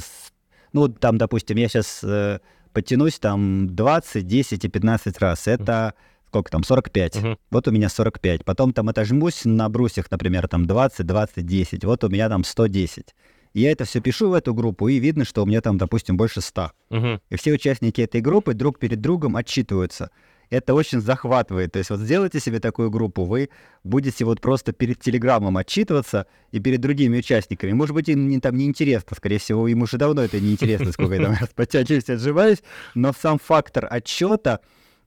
Ну, 0.72 0.88
там, 0.88 1.16
допустим, 1.16 1.56
я 1.56 1.68
сейчас 1.68 2.02
э, 2.02 2.40
подтянусь 2.76 3.18
там 3.18 3.74
20, 3.74 4.26
10 4.26 4.64
и 4.66 4.68
15 4.68 5.18
раз. 5.18 5.46
Это 5.46 5.94
сколько 6.26 6.50
там, 6.50 6.62
45. 6.62 7.16
Uh-huh. 7.16 7.38
Вот 7.50 7.66
у 7.68 7.70
меня 7.70 7.88
45. 7.88 8.44
Потом 8.44 8.74
там 8.74 8.90
отожмусь 8.90 9.46
на 9.46 9.66
брусьях, 9.70 10.10
например, 10.10 10.46
там 10.46 10.66
20, 10.66 11.06
20, 11.06 11.46
10. 11.46 11.84
Вот 11.86 12.04
у 12.04 12.10
меня 12.10 12.28
там 12.28 12.44
110. 12.44 13.14
Я 13.54 13.72
это 13.72 13.86
все 13.86 14.02
пишу 14.02 14.28
в 14.28 14.34
эту 14.34 14.52
группу, 14.52 14.88
и 14.88 14.98
видно, 14.98 15.24
что 15.24 15.42
у 15.42 15.46
меня 15.46 15.62
там, 15.62 15.78
допустим, 15.78 16.18
больше 16.18 16.42
100. 16.42 16.70
Uh-huh. 16.90 17.20
И 17.30 17.36
все 17.36 17.52
участники 17.54 18.02
этой 18.02 18.20
группы 18.20 18.52
друг 18.52 18.78
перед 18.78 19.00
другом 19.00 19.36
отчитываются 19.36 20.10
это 20.50 20.74
очень 20.74 21.00
захватывает. 21.00 21.72
То 21.72 21.78
есть 21.78 21.90
вот 21.90 22.00
сделайте 22.00 22.40
себе 22.40 22.60
такую 22.60 22.90
группу, 22.90 23.24
вы 23.24 23.50
будете 23.84 24.24
вот 24.24 24.40
просто 24.40 24.72
перед 24.72 25.00
Телеграмом 25.00 25.56
отчитываться 25.56 26.26
и 26.52 26.60
перед 26.60 26.80
другими 26.80 27.18
участниками. 27.18 27.72
Может 27.72 27.94
быть, 27.94 28.08
им 28.08 28.28
не, 28.28 28.40
там 28.40 28.56
неинтересно, 28.56 29.16
скорее 29.16 29.38
всего, 29.38 29.66
им 29.68 29.82
уже 29.82 29.96
давно 29.96 30.22
это 30.22 30.40
неинтересно, 30.40 30.92
сколько 30.92 31.14
я 31.14 31.24
там 31.24 31.36
раз 31.40 31.50
подтягиваюсь, 31.54 32.08
отживаюсь, 32.08 32.62
но 32.94 33.12
сам 33.12 33.38
фактор 33.38 33.86
отчета, 33.90 34.60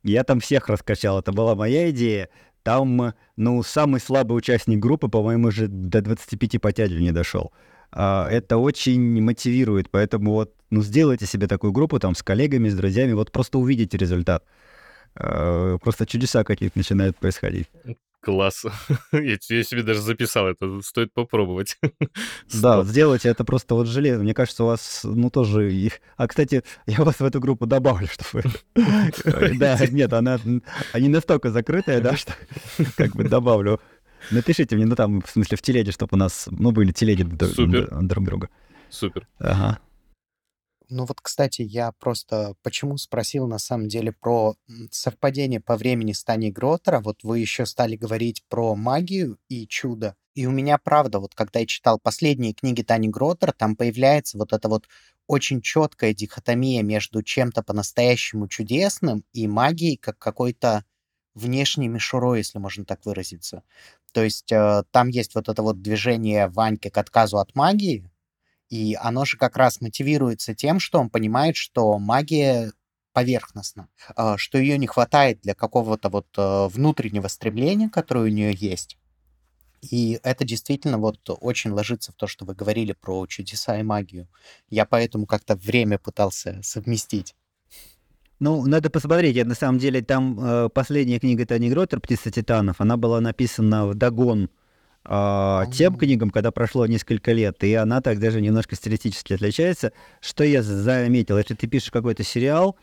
я 0.04 0.24
там 0.24 0.40
всех 0.40 0.68
раскачал, 0.68 1.20
это 1.20 1.32
была 1.32 1.56
моя 1.56 1.90
идея. 1.92 2.30
Там, 2.64 3.14
ну, 3.38 3.64
самый 3.64 4.02
слабый 4.02 4.38
участник 4.38 4.80
группы, 4.80 5.08
по-моему, 5.08 5.48
уже 5.48 5.68
до 5.68 6.02
25 6.02 6.60
подтягиваний 6.62 7.08
не 7.08 7.12
дошел. 7.12 7.54
А, 7.92 8.28
это 8.30 8.58
очень 8.58 9.22
мотивирует, 9.22 9.90
поэтому 9.90 10.34
вот, 10.34 10.54
ну, 10.70 10.82
сделайте 10.82 11.26
себе 11.26 11.48
такую 11.48 11.72
группу 11.72 12.00
там 12.00 12.16
с 12.16 12.22
коллегами, 12.22 12.70
с 12.70 12.76
друзьями, 12.76 13.14
вот 13.14 13.32
просто 13.32 13.58
увидите 13.58 13.98
результат. 13.98 14.44
Э, 15.16 15.78
просто 15.82 16.06
чудеса 16.06 16.44
какие-то 16.44 16.78
начинают 16.78 17.18
происходить. 17.18 17.68
Класс. 18.22 18.66
Я, 19.14 19.38
я 19.50 19.64
себе 19.64 19.82
даже 19.82 20.02
записал, 20.02 20.48
это 20.48 20.82
стоит 20.82 21.14
попробовать. 21.14 21.78
Да, 22.62 22.84
сделайте 22.84 23.30
это 23.30 23.46
просто 23.46 23.76
вот 23.76 23.88
железо. 23.88 24.22
Мне 24.24 24.34
кажется, 24.34 24.64
у 24.64 24.68
вас, 24.68 25.02
ну, 25.04 25.30
тоже... 25.30 25.92
А, 26.18 26.28
кстати, 26.28 26.64
я 26.88 27.04
вас 27.04 27.20
в 27.20 27.24
эту 27.24 27.40
группу 27.40 27.66
добавлю, 27.66 28.08
чтобы... 28.08 28.44
Да, 29.58 29.78
нет, 29.90 30.12
она 30.14 30.40
не 30.44 31.08
настолько 31.08 31.52
закрытая, 31.52 32.02
да, 32.02 32.18
что 32.18 32.34
как 32.98 33.16
бы 33.16 33.24
добавлю. 33.24 33.80
Напишите 34.32 34.76
мне, 34.76 34.86
ну, 34.86 34.96
там, 34.96 35.22
в 35.22 35.30
смысле, 35.30 35.58
в 35.58 35.62
телеге, 35.62 35.92
чтобы 35.92 36.10
у 36.14 36.18
нас, 36.18 36.50
ну, 36.52 36.72
были 36.72 36.92
телеги 36.92 37.24
друг 37.24 38.26
друга. 38.26 38.50
Супер. 38.90 39.28
Ага. 39.40 39.80
Ну 40.92 41.06
вот, 41.06 41.22
кстати, 41.22 41.62
я 41.62 41.92
просто 41.92 42.56
почему 42.64 42.98
спросил 42.98 43.48
на 43.48 43.60
самом 43.60 43.88
деле 43.88 44.12
про 44.12 44.56
совпадение 44.90 45.60
по 45.60 45.78
времени 45.78 46.14
с 46.14 46.24
Таней 46.24 46.52
Гротера. 46.52 47.00
Вот 47.00 47.24
вы 47.24 47.40
еще 47.40 47.68
стали 47.68 47.96
говорить 47.96 48.44
про 48.50 48.76
магию 48.76 49.38
и 49.50 49.68
чудо. 49.68 50.16
И 50.34 50.48
у 50.48 50.52
меня 50.52 50.80
правда, 50.80 51.20
вот 51.20 51.36
когда 51.36 51.60
я 51.60 51.68
читал 51.68 52.00
последние 52.00 52.54
книги 52.54 52.82
Тани 52.82 53.08
Гротер, 53.08 53.52
там 53.52 53.76
появляется 53.76 54.38
вот 54.38 54.52
эта 54.52 54.68
вот 54.68 54.88
очень 55.28 55.62
четкая 55.62 56.14
дихотомия 56.14 56.82
между 56.82 57.22
чем-то 57.22 57.62
по-настоящему 57.62 58.48
чудесным 58.48 59.24
и 59.32 59.48
магией 59.48 59.98
как 59.98 60.18
какой-то 60.18 60.86
внешней 61.36 61.88
мишурой, 61.88 62.40
если 62.40 62.58
можно 62.58 62.84
так 62.86 63.06
выразиться. 63.06 63.64
То 64.12 64.24
есть 64.24 64.52
э, 64.52 64.84
там 64.92 65.10
есть 65.10 65.36
вот 65.36 65.50
это 65.50 65.62
вот 65.62 65.82
движение 65.82 66.48
Ваньки 66.48 66.90
к 66.90 66.98
отказу 66.98 67.38
от 67.38 67.54
магии, 67.54 68.10
и 68.70 68.98
оно 69.00 69.26
же 69.26 69.38
как 69.38 69.58
раз 69.58 69.82
мотивируется 69.82 70.54
тем, 70.54 70.80
что 70.80 71.00
он 71.00 71.10
понимает, 71.10 71.56
что 71.56 71.98
магия 71.98 72.72
поверхностна, 73.14 73.90
а, 74.16 74.38
что 74.38 74.58
ее 74.58 74.78
не 74.78 74.88
хватает 74.88 75.42
для 75.42 75.56
какого-то 75.56 76.10
вот 76.10 76.28
э, 76.38 76.68
внутреннего 76.68 77.28
стремления, 77.28 77.90
которое 77.90 78.26
у 78.26 78.34
нее 78.34 78.54
есть. 78.54 78.98
И 79.82 80.20
это 80.24 80.46
действительно 80.46 80.98
вот 80.98 81.20
очень 81.28 81.72
ложится 81.72 82.12
в 82.12 82.16
то, 82.16 82.28
что 82.28 82.46
вы 82.46 82.54
говорили 82.54 82.94
про 82.94 83.26
чудеса 83.26 83.80
и 83.80 83.84
магию. 83.84 84.28
Я 84.70 84.86
поэтому 84.86 85.26
как-то 85.26 85.56
время 85.56 85.98
пытался 85.98 86.60
совместить. 86.64 87.36
Ну, 88.40 88.66
надо 88.66 88.90
посмотреть. 88.90 89.44
На 89.46 89.56
самом 89.56 89.80
деле, 89.80 90.02
там 90.02 90.40
э, 90.40 90.70
последняя 90.70 91.20
книга 91.20 91.46
Тани 91.46 91.70
Гротер 91.70 92.00
«Птица 92.00 92.32
титанов», 92.32 92.80
она 92.80 92.96
была 92.96 93.20
написана 93.20 93.88
в 93.88 93.96
догон 93.96 94.46
а, 94.46 94.59
тем 95.06 95.96
книгам, 95.96 96.30
когда 96.30 96.52
прошло 96.52 96.86
несколько 96.86 97.32
лет, 97.32 97.64
и 97.64 97.74
она 97.74 98.02
так 98.02 98.20
даже 98.20 98.42
немножко 98.42 98.76
стилистически 98.76 99.34
отличается. 99.34 99.92
Что 100.22 100.44
я 100.44 100.62
заметил, 100.62 101.38
если 101.38 101.56
ты 101.56 101.68
пишешь 101.68 101.92
какой-то 101.92 102.24
сериал, 102.24 102.76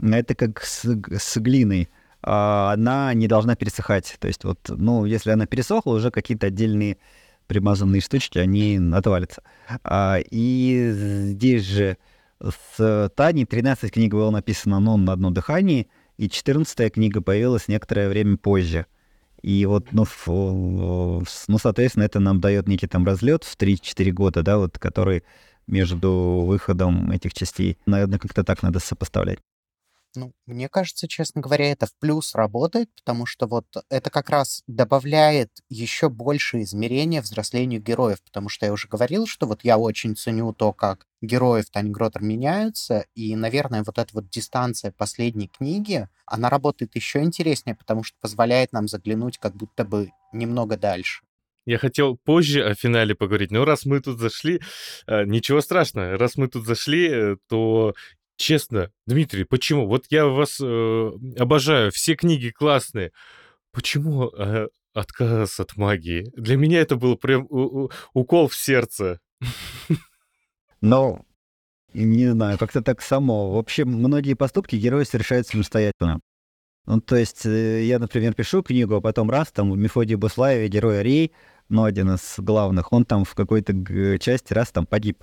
это 0.00 0.34
как 0.34 0.62
с, 0.62 0.84
с 0.84 1.36
глиной. 1.38 1.88
А, 2.22 2.72
она 2.72 3.12
не 3.14 3.26
должна 3.26 3.56
пересыхать. 3.56 4.16
То 4.20 4.28
есть 4.28 4.44
вот, 4.44 4.58
ну, 4.68 5.04
если 5.04 5.30
она 5.30 5.46
пересохла, 5.46 5.92
уже 5.94 6.10
какие-то 6.10 6.48
отдельные 6.48 6.98
примазанные 7.46 8.00
штучки, 8.00 8.38
они 8.38 8.80
отвалятся. 8.92 9.42
А, 9.82 10.18
и 10.30 10.90
здесь 10.92 11.64
же 11.64 11.96
с 12.40 13.10
Таней 13.16 13.44
13 13.44 13.92
книг 13.92 14.12
было 14.12 14.30
написано 14.30 14.80
ну, 14.80 14.96
на 14.96 15.12
одно 15.12 15.30
дыхание, 15.30 15.86
и 16.16 16.28
14 16.28 16.92
книга 16.92 17.20
появилась 17.20 17.68
некоторое 17.68 18.08
время 18.08 18.36
позже. 18.36 18.86
И 19.42 19.66
вот, 19.66 19.88
ну, 19.92 20.06
ну, 20.26 21.58
соответственно, 21.58 22.04
это 22.04 22.20
нам 22.20 22.40
дает 22.40 22.68
некий 22.68 22.86
там 22.86 23.04
разлет 23.04 23.44
в 23.44 23.56
3-4 23.56 24.10
года, 24.12 24.42
да, 24.42 24.58
вот, 24.58 24.78
который 24.78 25.24
между 25.66 26.44
выходом 26.46 27.10
этих 27.10 27.34
частей, 27.34 27.78
наверное, 27.86 28.18
как-то 28.18 28.44
так 28.44 28.62
надо 28.62 28.78
сопоставлять. 28.78 29.38
Ну, 30.14 30.32
мне 30.46 30.68
кажется, 30.68 31.08
честно 31.08 31.40
говоря, 31.40 31.70
это 31.70 31.86
в 31.86 31.94
плюс 31.98 32.34
работает, 32.34 32.90
потому 32.96 33.26
что 33.26 33.46
вот 33.46 33.66
это 33.88 34.10
как 34.10 34.28
раз 34.30 34.62
добавляет 34.66 35.50
еще 35.68 36.08
больше 36.08 36.62
измерения 36.62 37.22
взрослению 37.22 37.80
героев, 37.80 38.22
потому 38.22 38.48
что 38.48 38.66
я 38.66 38.72
уже 38.72 38.88
говорил, 38.88 39.26
что 39.26 39.46
вот 39.46 39.64
я 39.64 39.78
очень 39.78 40.16
ценю 40.16 40.52
то, 40.52 40.72
как 40.72 41.06
герои 41.22 41.62
в 41.62 41.70
Тани 41.70 41.90
Гротер 41.90 42.22
меняются, 42.22 43.06
и, 43.14 43.34
наверное, 43.36 43.84
вот 43.84 43.98
эта 43.98 44.12
вот 44.12 44.28
дистанция 44.28 44.92
последней 44.92 45.48
книги, 45.48 46.08
она 46.26 46.50
работает 46.50 46.94
еще 46.94 47.22
интереснее, 47.22 47.74
потому 47.74 48.02
что 48.02 48.16
позволяет 48.20 48.72
нам 48.72 48.88
заглянуть 48.88 49.38
как 49.38 49.56
будто 49.56 49.84
бы 49.84 50.10
немного 50.32 50.76
дальше. 50.76 51.22
Я 51.64 51.78
хотел 51.78 52.16
позже 52.16 52.64
о 52.64 52.74
финале 52.74 53.14
поговорить, 53.14 53.52
но 53.52 53.64
раз 53.64 53.86
мы 53.86 54.00
тут 54.00 54.18
зашли, 54.18 54.60
э, 55.06 55.24
ничего 55.24 55.60
страшного, 55.60 56.18
раз 56.18 56.36
мы 56.36 56.48
тут 56.48 56.66
зашли, 56.66 57.08
э, 57.08 57.36
то 57.48 57.94
Честно, 58.42 58.90
Дмитрий, 59.06 59.44
почему? 59.44 59.86
Вот 59.86 60.06
я 60.10 60.26
вас 60.26 60.58
э, 60.60 61.10
обожаю, 61.38 61.92
все 61.92 62.16
книги 62.16 62.50
классные. 62.50 63.12
Почему 63.70 64.30
э, 64.30 64.66
отказ 64.92 65.60
от 65.60 65.76
магии? 65.76 66.26
Для 66.34 66.56
меня 66.56 66.80
это 66.80 66.96
был 66.96 67.16
прям 67.16 67.46
у- 67.50 67.84
у- 67.84 67.90
укол 68.14 68.48
в 68.48 68.56
сердце. 68.56 69.20
Ну, 70.80 71.24
не 71.94 72.32
знаю, 72.32 72.58
как-то 72.58 72.82
так 72.82 73.00
само. 73.00 73.52
Вообще, 73.52 73.84
многие 73.84 74.34
поступки 74.34 74.74
герои 74.74 75.04
совершают 75.04 75.46
самостоятельно. 75.46 76.18
Ну, 76.86 77.00
то 77.00 77.14
есть, 77.14 77.46
э, 77.46 77.84
я, 77.84 78.00
например, 78.00 78.34
пишу 78.34 78.64
книгу, 78.64 78.96
а 78.96 79.00
потом 79.00 79.30
раз, 79.30 79.52
там, 79.52 79.70
в 79.70 79.76
Мефодии 79.76 80.16
Буслаеве 80.16 80.66
герой 80.66 80.98
Арей, 80.98 81.30
ну, 81.68 81.84
один 81.84 82.10
из 82.10 82.34
главных, 82.38 82.92
он 82.92 83.04
там 83.04 83.24
в 83.24 83.36
какой-то 83.36 84.18
части 84.18 84.52
раз 84.52 84.72
там 84.72 84.84
погиб. 84.84 85.22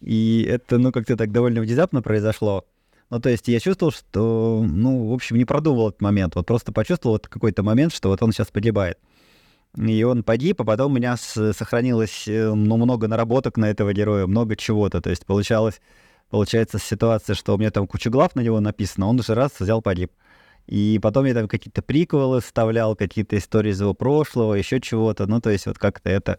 И 0.00 0.46
это, 0.48 0.78
ну, 0.78 0.92
как-то 0.92 1.16
так 1.16 1.32
довольно 1.32 1.60
внезапно 1.60 2.02
произошло. 2.02 2.64
Ну, 3.10 3.20
то 3.20 3.28
есть 3.28 3.46
я 3.48 3.60
чувствовал, 3.60 3.92
что, 3.92 4.64
ну, 4.66 5.08
в 5.08 5.12
общем, 5.12 5.36
не 5.36 5.44
продумывал 5.44 5.90
этот 5.90 6.00
момент. 6.00 6.34
Вот 6.34 6.46
просто 6.46 6.72
почувствовал 6.72 7.14
вот 7.14 7.28
какой-то 7.28 7.62
момент, 7.62 7.94
что 7.94 8.08
вот 8.08 8.22
он 8.22 8.32
сейчас 8.32 8.48
погибает. 8.48 8.98
И 9.76 10.02
он 10.04 10.22
погиб, 10.22 10.60
а 10.60 10.64
потом 10.64 10.92
у 10.92 10.94
меня 10.96 11.16
сохранилось 11.16 12.28
э, 12.28 12.52
ну, 12.54 12.76
много 12.76 13.08
наработок 13.08 13.56
на 13.56 13.70
этого 13.70 13.92
героя, 13.92 14.26
много 14.26 14.56
чего-то. 14.56 15.00
То 15.00 15.10
есть 15.10 15.26
получалось, 15.26 15.80
получается 16.30 16.78
ситуация, 16.78 17.34
что 17.34 17.54
у 17.54 17.58
меня 17.58 17.70
там 17.70 17.86
куча 17.86 18.08
глав 18.08 18.34
на 18.36 18.40
него 18.40 18.60
написано, 18.60 19.08
он 19.08 19.18
уже 19.18 19.34
раз 19.34 19.52
взял, 19.58 19.82
погиб. 19.82 20.12
И 20.66 20.98
потом 21.02 21.26
я 21.26 21.34
там 21.34 21.48
какие-то 21.48 21.82
приквелы 21.82 22.40
вставлял, 22.40 22.96
какие-то 22.96 23.36
истории 23.36 23.70
из 23.70 23.80
его 23.80 23.94
прошлого, 23.94 24.54
еще 24.54 24.80
чего-то. 24.80 25.26
Ну, 25.26 25.40
то 25.40 25.50
есть 25.50 25.66
вот 25.66 25.78
как-то 25.78 26.08
это 26.08 26.38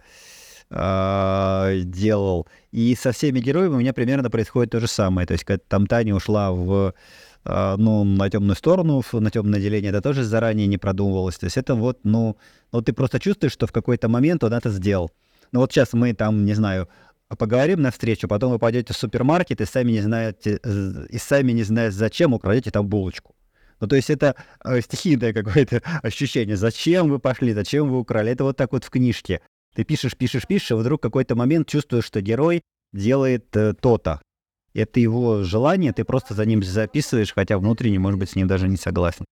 э, 0.70 1.82
делал. 1.86 2.48
И 2.72 2.96
со 2.96 3.12
всеми 3.12 3.40
героями 3.40 3.76
у 3.76 3.80
меня 3.80 3.94
примерно 3.94 4.30
происходит 4.30 4.72
то 4.72 4.80
же 4.80 4.88
самое. 4.88 5.28
То 5.28 5.34
есть, 5.34 5.44
когда 5.44 5.64
там 5.68 5.88
Таня 5.88 6.16
ушла 6.16 6.52
в 6.52 6.94
э, 7.46 7.76
ну, 7.78 8.04
на 8.04 8.30
темную 8.30 8.56
сторону, 8.56 9.04
на 9.14 9.32
темное 9.32 9.60
деление, 9.60 9.92
это 9.92 10.02
тоже 10.02 10.24
заранее 10.24 10.68
не 10.68 10.78
продумывалось. 10.78 11.38
То 11.38 11.46
есть 11.46 11.58
это 11.58 11.76
вот, 11.76 12.00
ну, 12.04 12.38
ну, 12.72 12.82
ты 12.82 12.94
просто 12.94 13.20
чувствуешь, 13.20 13.54
что 13.54 13.68
в 13.68 13.72
какой-то 13.72 14.10
момент 14.10 14.44
он 14.44 14.54
это 14.54 14.70
сделал. 14.70 15.12
Ну 15.52 15.60
вот 15.60 15.72
сейчас 15.72 15.94
мы 15.94 16.14
там, 16.14 16.46
не 16.46 16.54
знаю, 16.54 16.90
поговорим 17.38 17.82
на 17.82 17.92
встречу, 17.92 18.28
потом 18.28 18.52
вы 18.52 18.60
пойдете 18.60 18.94
в 18.94 18.98
супермаркет 18.98 19.62
и 19.62 19.66
сами 19.66 19.92
не 19.92 20.02
знаете, 20.02 20.60
и 21.10 21.18
сами 21.18 21.52
не 21.54 21.64
знаете, 21.64 21.96
зачем 21.96 22.34
украдете 22.34 22.72
там 22.72 22.88
булочку. 22.88 23.36
Ну, 23.82 23.88
то 23.88 23.96
есть 23.96 24.10
это 24.10 24.36
э, 24.64 24.82
стихийное 24.82 25.34
какое-то 25.34 25.82
ощущение. 26.04 26.56
Зачем 26.56 27.10
вы 27.10 27.20
пошли, 27.20 27.54
зачем 27.54 27.90
вы 27.90 28.00
украли? 28.00 28.32
Это 28.32 28.44
вот 28.44 28.58
так 28.58 28.72
вот 28.72 28.86
в 28.86 28.90
книжке. 28.90 29.42
Ты 29.76 29.84
пишешь, 29.84 30.16
пишешь, 30.16 30.48
пишешь, 30.48 30.72
и 30.72 30.74
вдруг 30.76 31.02
какой-то 31.02 31.36
момент 31.36 31.68
чувствуешь, 31.68 32.06
что 32.06 32.22
герой 32.22 32.62
делает 32.94 33.56
э, 33.56 33.74
то-то. 33.74 34.22
Это 34.74 35.00
его 35.00 35.44
желание, 35.44 35.94
ты 35.94 36.04
просто 36.04 36.34
за 36.34 36.46
ним 36.46 36.64
записываешь, 36.64 37.34
хотя 37.34 37.58
внутренне, 37.58 38.00
может 38.00 38.20
быть, 38.20 38.30
с 38.32 38.36
ним 38.36 38.48
даже 38.48 38.68
не 38.68 38.78
согласен. 38.78 39.26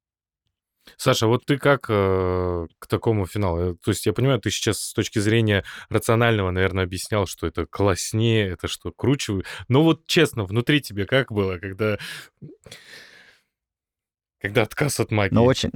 Саша, 0.97 1.27
вот 1.27 1.45
ты 1.45 1.57
как 1.57 1.85
э, 1.89 2.67
к 2.77 2.87
такому 2.87 3.25
финалу? 3.25 3.59
Э, 3.59 3.75
то 3.81 3.91
есть 3.91 4.05
я 4.05 4.13
понимаю, 4.13 4.39
ты 4.39 4.51
сейчас 4.51 4.79
с 4.79 4.93
точки 4.93 5.19
зрения 5.19 5.63
рационального, 5.89 6.51
наверное, 6.51 6.83
объяснял, 6.83 7.25
что 7.25 7.47
это 7.47 7.65
класснее, 7.65 8.49
это 8.49 8.67
что 8.67 8.91
круче. 8.91 9.43
Но 9.69 9.83
вот 9.83 10.05
честно, 10.07 10.43
внутри 10.43 10.81
тебе 10.81 11.05
как 11.05 11.31
было, 11.31 11.57
когда 11.57 11.97
когда 14.43 14.63
отказ 14.63 14.99
от 14.99 15.09
магии. 15.09 15.33
Ну, 15.33 15.45
очень. 15.45 15.71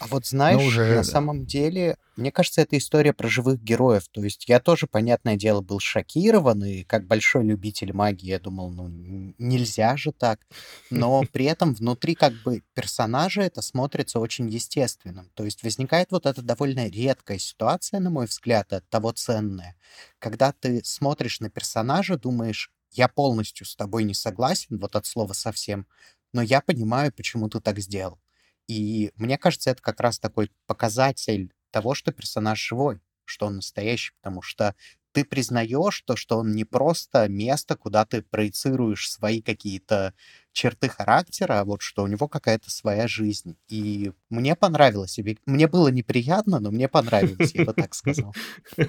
А 0.00 0.06
вот 0.06 0.24
знаешь, 0.26 0.58
ну, 0.58 0.66
уже, 0.66 0.86
на 0.88 0.94
да. 0.94 1.04
самом 1.04 1.44
деле, 1.44 1.98
мне 2.16 2.32
кажется, 2.32 2.62
это 2.62 2.78
история 2.78 3.12
про 3.12 3.28
живых 3.28 3.62
героев. 3.62 4.04
То 4.10 4.24
есть 4.24 4.48
я 4.48 4.60
тоже, 4.60 4.86
понятное 4.86 5.36
дело, 5.36 5.60
был 5.60 5.78
шокирован, 5.78 6.64
и 6.64 6.84
как 6.84 7.06
большой 7.06 7.44
любитель 7.44 7.92
магии 7.92 8.28
я 8.28 8.40
думал, 8.40 8.70
ну, 8.70 8.88
нельзя 9.36 9.98
же 9.98 10.10
так. 10.12 10.40
Но 10.88 11.22
при 11.32 11.44
этом 11.44 11.74
внутри 11.74 12.14
как 12.14 12.32
бы 12.42 12.62
персонажа 12.72 13.42
это 13.42 13.60
смотрится 13.60 14.20
очень 14.20 14.48
естественным. 14.48 15.30
То 15.34 15.44
есть 15.44 15.62
возникает 15.62 16.12
вот 16.12 16.24
эта 16.24 16.40
довольно 16.40 16.88
редкая 16.88 17.36
ситуация, 17.36 18.00
на 18.00 18.08
мой 18.08 18.24
взгляд, 18.24 18.72
от 18.72 18.88
того 18.88 19.12
ценная, 19.12 19.76
когда 20.18 20.52
ты 20.52 20.80
смотришь 20.82 21.40
на 21.40 21.50
персонажа, 21.50 22.16
думаешь, 22.16 22.72
я 22.92 23.08
полностью 23.08 23.66
с 23.66 23.76
тобой 23.76 24.04
не 24.04 24.14
согласен, 24.14 24.78
вот 24.78 24.96
от 24.96 25.06
слова 25.06 25.32
совсем, 25.34 25.86
но 26.32 26.42
я 26.42 26.60
понимаю, 26.60 27.12
почему 27.12 27.48
ты 27.48 27.60
так 27.60 27.78
сделал. 27.78 28.20
И 28.68 29.12
мне 29.16 29.38
кажется, 29.38 29.70
это 29.70 29.82
как 29.82 30.00
раз 30.00 30.18
такой 30.18 30.50
показатель 30.66 31.52
того, 31.70 31.94
что 31.94 32.12
персонаж 32.12 32.58
живой, 32.60 33.00
что 33.24 33.46
он 33.46 33.56
настоящий, 33.56 34.12
потому 34.20 34.42
что 34.42 34.74
ты 35.12 35.24
признаешь 35.24 36.02
то, 36.02 36.16
что 36.16 36.38
он 36.38 36.52
не 36.52 36.64
просто 36.64 37.28
место, 37.28 37.76
куда 37.76 38.04
ты 38.04 38.22
проецируешь 38.22 39.10
свои 39.10 39.42
какие-то 39.42 40.14
черты 40.52 40.88
характера, 40.88 41.60
а 41.60 41.64
вот 41.64 41.82
что 41.82 42.02
у 42.02 42.06
него 42.06 42.28
какая-то 42.28 42.70
своя 42.70 43.06
жизнь. 43.06 43.56
И 43.68 44.12
мне 44.30 44.56
понравилось. 44.56 45.18
Мне 45.46 45.68
было 45.68 45.88
неприятно, 45.88 46.60
но 46.60 46.70
мне 46.70 46.88
понравилось, 46.88 47.54
я 47.54 47.64
бы 47.64 47.74
так 47.74 47.94
сказал. 47.94 48.34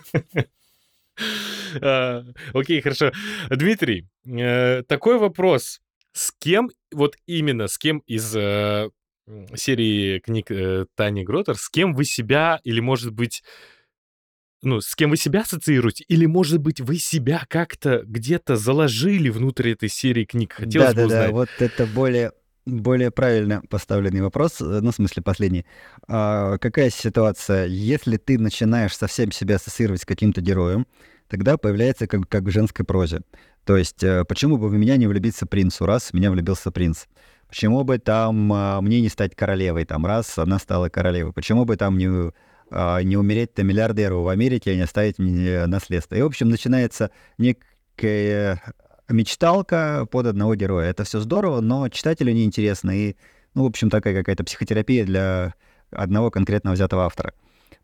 А, 1.81 2.23
окей, 2.53 2.81
хорошо. 2.81 3.11
Дмитрий, 3.49 4.07
э, 4.25 4.81
такой 4.83 5.19
вопрос. 5.19 5.79
С 6.13 6.31
кем, 6.39 6.69
вот 6.91 7.15
именно 7.25 7.67
с 7.67 7.77
кем 7.77 7.99
из 7.99 8.35
э, 8.35 8.89
серии 9.55 10.19
книг 10.19 10.51
э, 10.51 10.85
Тани 10.95 11.23
Гротер, 11.23 11.55
с 11.55 11.69
кем 11.69 11.93
вы 11.93 12.05
себя, 12.05 12.59
или, 12.63 12.79
может 12.79 13.11
быть, 13.11 13.43
ну, 14.61 14.79
с 14.79 14.95
кем 14.95 15.09
вы 15.09 15.17
себя 15.17 15.41
ассоциируете, 15.41 16.05
или, 16.07 16.25
может 16.25 16.59
быть, 16.59 16.79
вы 16.79 16.97
себя 16.97 17.45
как-то 17.49 18.03
где-то 18.05 18.55
заложили 18.55 19.29
внутрь 19.29 19.71
этой 19.71 19.89
серии 19.89 20.25
книг? 20.25 20.53
Хотелось 20.53 20.93
да, 20.93 20.93
бы 20.93 20.99
да, 21.01 21.05
узнать. 21.05 21.27
Да, 21.27 21.33
вот 21.33 21.49
это 21.59 21.85
более 21.87 22.31
более 22.65 23.11
правильно 23.11 23.61
поставленный 23.69 24.21
вопрос, 24.21 24.61
э, 24.61 24.79
ну, 24.81 24.91
в 24.91 24.95
смысле, 24.95 25.21
последний. 25.21 25.65
А, 26.07 26.57
какая 26.57 26.89
ситуация? 26.89 27.65
Если 27.65 28.17
ты 28.17 28.39
начинаешь 28.39 28.95
совсем 28.95 29.31
себя 29.31 29.55
ассоциировать 29.55 30.01
с 30.01 30.05
каким-то 30.05 30.41
героем, 30.41 30.87
тогда 31.33 31.57
появляется 31.57 32.05
как, 32.05 32.29
как 32.29 32.43
в 32.43 32.51
женской 32.51 32.85
прозе. 32.85 33.21
То 33.65 33.75
есть, 33.75 34.03
э, 34.03 34.23
почему 34.23 34.57
бы 34.57 34.69
в 34.69 34.73
меня 34.73 34.97
не 34.97 35.07
влюбиться 35.07 35.47
принцу, 35.47 35.87
раз 35.87 36.11
в 36.11 36.13
меня 36.13 36.29
влюбился 36.29 36.69
принц? 36.69 37.05
Почему 37.47 37.83
бы 37.83 37.97
там 37.97 38.53
а, 38.53 38.79
мне 38.81 39.01
не 39.01 39.09
стать 39.09 39.35
королевой, 39.35 39.85
там, 39.85 40.05
раз 40.05 40.37
она 40.37 40.59
стала 40.59 40.89
королевой? 40.89 41.33
Почему 41.33 41.65
бы 41.65 41.75
там 41.75 41.97
не, 41.97 42.31
а, 42.69 43.01
не 43.01 43.17
умереть-то 43.17 43.63
миллиардеру 43.63 44.21
в 44.21 44.27
Америке 44.27 44.73
и 44.73 44.75
не 44.75 44.83
оставить 44.83 45.17
мне 45.17 45.65
наследство? 45.65 46.13
И, 46.13 46.21
в 46.21 46.27
общем, 46.27 46.49
начинается 46.49 47.09
некая 47.39 48.61
мечталка 49.09 50.07
под 50.11 50.27
одного 50.27 50.53
героя. 50.53 50.91
Это 50.91 51.03
все 51.03 51.19
здорово, 51.19 51.61
но 51.61 51.89
читателю 51.89 52.31
неинтересно. 52.31 52.91
И, 52.91 53.15
ну, 53.55 53.63
в 53.63 53.67
общем, 53.69 53.89
такая 53.89 54.13
какая-то 54.13 54.43
психотерапия 54.43 55.03
для 55.03 55.55
одного 55.89 56.29
конкретно 56.29 56.73
взятого 56.73 57.05
автора. 57.05 57.33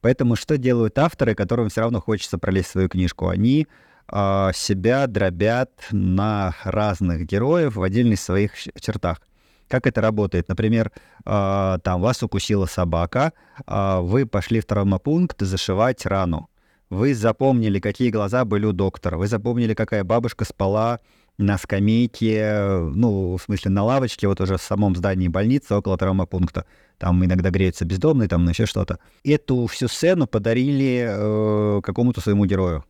Поэтому 0.02 0.36
что 0.36 0.58
делают 0.58 0.98
авторы, 0.98 1.36
которым 1.36 1.70
все 1.70 1.82
равно 1.82 2.02
хочется 2.02 2.38
пролезть 2.38 2.70
свою 2.70 2.88
книжку? 2.88 3.28
Они 3.28 3.68
э, 4.12 4.52
себя 4.54 5.08
дробят 5.08 5.72
на 5.92 6.56
разных 6.64 7.26
героев 7.26 7.76
в 7.76 7.84
отдельных 7.84 8.20
своих 8.20 8.52
чертах. 8.80 9.22
Как 9.68 9.86
это 9.86 10.02
работает? 10.02 10.48
Например, 10.48 10.92
э, 11.26 11.78
там 11.84 12.02
вас 12.02 12.24
укусила 12.24 12.66
собака, 12.66 13.34
э, 13.68 14.00
вы 14.02 14.26
пошли 14.26 14.62
в 14.62 14.66
травмопункт 14.66 15.42
зашивать 15.42 16.06
рану. 16.06 16.50
Вы 16.90 17.14
запомнили, 17.14 17.80
какие 17.80 18.10
глаза 18.10 18.46
были 18.46 18.66
у 18.66 18.72
доктора, 18.72 19.18
вы 19.18 19.28
запомнили, 19.28 19.76
какая 19.76 20.04
бабушка 20.04 20.44
спала 20.44 21.00
на 21.38 21.58
скамейке, 21.58 22.68
ну, 22.94 23.38
в 23.38 23.42
смысле, 23.42 23.72
на 23.72 23.84
лавочке, 23.84 24.28
вот 24.28 24.42
уже 24.42 24.58
в 24.58 24.62
самом 24.62 24.96
здании 24.96 25.28
больницы, 25.28 25.76
около 25.76 25.98
травмопункта. 25.98 26.66
Там 27.00 27.24
иногда 27.24 27.50
греются 27.50 27.86
бездомные, 27.86 28.28
там 28.28 28.48
еще 28.48 28.66
что-то. 28.66 29.00
Эту 29.24 29.66
всю 29.68 29.88
сцену 29.88 30.28
подарили 30.28 31.08
э, 31.10 31.82
какому-то 31.82 32.20
своему 32.20 32.46
герою. 32.46 32.84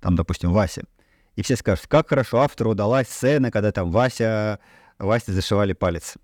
Там, 0.00 0.14
допустим, 0.14 0.52
Васе. 0.52 0.84
И 1.36 1.42
все 1.42 1.56
скажут, 1.56 1.86
как 1.86 2.10
хорошо 2.10 2.42
автору 2.42 2.72
удалась 2.72 3.08
сцена, 3.08 3.50
когда 3.50 3.72
там 3.72 3.90
Вася, 3.90 4.58
Васе 4.98 5.32
зашивали 5.32 5.72
палец. 5.72 6.16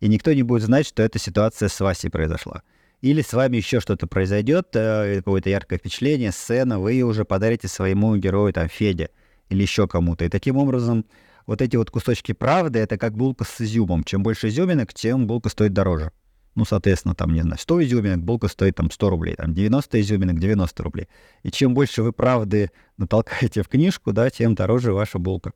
И 0.00 0.08
никто 0.08 0.34
не 0.34 0.42
будет 0.42 0.64
знать, 0.64 0.86
что 0.86 1.02
эта 1.02 1.18
ситуация 1.18 1.68
с 1.70 1.80
Васей 1.80 2.10
произошла. 2.10 2.62
Или 3.00 3.22
с 3.22 3.32
вами 3.32 3.56
еще 3.56 3.80
что-то 3.80 4.06
произойдет, 4.06 4.68
э, 4.74 5.16
какое-то 5.16 5.48
яркое 5.48 5.78
впечатление, 5.78 6.30
сцена, 6.30 6.78
вы 6.78 7.00
уже 7.02 7.24
подарите 7.24 7.68
своему 7.68 8.14
герою, 8.16 8.52
там, 8.52 8.68
Феде 8.68 9.08
или 9.48 9.62
еще 9.62 9.88
кому-то. 9.88 10.26
И 10.26 10.28
таким 10.28 10.58
образом 10.58 11.06
вот 11.46 11.62
эти 11.62 11.76
вот 11.76 11.90
кусочки 11.90 12.32
правды— 12.32 12.78
это 12.80 12.98
как 12.98 13.16
булка 13.16 13.44
с 13.44 13.62
изюмом. 13.62 14.04
Чем 14.04 14.22
больше 14.22 14.48
изюминок, 14.48 14.92
тем 14.92 15.26
булка 15.26 15.48
стоит 15.48 15.72
дороже. 15.72 16.12
Ну, 16.56 16.64
соответственно, 16.64 17.14
там, 17.14 17.34
не 17.34 17.42
знаю, 17.42 17.58
100 17.58 17.84
изюминок, 17.84 18.24
булка 18.24 18.48
стоит 18.48 18.76
там 18.76 18.90
100 18.90 19.10
рублей, 19.10 19.34
там 19.36 19.52
90 19.52 20.00
изюминок, 20.00 20.40
90 20.40 20.82
рублей. 20.82 21.06
И 21.42 21.50
чем 21.50 21.74
больше 21.74 22.02
вы 22.02 22.12
правды 22.12 22.70
натолкаете 22.96 23.62
в 23.62 23.68
книжку, 23.68 24.12
да, 24.12 24.30
тем 24.30 24.54
дороже 24.54 24.92
ваша 24.92 25.18
булка. 25.18 25.52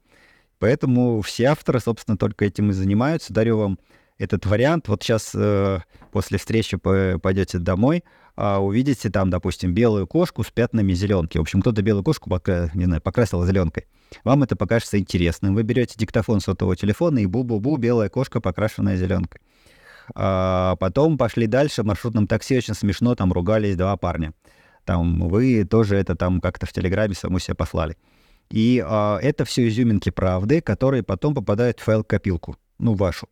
Поэтому 0.58 1.22
все 1.22 1.46
авторы, 1.46 1.80
собственно, 1.80 2.18
только 2.18 2.44
этим 2.44 2.68
и 2.68 2.74
занимаются. 2.74 3.32
Дарю 3.32 3.56
вам 3.56 3.78
этот 4.18 4.44
вариант. 4.44 4.88
Вот 4.88 5.02
сейчас 5.02 5.32
э, 5.34 5.80
после 6.12 6.36
встречи 6.36 6.76
пойдете 6.76 7.58
домой, 7.58 8.04
а 8.36 8.62
увидите 8.62 9.08
там, 9.08 9.30
допустим, 9.30 9.72
белую 9.72 10.06
кошку 10.06 10.44
с 10.44 10.50
пятнами 10.50 10.92
зеленки. 10.92 11.38
В 11.38 11.40
общем, 11.40 11.62
кто-то 11.62 11.80
белую 11.80 12.04
кошку, 12.04 12.28
пока, 12.28 12.70
не 12.74 12.84
знаю, 12.84 13.00
покрасил 13.00 13.42
зеленкой. 13.46 13.86
Вам 14.22 14.42
это 14.42 14.54
покажется 14.54 14.98
интересным. 14.98 15.54
Вы 15.54 15.62
берете 15.62 15.94
диктофон 15.96 16.40
сотового 16.40 16.76
телефона 16.76 17.20
и 17.20 17.26
бу-бу-бу, 17.26 17.78
белая 17.78 18.10
кошка, 18.10 18.42
покрашенная 18.42 18.96
зеленкой. 18.98 19.40
А 20.14 20.76
потом 20.76 21.18
пошли 21.18 21.46
дальше, 21.46 21.82
в 21.82 21.86
маршрутном 21.86 22.26
такси 22.26 22.56
очень 22.56 22.74
смешно, 22.74 23.14
там 23.14 23.32
ругались 23.32 23.76
два 23.76 23.96
парня. 23.96 24.32
Там 24.84 25.28
вы 25.28 25.64
тоже 25.64 25.96
это 25.96 26.16
там 26.16 26.40
как-то 26.40 26.66
в 26.66 26.72
Телеграме 26.72 27.14
саму 27.14 27.38
себе 27.38 27.54
послали. 27.54 27.96
И 28.50 28.82
а, 28.84 29.18
это 29.22 29.44
все 29.44 29.68
изюминки 29.68 30.10
правды, 30.10 30.60
которые 30.60 31.02
потом 31.02 31.34
попадают 31.34 31.78
в 31.78 31.84
файл-копилку, 31.84 32.56
ну, 32.78 32.94
вашу. 32.94 33.28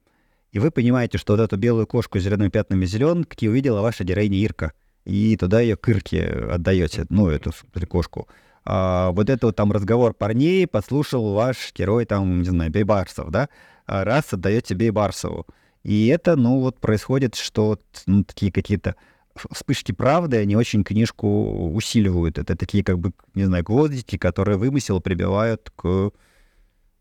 И 0.52 0.58
вы 0.58 0.70
понимаете, 0.70 1.18
что 1.18 1.34
вот 1.34 1.42
эту 1.42 1.56
белую 1.56 1.86
кошку 1.86 2.18
с 2.18 2.22
зелеными 2.22 2.48
пятнами 2.48 2.86
зеленки 2.86 3.46
увидела 3.46 3.80
ваша 3.82 4.04
героиня 4.04 4.38
Ирка. 4.38 4.72
И 5.04 5.36
туда 5.36 5.60
ее 5.60 5.76
к 5.76 5.88
Ирке 5.88 6.24
отдаете, 6.24 7.06
ну, 7.08 7.28
эту 7.28 7.52
кошку. 7.88 8.28
А, 8.64 9.10
вот 9.10 9.28
это 9.30 9.46
вот 9.46 9.56
там 9.56 9.72
разговор 9.72 10.14
парней 10.14 10.66
подслушал 10.66 11.32
ваш 11.32 11.72
герой, 11.74 12.04
там, 12.04 12.42
не 12.42 12.48
знаю, 12.48 12.70
Бейбарсов, 12.70 13.30
да? 13.30 13.48
А 13.86 14.04
раз 14.04 14.32
отдаете 14.32 14.74
Бейбарсову. 14.74 15.46
И 15.88 16.08
это, 16.08 16.36
ну, 16.36 16.60
вот 16.60 16.78
происходит, 16.80 17.34
что 17.34 17.80
ну, 18.04 18.22
такие 18.22 18.52
какие-то 18.52 18.94
вспышки 19.34 19.92
правды, 19.92 20.36
они 20.36 20.54
очень 20.54 20.84
книжку 20.84 21.72
усиливают. 21.72 22.36
Это 22.36 22.56
такие, 22.56 22.84
как 22.84 22.98
бы, 22.98 23.12
не 23.34 23.44
знаю, 23.44 23.64
гвоздики, 23.64 24.18
которые 24.18 24.58
вымысел 24.58 25.00
прибивают 25.00 25.70
к 25.74 26.10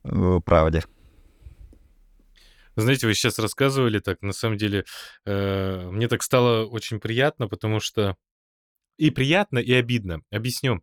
э, 0.05 0.39
правде. 0.45 0.85
Знаете, 2.77 3.07
вы 3.07 3.13
сейчас 3.13 3.39
рассказывали 3.39 3.99
так, 3.99 4.21
на 4.21 4.31
самом 4.31 4.55
деле, 4.55 4.85
э, 5.25 5.89
мне 5.91 6.07
так 6.07 6.23
стало 6.23 6.65
очень 6.65 7.01
приятно, 7.01 7.49
потому 7.49 7.81
что 7.81 8.15
и 8.95 9.09
приятно, 9.09 9.59
и 9.59 9.73
обидно. 9.73 10.21
Объясню. 10.31 10.81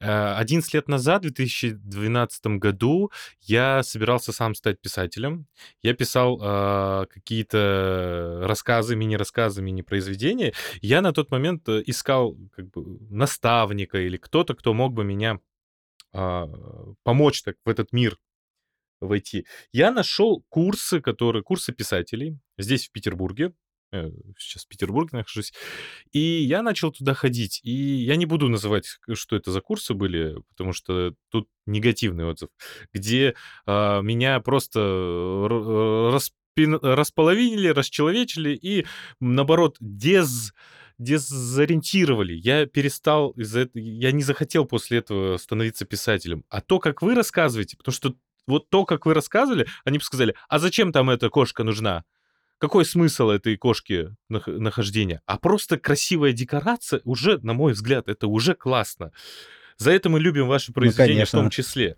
11 0.00 0.74
э, 0.74 0.78
лет 0.78 0.88
назад, 0.88 1.20
в 1.20 1.32
2012 1.32 2.46
году, 2.58 3.10
я 3.42 3.82
собирался 3.82 4.32
сам 4.32 4.54
стать 4.54 4.80
писателем. 4.80 5.46
Я 5.82 5.94
писал 5.94 6.40
э, 6.40 7.06
какие-то 7.10 8.40
рассказы, 8.44 8.96
мини-рассказы, 8.96 9.62
мини-произведения. 9.62 10.54
Я 10.80 11.02
на 11.02 11.12
тот 11.12 11.30
момент 11.30 11.68
э, 11.68 11.82
искал 11.86 12.36
как 12.56 12.70
бы, 12.70 12.98
наставника 13.10 13.98
или 13.98 14.16
кто-то, 14.16 14.54
кто 14.54 14.72
мог 14.72 14.94
бы 14.94 15.04
меня 15.04 15.38
э, 16.14 16.46
помочь 17.02 17.42
так 17.42 17.56
в 17.64 17.68
этот 17.68 17.92
мир 17.92 18.18
войти. 19.00 19.46
Я 19.72 19.90
нашел 19.90 20.44
курсы, 20.48 21.00
которые 21.00 21.42
курсы 21.42 21.72
писателей 21.72 22.38
здесь 22.58 22.88
в 22.88 22.92
Петербурге. 22.92 23.52
Э, 23.92 24.10
сейчас 24.38 24.64
в 24.64 24.68
Петербурге 24.68 25.18
нахожусь. 25.18 25.52
И 26.12 26.18
я 26.18 26.62
начал 26.62 26.92
туда 26.92 27.14
ходить. 27.14 27.60
И 27.64 27.72
я 27.72 28.16
не 28.16 28.26
буду 28.26 28.48
называть, 28.48 28.98
что 29.14 29.36
это 29.36 29.50
за 29.50 29.60
курсы 29.60 29.94
были, 29.94 30.36
потому 30.50 30.72
что 30.72 31.14
тут 31.30 31.48
негативный 31.66 32.24
отзыв, 32.24 32.50
где 32.92 33.34
а, 33.66 34.00
меня 34.00 34.40
просто 34.40 34.80
распин, 36.12 36.78
располовинили, 36.80 37.68
расчеловечили 37.68 38.50
и, 38.50 38.86
наоборот, 39.20 39.76
дез 39.80 40.52
дезориентировали. 40.98 42.34
Я 42.34 42.66
перестал 42.66 43.30
из-за 43.30 43.60
этого, 43.60 43.82
я 43.82 44.12
не 44.12 44.22
захотел 44.22 44.66
после 44.66 44.98
этого 44.98 45.38
становиться 45.38 45.86
писателем. 45.86 46.44
А 46.50 46.60
то, 46.60 46.78
как 46.78 47.00
вы 47.00 47.14
рассказываете, 47.14 47.78
потому 47.78 47.94
что 47.94 48.14
вот 48.46 48.68
то, 48.68 48.84
как 48.84 49.06
вы 49.06 49.14
рассказывали, 49.14 49.66
они 49.84 49.96
бы 49.96 50.04
сказали, 50.04 50.34
а 50.50 50.58
зачем 50.58 50.92
там 50.92 51.08
эта 51.08 51.30
кошка 51.30 51.64
нужна? 51.64 52.04
Какой 52.60 52.84
смысл 52.84 53.30
этой 53.30 53.56
кошки 53.56 54.14
нахождения? 54.28 55.22
А 55.24 55.38
просто 55.38 55.78
красивая 55.78 56.32
декорация 56.34 57.00
уже, 57.04 57.38
на 57.38 57.54
мой 57.54 57.72
взгляд, 57.72 58.06
это 58.08 58.26
уже 58.26 58.54
классно. 58.54 59.12
За 59.78 59.90
это 59.90 60.10
мы 60.10 60.20
любим 60.20 60.46
ваши 60.46 60.70
ну, 60.70 60.74
произведения 60.74 61.20
ну, 61.20 61.26
в 61.26 61.30
том 61.30 61.50
числе. 61.50 61.96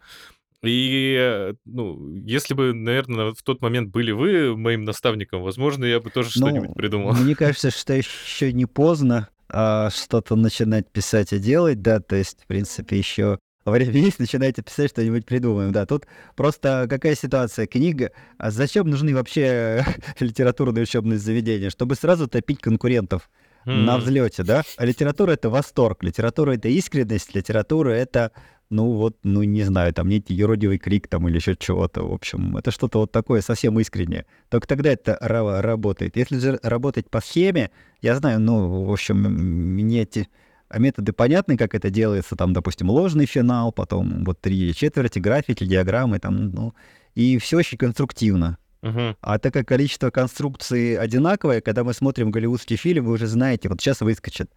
И, 0.63 1.17
э, 1.19 1.55
ну, 1.65 2.15
если 2.25 2.55
бы, 2.55 2.73
наверное, 2.73 3.35
в 3.35 3.43
тот 3.43 3.61
момент 3.61 3.91
были 3.91 4.13
вы 4.13 4.57
моим 4.57 4.85
наставником, 4.85 5.43
возможно, 5.43 5.85
я 5.85 5.99
бы 5.99 6.11
тоже 6.11 6.31
ну, 6.37 6.47
что-нибудь 6.47 6.75
придумал. 6.77 7.13
Мне 7.15 7.35
кажется, 7.35 7.73
что 7.73 7.95
еще 7.95 8.53
не 8.53 8.67
поздно 8.67 9.29
а, 9.49 9.91
что-то 9.91 10.37
начинать 10.37 10.89
писать 10.89 11.33
и 11.33 11.41
делать, 11.41 11.83
да, 11.83 11.99
то 11.99 12.15
есть, 12.15 12.45
в 12.45 12.47
принципе, 12.47 12.99
еще 12.99 13.41
время 13.71 13.93
есть, 13.93 14.19
начинаете 14.19 14.63
писать, 14.63 14.91
что-нибудь 14.91 15.25
придумаем. 15.25 15.73
Да, 15.73 15.87
тут 15.87 16.07
просто 16.35 16.87
какая 16.91 17.15
ситуация? 17.15 17.67
Книга. 17.67 18.11
А 18.39 18.51
зачем 18.51 18.89
нужны 18.89 19.15
вообще 19.15 19.85
литературные 20.21 20.83
учебные 20.83 21.19
заведения? 21.19 21.71
Чтобы 21.71 21.95
сразу 21.95 22.27
топить 22.27 22.61
конкурентов 22.61 23.31
mm. 23.67 23.73
на 23.73 23.99
взлете, 23.99 24.43
да? 24.43 24.63
А 24.77 24.85
литература— 24.85 25.31
это 25.33 25.51
восторг, 25.51 26.03
литература— 26.03 26.53
это 26.55 26.69
искренность, 26.69 27.35
литература— 27.35 27.91
это, 27.91 28.33
ну 28.71 28.93
вот, 28.93 29.17
ну 29.23 29.43
не 29.45 29.63
знаю, 29.63 29.95
там 29.95 30.09
некий 30.09 30.35
юродивый 30.35 30.79
крик 30.79 31.07
там 31.09 31.29
или 31.29 31.37
еще 31.37 31.55
чего-то, 31.57 32.03
в 32.03 32.13
общем. 32.13 32.57
Это 32.57 32.73
что-то 32.73 32.99
вот 32.99 33.13
такое 33.13 33.43
совсем 33.43 33.79
искреннее. 33.79 34.27
Только 34.49 34.67
тогда 34.67 34.91
это 34.91 35.17
работает. 35.21 36.17
Если 36.17 36.39
же 36.39 36.59
работать 36.63 37.09
по 37.11 37.21
схеме, 37.21 37.71
я 38.01 38.17
знаю, 38.17 38.41
ну, 38.41 38.85
в 38.85 38.93
общем, 38.93 39.19
мне 39.23 40.03
эти 40.03 40.29
а 40.73 40.79
методы 40.79 41.13
понятны, 41.13 41.57
как 41.57 41.75
это 41.75 41.91
делается, 41.91 42.35
там, 42.35 42.53
допустим, 42.53 42.91
ложный 42.91 43.27
финал, 43.27 43.73
потом 43.73 44.25
вот 44.25 44.41
три 44.41 44.75
четверти, 44.75 45.19
графики, 45.19 45.67
диаграммы, 45.67 46.19
там, 46.19 46.51
ну, 46.51 46.75
и 47.15 47.39
все 47.39 47.59
очень 47.59 47.79
конструктивно. 47.79 48.57
Uh-huh. 48.83 49.15
А 49.21 49.39
так 49.39 49.53
как 49.53 49.69
количество 49.69 50.11
конструкций 50.11 50.97
одинаковое, 50.97 51.61
когда 51.61 51.85
мы 51.85 51.93
смотрим 51.93 52.31
голливудский 52.31 52.77
фильм, 52.77 53.05
вы 53.05 53.13
уже 53.13 53.27
знаете, 53.27 53.69
вот 53.69 53.81
сейчас 53.81 54.01
выскочит, 54.01 54.51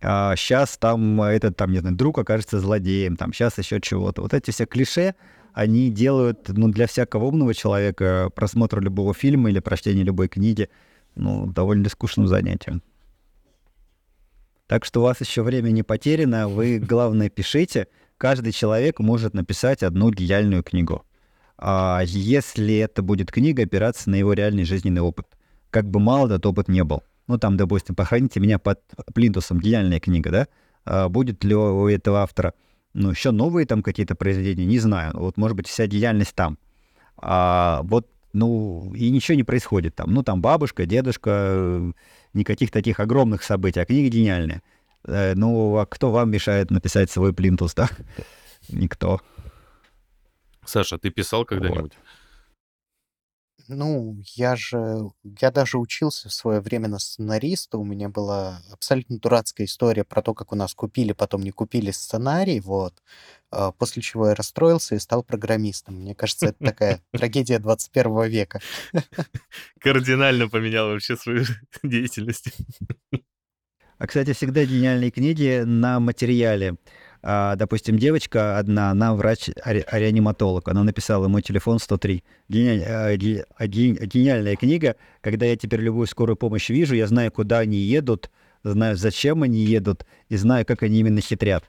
а 0.00 0.36
сейчас 0.36 0.78
там 0.78 1.20
этот, 1.20 1.56
там, 1.56 1.72
не 1.72 1.78
знаю, 1.78 1.96
друг 1.96 2.18
окажется 2.18 2.60
злодеем, 2.60 3.16
там, 3.16 3.32
сейчас 3.32 3.58
еще 3.58 3.80
чего-то. 3.80 4.22
Вот 4.22 4.32
эти 4.32 4.52
все 4.52 4.64
клише, 4.64 5.14
они 5.52 5.90
делают, 5.90 6.48
ну, 6.48 6.68
для 6.68 6.86
всякого 6.86 7.24
умного 7.24 7.52
человека 7.52 8.30
просмотр 8.34 8.80
любого 8.80 9.12
фильма 9.12 9.50
или 9.50 9.58
прочтение 9.58 10.04
любой 10.04 10.28
книги, 10.28 10.68
ну, 11.16 11.46
довольно 11.46 11.88
скучным 11.88 12.28
занятием. 12.28 12.80
Так 14.68 14.84
что 14.84 15.00
у 15.00 15.02
вас 15.02 15.20
еще 15.20 15.42
время 15.42 15.70
не 15.70 15.82
потеряно, 15.82 16.48
вы, 16.48 16.78
главное, 16.78 17.30
пишите. 17.30 17.88
Каждый 18.18 18.52
человек 18.52 19.00
может 19.00 19.34
написать 19.34 19.82
одну 19.82 20.10
гениальную 20.10 20.62
книгу. 20.62 21.04
А 21.56 22.02
если 22.04 22.76
это 22.76 23.02
будет 23.02 23.32
книга, 23.32 23.64
опираться 23.64 24.10
на 24.10 24.14
его 24.14 24.32
реальный 24.34 24.64
жизненный 24.64 25.00
опыт. 25.00 25.26
Как 25.70 25.88
бы 25.90 25.98
мало 25.98 26.26
этот 26.26 26.46
опыт 26.46 26.68
не 26.68 26.84
был. 26.84 27.02
Ну, 27.26 27.38
там, 27.38 27.56
допустим, 27.56 27.94
«Похороните 27.94 28.38
меня 28.38 28.58
под 28.58 28.80
плинтусом»— 29.12 29.58
гениальная 29.60 30.00
книга, 30.00 30.30
да? 30.30 30.48
А 30.84 31.08
будет 31.08 31.42
ли 31.42 31.54
у 31.54 31.88
этого 31.88 32.22
автора 32.22 32.54
ну, 32.94 33.10
еще 33.10 33.30
новые 33.30 33.66
там 33.66 33.82
какие-то 33.82 34.14
произведения, 34.14 34.66
не 34.66 34.78
знаю. 34.78 35.12
Вот, 35.14 35.36
может 35.36 35.56
быть, 35.56 35.68
вся 35.68 35.86
гениальность 35.86 36.34
там. 36.34 36.58
А 37.16 37.80
вот, 37.84 38.08
ну, 38.32 38.92
и 38.94 39.10
ничего 39.10 39.36
не 39.36 39.44
происходит 39.44 39.94
там. 39.94 40.12
Ну, 40.12 40.22
там 40.22 40.40
бабушка, 40.40 40.86
дедушка, 40.86 41.92
никаких 42.34 42.70
таких 42.70 43.00
огромных 43.00 43.42
событий, 43.42 43.80
а 43.80 43.84
книга 43.84 44.08
гениальная. 44.08 44.62
Э, 45.04 45.34
ну, 45.34 45.76
а 45.78 45.86
кто 45.86 46.10
вам 46.10 46.30
мешает 46.30 46.70
написать 46.70 47.10
свой 47.10 47.32
плинтус, 47.32 47.74
да? 47.74 47.88
Никто. 48.68 49.20
Саша, 50.64 50.98
ты 50.98 51.10
писал 51.10 51.44
когда-нибудь? 51.44 51.92
Ну, 53.68 54.16
я 54.34 54.56
же 54.56 55.10
я 55.40 55.50
даже 55.50 55.76
учился 55.76 56.30
в 56.30 56.32
свое 56.32 56.60
время 56.60 56.88
на 56.88 56.98
сценариста. 56.98 57.76
У 57.76 57.84
меня 57.84 58.08
была 58.08 58.62
абсолютно 58.72 59.18
дурацкая 59.18 59.66
история 59.66 60.04
про 60.04 60.22
то, 60.22 60.32
как 60.32 60.52
у 60.52 60.56
нас 60.56 60.74
купили, 60.74 61.12
потом 61.12 61.42
не 61.42 61.50
купили 61.50 61.90
сценарий, 61.90 62.60
вот. 62.60 63.02
А, 63.50 63.72
после 63.72 64.02
чего 64.02 64.28
я 64.28 64.34
расстроился 64.34 64.94
и 64.94 64.98
стал 64.98 65.22
программистом. 65.22 65.96
Мне 65.96 66.14
кажется, 66.14 66.48
это 66.48 66.64
такая 66.64 67.02
трагедия 67.12 67.58
21 67.58 68.24
века. 68.24 68.60
Кардинально 69.80 70.48
поменял 70.48 70.88
вообще 70.88 71.16
свою 71.16 71.44
деятельность. 71.82 72.52
А, 73.98 74.06
кстати, 74.06 74.32
всегда 74.32 74.64
гениальные 74.64 75.10
книги 75.10 75.62
на 75.64 75.98
материале. 75.98 76.76
А, 77.20 77.56
допустим, 77.56 77.98
девочка 77.98 78.58
одна, 78.58 78.90
она 78.90 79.14
врач-реаниматолог, 79.14 80.68
она 80.68 80.84
написала 80.84 81.26
«Мой 81.26 81.42
телефон 81.42 81.78
103». 81.78 82.22
Гениаль, 82.48 83.44
а, 83.56 83.66
гениальная 83.66 84.56
книга. 84.56 84.94
Когда 85.20 85.46
я 85.46 85.56
теперь 85.56 85.80
любую 85.80 86.06
скорую 86.06 86.36
помощь 86.36 86.68
вижу, 86.68 86.94
я 86.94 87.06
знаю, 87.06 87.32
куда 87.32 87.58
они 87.58 87.78
едут, 87.78 88.30
знаю, 88.62 88.96
зачем 88.96 89.42
они 89.42 89.64
едут, 89.64 90.06
и 90.28 90.36
знаю, 90.36 90.64
как 90.64 90.82
они 90.82 91.00
именно 91.00 91.20
хитрят. 91.20 91.64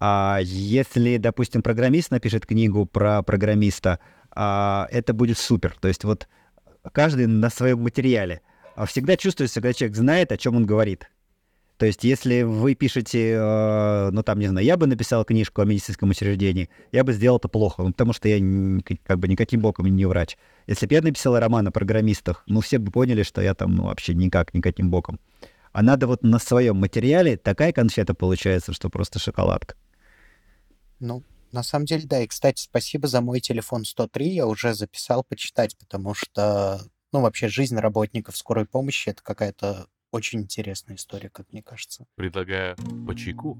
А 0.00 0.38
если, 0.42 1.16
допустим, 1.16 1.62
программист 1.62 2.10
напишет 2.10 2.46
книгу 2.46 2.86
про 2.86 3.22
программиста, 3.22 3.98
а, 4.30 4.86
это 4.90 5.12
будет 5.12 5.38
супер. 5.38 5.76
То 5.80 5.88
есть 5.88 6.04
вот 6.04 6.28
каждый 6.92 7.26
на 7.26 7.50
своем 7.50 7.82
материале. 7.82 8.40
Всегда 8.86 9.16
чувствуется, 9.16 9.60
когда 9.60 9.74
человек 9.74 9.96
знает, 9.96 10.32
о 10.32 10.36
чем 10.36 10.56
он 10.56 10.66
говорит. 10.66 11.08
То 11.82 11.86
есть, 11.86 12.04
если 12.04 12.42
вы 12.42 12.76
пишете, 12.76 13.32
э, 13.32 14.10
ну 14.12 14.22
там, 14.22 14.38
не 14.38 14.46
знаю, 14.46 14.64
я 14.64 14.76
бы 14.76 14.86
написал 14.86 15.24
книжку 15.24 15.62
о 15.62 15.64
медицинском 15.64 16.10
учреждении, 16.10 16.70
я 16.92 17.02
бы 17.02 17.12
сделал 17.12 17.38
это 17.38 17.48
плохо, 17.48 17.82
ну, 17.82 17.88
потому 17.88 18.12
что 18.12 18.28
я 18.28 18.38
как 19.04 19.18
бы 19.18 19.26
никаким 19.26 19.60
боком 19.60 19.86
не 19.86 20.04
врач. 20.04 20.36
Если 20.68 20.86
бы 20.86 20.94
я 20.94 21.02
написал 21.02 21.36
роман 21.40 21.66
о 21.66 21.72
программистах, 21.72 22.44
ну 22.46 22.60
все 22.60 22.78
бы 22.78 22.92
поняли, 22.92 23.24
что 23.24 23.42
я 23.42 23.54
там 23.54 23.74
ну, 23.74 23.86
вообще 23.86 24.14
никак, 24.14 24.54
никаким 24.54 24.90
боком. 24.90 25.18
А 25.72 25.82
надо 25.82 26.06
вот 26.06 26.22
на 26.22 26.38
своем 26.38 26.76
материале 26.76 27.36
такая 27.36 27.72
конфета 27.72 28.14
получается, 28.14 28.72
что 28.72 28.90
просто 28.90 29.18
шоколадка. 29.18 29.74
Ну, 31.00 31.24
на 31.50 31.62
самом 31.62 31.86
деле, 31.86 32.06
да. 32.06 32.20
И, 32.20 32.26
кстати, 32.26 32.62
спасибо 32.62 33.08
за 33.08 33.20
мой 33.20 33.40
телефон 33.40 33.84
103. 33.84 34.28
Я 34.28 34.46
уже 34.46 34.74
записал 34.74 35.24
почитать, 35.24 35.76
потому 35.78 36.14
что, 36.14 36.80
ну, 37.12 37.20
вообще 37.20 37.48
жизнь 37.48 37.76
работников 37.76 38.36
скорой 38.36 38.66
помощи— 38.66 39.08
это 39.10 39.22
какая-то 39.22 39.86
очень 40.10 40.40
интересная 40.40 40.96
история, 40.96 41.30
как 41.30 41.50
мне 41.52 41.62
кажется. 41.62 42.06
Предлагаю 42.16 42.76
по 43.06 43.14
чайку. 43.14 43.58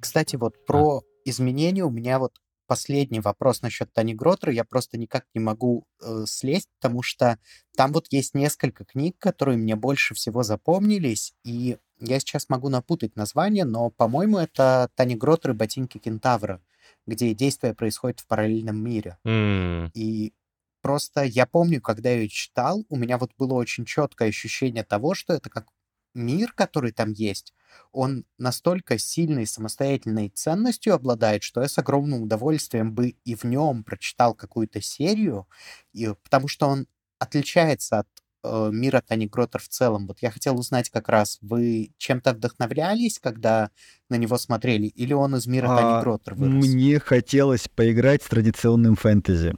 Кстати, 0.00 0.36
вот 0.36 0.54
а. 0.56 0.66
про 0.66 0.98
а. 0.98 1.02
изменения 1.24 1.84
у 1.84 1.90
меня 1.90 2.20
вот 2.20 2.40
последний 2.68 3.18
вопрос 3.18 3.62
насчет 3.62 3.92
Тани 3.92 4.14
Гротера. 4.14 4.52
Я 4.52 4.62
просто 4.62 4.96
никак 4.96 5.24
не 5.34 5.40
могу 5.40 5.86
э, 6.00 6.24
слезть, 6.26 6.68
потому 6.78 7.02
что 7.02 7.38
там 7.74 7.92
вот 7.92 8.06
есть 8.10 8.34
несколько 8.34 8.84
книг, 8.84 9.16
которые 9.18 9.58
мне 9.58 9.74
больше 9.74 10.14
всего 10.14 10.44
запомнились, 10.44 11.34
и 11.44 11.78
я 11.98 12.20
сейчас 12.20 12.48
могу 12.48 12.68
напутать 12.68 13.16
название, 13.16 13.64
но, 13.64 13.90
по-моему, 13.90 14.38
это 14.38 14.88
Тани 14.94 15.16
Гротер 15.16 15.50
и 15.50 15.54
Ботинки 15.54 15.98
Кентавра, 15.98 16.62
где 17.06 17.34
действие 17.34 17.74
происходит 17.74 18.20
в 18.20 18.26
параллельном 18.28 18.80
мире. 18.80 19.18
Mm. 19.24 19.90
И 19.94 20.32
Просто 20.80 21.24
я 21.24 21.46
помню, 21.46 21.80
когда 21.80 22.10
я 22.10 22.20
ее 22.20 22.28
читал, 22.28 22.84
у 22.88 22.96
меня 22.96 23.18
вот 23.18 23.32
было 23.36 23.54
очень 23.54 23.84
четкое 23.84 24.28
ощущение 24.28 24.84
того, 24.84 25.14
что 25.14 25.32
это 25.32 25.50
как 25.50 25.66
мир, 26.14 26.52
который 26.52 26.92
там 26.92 27.12
есть, 27.12 27.52
он 27.92 28.24
настолько 28.38 28.98
сильной 28.98 29.46
самостоятельной 29.46 30.28
ценностью 30.28 30.94
обладает, 30.94 31.42
что 31.42 31.62
я 31.62 31.68
с 31.68 31.78
огромным 31.78 32.22
удовольствием 32.22 32.92
бы 32.92 33.16
и 33.24 33.34
в 33.34 33.44
нем 33.44 33.84
прочитал 33.84 34.34
какую-то 34.34 34.80
серию, 34.80 35.46
и, 35.92 36.12
потому 36.22 36.48
что 36.48 36.66
он 36.66 36.86
отличается 37.18 38.00
от 38.00 38.08
э, 38.44 38.70
мира 38.72 39.02
Тани 39.06 39.26
Гротер 39.26 39.60
в 39.60 39.68
целом. 39.68 40.06
Вот 40.06 40.20
я 40.20 40.30
хотел 40.30 40.58
узнать 40.58 40.90
как 40.90 41.08
раз, 41.08 41.38
вы 41.40 41.92
чем-то 41.98 42.34
вдохновлялись, 42.34 43.18
когда 43.18 43.70
на 44.08 44.16
него 44.16 44.38
смотрели, 44.38 44.86
или 44.86 45.12
он 45.12 45.36
из 45.36 45.46
мира 45.46 45.68
а, 45.70 45.76
Тани 45.76 46.02
Гротер 46.02 46.34
вырос? 46.34 46.66
Мне 46.66 46.98
хотелось 47.00 47.68
поиграть 47.68 48.22
с 48.22 48.28
традиционным 48.28 48.96
фэнтези. 48.96 49.54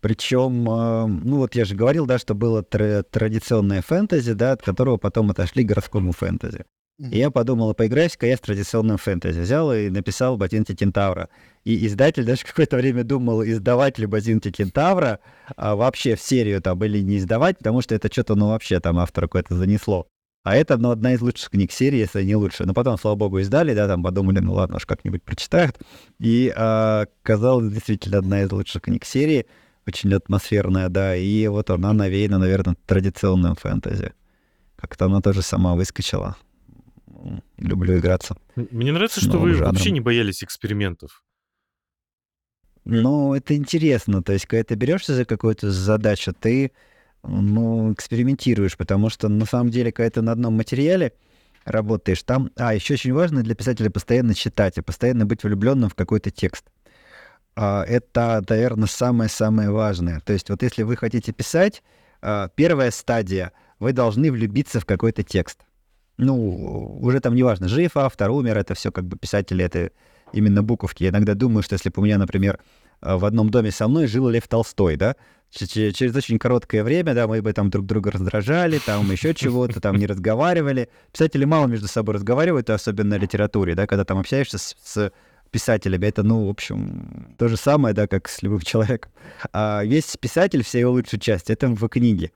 Причем, 0.00 0.66
а, 0.70 1.06
ну 1.06 1.36
вот 1.36 1.54
я 1.54 1.64
же 1.64 1.74
говорил, 1.74 2.06
да, 2.06 2.18
что 2.18 2.34
было 2.34 2.62
тр- 2.62 3.02
традиционное 3.02 3.82
фэнтези, 3.82 4.32
да, 4.32 4.52
от 4.52 4.62
которого 4.62 4.96
потом 4.96 5.30
отошли 5.30 5.62
к 5.62 5.68
городскому 5.68 6.12
фэнтези. 6.12 6.64
И 7.08 7.18
я 7.18 7.30
подумал, 7.30 7.72
поиграюсь-ка 7.72 8.26
я 8.26 8.36
с 8.36 8.40
традиционным 8.40 8.98
фэнтези. 8.98 9.40
Взял 9.40 9.72
и 9.72 9.88
написал 9.88 10.36
«Ботинки 10.36 10.74
кентавра». 10.74 11.30
И 11.64 11.86
издатель 11.86 12.24
даже 12.24 12.42
какое-то 12.46 12.76
время 12.76 13.04
думал, 13.04 13.42
издавать 13.42 13.98
ли 13.98 14.06
«Ботинки 14.06 14.50
кентавра» 14.50 15.20
а 15.56 15.76
вообще 15.76 16.14
в 16.14 16.20
серию 16.20 16.60
там 16.60 16.82
или 16.84 17.00
не 17.00 17.18
издавать, 17.18 17.58
потому 17.58 17.80
что 17.80 17.94
это 17.94 18.12
что-то, 18.12 18.34
ну, 18.34 18.48
вообще 18.48 18.80
там 18.80 18.98
автора 18.98 19.26
какое-то 19.26 19.54
занесло. 19.56 20.06
А 20.42 20.56
это, 20.56 20.76
ну, 20.78 20.90
одна 20.90 21.14
из 21.14 21.20
лучших 21.20 21.50
книг 21.50 21.72
серии, 21.72 21.98
если 21.98 22.22
не 22.22 22.36
лучше. 22.36 22.64
Но 22.64 22.74
потом, 22.74 22.98
слава 22.98 23.16
богу, 23.16 23.38
издали, 23.38 23.74
да, 23.74 23.86
там 23.86 24.02
подумали, 24.02 24.40
ну 24.40 24.54
ладно, 24.54 24.76
уж 24.76 24.86
как-нибудь 24.86 25.22
прочитают. 25.22 25.78
И 26.18 26.52
а, 26.56 27.06
казалось, 27.22 27.72
действительно, 27.72 28.18
одна 28.18 28.42
из 28.42 28.52
лучших 28.52 28.82
книг 28.82 29.04
серии— 29.04 29.46
очень 29.86 30.12
атмосферная, 30.14 30.88
да, 30.88 31.16
и 31.16 31.46
вот 31.48 31.70
она 31.70 31.92
навеяна, 31.92 32.38
наверное, 32.38 32.76
традиционным 32.86 33.54
фэнтези. 33.56 34.12
Как-то 34.76 35.06
она 35.06 35.20
тоже 35.20 35.42
сама 35.42 35.74
выскочила. 35.74 36.36
Люблю 37.58 37.98
играться. 37.98 38.36
Мне 38.56 38.92
нравится, 38.92 39.20
что 39.20 39.38
вы 39.38 39.54
жанром. 39.54 39.72
вообще 39.72 39.90
не 39.90 40.00
боялись 40.00 40.42
экспериментов. 40.42 41.22
Ну, 42.84 43.34
это 43.34 43.54
интересно. 43.54 44.22
То 44.22 44.32
есть, 44.32 44.46
когда 44.46 44.64
ты 44.64 44.74
берешься 44.74 45.14
за 45.14 45.24
какую-то 45.24 45.70
задачу, 45.70 46.32
ты 46.32 46.72
ну, 47.22 47.92
экспериментируешь, 47.92 48.76
потому 48.76 49.10
что 49.10 49.28
на 49.28 49.44
самом 49.44 49.70
деле, 49.70 49.92
когда 49.92 50.10
ты 50.10 50.22
на 50.22 50.32
одном 50.32 50.54
материале 50.54 51.12
работаешь, 51.64 52.22
там... 52.22 52.50
А, 52.56 52.74
еще 52.74 52.94
очень 52.94 53.12
важно 53.12 53.42
для 53.42 53.54
писателя 53.54 53.90
постоянно 53.90 54.34
читать 54.34 54.78
и 54.78 54.82
постоянно 54.82 55.26
быть 55.26 55.44
влюбленным 55.44 55.90
в 55.90 55.94
какой-то 55.94 56.30
текст. 56.30 56.64
А, 57.54 57.84
это, 57.84 58.42
наверное, 58.48 58.88
самое-самое 58.88 59.70
важное. 59.70 60.20
То 60.20 60.32
есть 60.32 60.48
вот 60.48 60.62
если 60.62 60.82
вы 60.82 60.96
хотите 60.96 61.32
писать, 61.32 61.82
а, 62.22 62.48
первая 62.48 62.90
стадия, 62.90 63.52
вы 63.78 63.92
должны 63.92 64.32
влюбиться 64.32 64.80
в 64.80 64.86
какой-то 64.86 65.22
текст. 65.22 65.60
Ну, 66.20 66.98
уже 67.00 67.20
там 67.20 67.34
неважно, 67.34 67.68
жив 67.68 67.96
автор, 67.96 68.30
умер, 68.30 68.58
это 68.58 68.74
все 68.74 68.92
как 68.92 69.04
бы 69.04 69.16
писатели, 69.16 69.64
это 69.64 69.90
именно 70.32 70.62
буковки. 70.62 71.04
Я 71.04 71.10
иногда 71.10 71.34
думаю, 71.34 71.62
что 71.62 71.74
если 71.74 71.88
бы 71.88 72.02
у 72.02 72.04
меня, 72.04 72.18
например, 72.18 72.60
а, 73.00 73.16
в 73.16 73.24
одном 73.24 73.50
доме 73.50 73.70
со 73.70 73.88
мной 73.88 74.06
жил 74.06 74.28
Лев 74.28 74.46
Толстой, 74.46 74.96
да, 74.96 75.16
через 75.50 76.14
очень 76.14 76.38
короткое 76.38 76.84
время, 76.84 77.14
да, 77.14 77.26
мы 77.26 77.42
бы 77.42 77.52
там 77.52 77.70
друг 77.70 77.86
друга 77.86 78.10
раздражали, 78.10 78.78
там 78.78 79.10
еще 79.10 79.34
чего-то, 79.34 79.80
там 79.80 79.96
не 79.96 80.06
разговаривали. 80.06 80.88
Писатели 81.12 81.44
мало 81.44 81.66
между 81.66 81.88
собой 81.88 82.16
разговаривают, 82.16 82.70
особенно 82.70 83.16
на 83.16 83.20
литературе, 83.20 83.74
да, 83.74 83.86
когда 83.86 84.04
там 84.04 84.18
общаешься 84.18 84.58
с, 84.58 84.76
с 84.84 85.12
писателями. 85.50 86.06
Это, 86.06 86.22
ну, 86.22 86.46
в 86.46 86.50
общем, 86.50 87.34
то 87.38 87.48
же 87.48 87.56
самое, 87.56 87.94
да, 87.94 88.06
как 88.06 88.28
с 88.28 88.42
любым 88.42 88.60
человеком. 88.64 89.10
А 89.52 89.82
весь 89.84 90.16
писатель, 90.18 90.62
вся 90.62 90.78
его 90.78 90.92
лучшая 90.92 91.20
часть, 91.20 91.50
это 91.50 91.68
в 91.68 91.88
книге. 91.88 92.32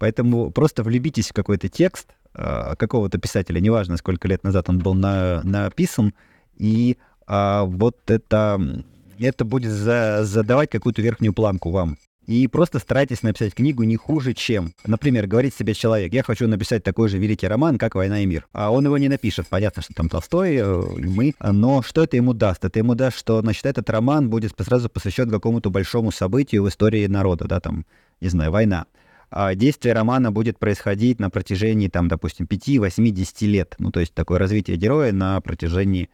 Поэтому 0.00 0.50
просто 0.50 0.82
влюбитесь 0.82 1.28
в 1.28 1.34
какой-то 1.34 1.68
текст 1.68 2.08
а, 2.32 2.74
какого-то 2.74 3.18
писателя, 3.18 3.60
неважно, 3.60 3.98
сколько 3.98 4.26
лет 4.28 4.42
назад 4.42 4.70
он 4.70 4.78
был 4.78 4.94
на, 4.94 5.42
написан, 5.44 6.14
и 6.56 6.96
а, 7.26 7.64
вот 7.64 7.98
это, 8.06 8.82
это 9.18 9.44
будет 9.44 9.70
за, 9.70 10.20
задавать 10.24 10.70
какую-то 10.70 11.02
верхнюю 11.02 11.34
планку 11.34 11.70
вам. 11.70 11.98
И 12.26 12.46
просто 12.46 12.78
старайтесь 12.78 13.22
написать 13.22 13.54
книгу 13.54 13.82
не 13.82 13.96
хуже, 13.96 14.32
чем. 14.32 14.72
Например, 14.86 15.26
говорит 15.26 15.54
себе 15.54 15.74
человек, 15.74 16.14
я 16.14 16.22
хочу 16.22 16.48
написать 16.48 16.82
такой 16.82 17.10
же 17.10 17.18
великий 17.18 17.48
роман, 17.48 17.76
как 17.76 17.94
«Война 17.94 18.20
и 18.20 18.26
мир». 18.26 18.46
А 18.52 18.70
он 18.70 18.86
его 18.86 18.96
не 18.96 19.08
напишет. 19.08 19.48
Понятно, 19.48 19.82
что 19.82 19.92
там 19.92 20.08
Толстой, 20.08 20.56
э, 20.56 20.82
мы. 20.96 21.34
Но 21.40 21.82
что 21.82 22.04
это 22.04 22.16
ему 22.16 22.32
даст? 22.32 22.64
Это 22.64 22.78
ему 22.78 22.94
даст, 22.94 23.18
что, 23.18 23.40
значит, 23.42 23.66
этот 23.66 23.90
роман 23.90 24.30
будет 24.30 24.54
сразу 24.58 24.88
посвящен 24.88 25.28
какому-то 25.28 25.68
большому 25.70 26.10
событию 26.10 26.62
в 26.62 26.68
истории 26.68 27.06
народа, 27.06 27.46
да, 27.46 27.58
там, 27.58 27.84
не 28.20 28.28
знаю, 28.28 28.52
война. 28.52 28.86
А 29.30 29.54
действие 29.54 29.94
романа 29.94 30.32
будет 30.32 30.58
происходить 30.58 31.20
на 31.20 31.30
протяжении, 31.30 31.88
там, 31.88 32.08
допустим, 32.08 32.46
5, 32.46 32.78
8, 32.78 33.10
10 33.10 33.42
лет. 33.42 33.76
Ну, 33.78 33.92
то 33.92 34.00
есть 34.00 34.12
такое 34.12 34.38
развитие 34.38 34.76
героя 34.76 35.12
на 35.12 35.40
протяжении... 35.40 36.10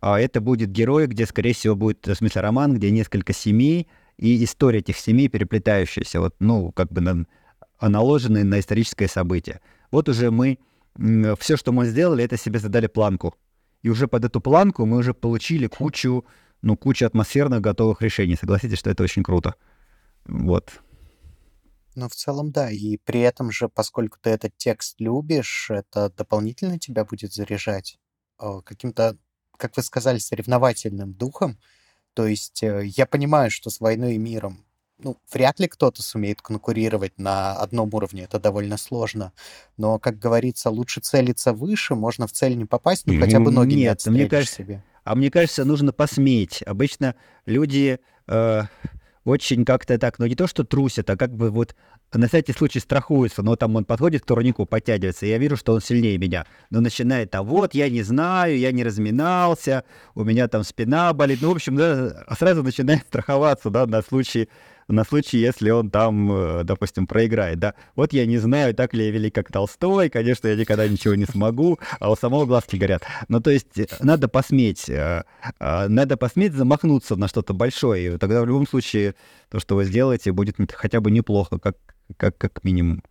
А 0.00 0.20
это 0.20 0.40
будет 0.40 0.70
герой, 0.70 1.08
где, 1.08 1.26
скорее 1.26 1.52
всего, 1.52 1.74
будет, 1.74 2.06
в 2.06 2.14
смысле, 2.14 2.42
роман, 2.42 2.74
где 2.74 2.92
несколько 2.92 3.32
семей, 3.32 3.88
и 4.18 4.44
история 4.44 4.78
этих 4.78 4.96
семей 4.96 5.26
переплетающаяся, 5.28 6.20
вот, 6.20 6.36
ну, 6.38 6.70
как 6.70 6.92
бы 6.92 7.00
на, 7.00 7.26
наложенные 7.80 8.44
на 8.44 8.60
историческое 8.60 9.08
событие. 9.08 9.60
Вот 9.90 10.08
уже 10.08 10.30
мы, 10.30 10.58
все, 11.40 11.56
что 11.56 11.72
мы 11.72 11.86
сделали, 11.86 12.22
это 12.22 12.36
себе 12.36 12.60
задали 12.60 12.86
планку. 12.86 13.34
И 13.82 13.88
уже 13.88 14.06
под 14.06 14.24
эту 14.24 14.40
планку 14.40 14.86
мы 14.86 14.98
уже 14.98 15.12
получили 15.12 15.66
кучу, 15.66 16.24
ну, 16.62 16.76
кучу 16.76 17.04
атмосферных 17.04 17.60
готовых 17.60 18.00
решений. 18.00 18.36
Согласитесь, 18.36 18.78
что 18.78 18.90
это 18.90 19.02
очень 19.02 19.24
круто. 19.24 19.56
Вот. 20.26 20.70
Ну, 22.00 22.08
в 22.08 22.14
целом, 22.14 22.50
да. 22.50 22.70
И 22.70 22.96
при 22.96 23.20
этом 23.20 23.50
же, 23.50 23.68
поскольку 23.68 24.16
ты 24.18 24.30
этот 24.30 24.56
текст 24.56 24.98
любишь, 25.00 25.70
это 25.70 26.08
дополнительно 26.08 26.78
тебя 26.78 27.04
будет 27.04 27.34
заряжать 27.34 27.98
э, 28.40 28.62
каким-то, 28.64 29.18
как 29.58 29.76
вы 29.76 29.82
сказали, 29.82 30.18
соревновательным 30.18 31.12
духом, 31.12 31.58
то 32.14 32.26
есть 32.26 32.62
э, 32.62 32.86
я 32.86 33.04
понимаю, 33.04 33.50
что 33.50 33.68
с 33.68 33.80
«Войной 33.80 34.14
и 34.14 34.18
миром» 34.18 34.64
ну, 35.02 35.18
вряд 35.30 35.60
ли 35.60 35.68
кто-то 35.68 36.02
сумеет 36.02 36.40
конкурировать 36.40 37.18
на 37.18 37.52
одном 37.52 37.92
уровне, 37.92 38.22
это 38.22 38.38
довольно 38.40 38.78
сложно. 38.78 39.34
Но, 39.76 39.98
как 39.98 40.18
говорится, 40.18 40.70
лучше 40.70 41.00
целиться 41.00 41.52
выше, 41.52 41.94
можно 41.94 42.26
в 42.26 42.32
цель 42.32 42.56
не 42.56 42.64
попасть, 42.64 43.06
но 43.06 43.20
хотя 43.20 43.40
бы 43.40 43.50
ноги 43.50 43.74
не 43.74 43.82
Нет, 43.82 44.06
мне 44.06 44.24
отстрелишь 44.24 44.30
кажется, 44.30 44.56
себе. 44.56 44.84
а 45.04 45.14
мне 45.14 45.30
кажется, 45.30 45.66
нужно 45.66 45.92
посметь. 45.92 46.62
Обычно 46.62 47.14
люди 47.44 48.00
э, 48.26 48.62
очень 49.30 49.64
как-то 49.64 49.98
так, 49.98 50.18
ну 50.18 50.26
не 50.26 50.34
то 50.34 50.46
что 50.46 50.64
трусят, 50.64 51.08
а 51.08 51.16
как 51.16 51.34
бы 51.34 51.50
вот 51.50 51.74
на 52.12 52.28
всякий 52.28 52.52
случай 52.52 52.80
страхуются. 52.80 53.42
Но 53.42 53.56
там 53.56 53.76
он 53.76 53.84
подходит 53.84 54.22
к 54.22 54.26
турнику, 54.26 54.66
подтягивается, 54.66 55.26
и 55.26 55.30
я 55.30 55.38
вижу, 55.38 55.56
что 55.56 55.72
он 55.72 55.80
сильнее 55.80 56.18
меня. 56.18 56.44
Но 56.70 56.80
начинает, 56.80 57.34
а 57.34 57.42
вот 57.42 57.74
я 57.74 57.88
не 57.88 58.02
знаю, 58.02 58.58
я 58.58 58.72
не 58.72 58.84
разминался, 58.84 59.84
у 60.14 60.24
меня 60.24 60.48
там 60.48 60.64
спина 60.64 61.12
болит. 61.12 61.38
Ну, 61.40 61.50
в 61.50 61.54
общем, 61.54 61.76
да, 61.76 62.24
сразу 62.36 62.62
начинает 62.62 63.02
страховаться, 63.08 63.70
да, 63.70 63.86
на 63.86 64.02
случай 64.02 64.48
на 64.90 65.04
случай, 65.04 65.38
если 65.38 65.70
он 65.70 65.90
там, 65.90 66.32
э, 66.32 66.64
допустим, 66.64 67.06
проиграет, 67.06 67.58
да. 67.58 67.74
Вот 67.94 68.12
я 68.12 68.26
не 68.26 68.38
знаю, 68.38 68.74
так 68.74 68.94
ли 68.94 69.06
я 69.06 69.10
велик, 69.10 69.34
как 69.34 69.50
Толстой, 69.52 70.10
конечно, 70.10 70.48
я 70.48 70.56
никогда 70.56 70.88
ничего 70.88 71.14
не 71.14 71.24
смогу, 71.24 71.78
а 71.98 72.10
у 72.10 72.16
самого 72.16 72.46
глазки 72.46 72.76
горят. 72.76 73.02
Ну, 73.28 73.40
то 73.40 73.50
есть 73.50 73.78
э, 73.78 73.86
надо 74.00 74.28
посметь, 74.28 74.88
э, 74.88 75.24
надо 75.58 76.16
посметь 76.16 76.52
замахнуться 76.52 77.16
на 77.16 77.28
что-то 77.28 77.54
большое, 77.54 78.14
и 78.14 78.18
тогда 78.18 78.42
в 78.42 78.46
любом 78.46 78.66
случае 78.66 79.14
то, 79.48 79.60
что 79.60 79.76
вы 79.76 79.84
сделаете, 79.84 80.32
будет 80.32 80.56
хотя 80.72 81.00
бы 81.00 81.10
неплохо, 81.10 81.58
как, 81.58 81.76
как, 82.16 82.36
как 82.36 82.64
минимум. 82.64 83.02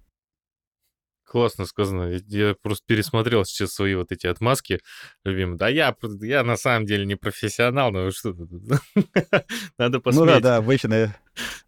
Классно 1.29 1.65
сказано. 1.65 2.19
Я 2.25 2.55
просто 2.59 2.83
пересмотрел 2.87 3.45
сейчас 3.45 3.73
свои 3.73 3.93
вот 3.93 4.11
эти 4.11 4.25
отмазки 4.25 4.79
любимые. 5.23 5.59
Да 5.59 5.69
я, 5.69 5.95
я 6.21 6.43
на 6.43 6.57
самом 6.57 6.87
деле 6.87 7.05
не 7.05 7.15
профессионал, 7.15 7.91
но 7.91 8.09
что? 8.09 8.35
Надо 9.77 9.99
посмотреть. 9.99 10.15
Ну 10.15 10.25
да, 10.25 10.39
да, 10.39 10.57
обычные, 10.57 11.15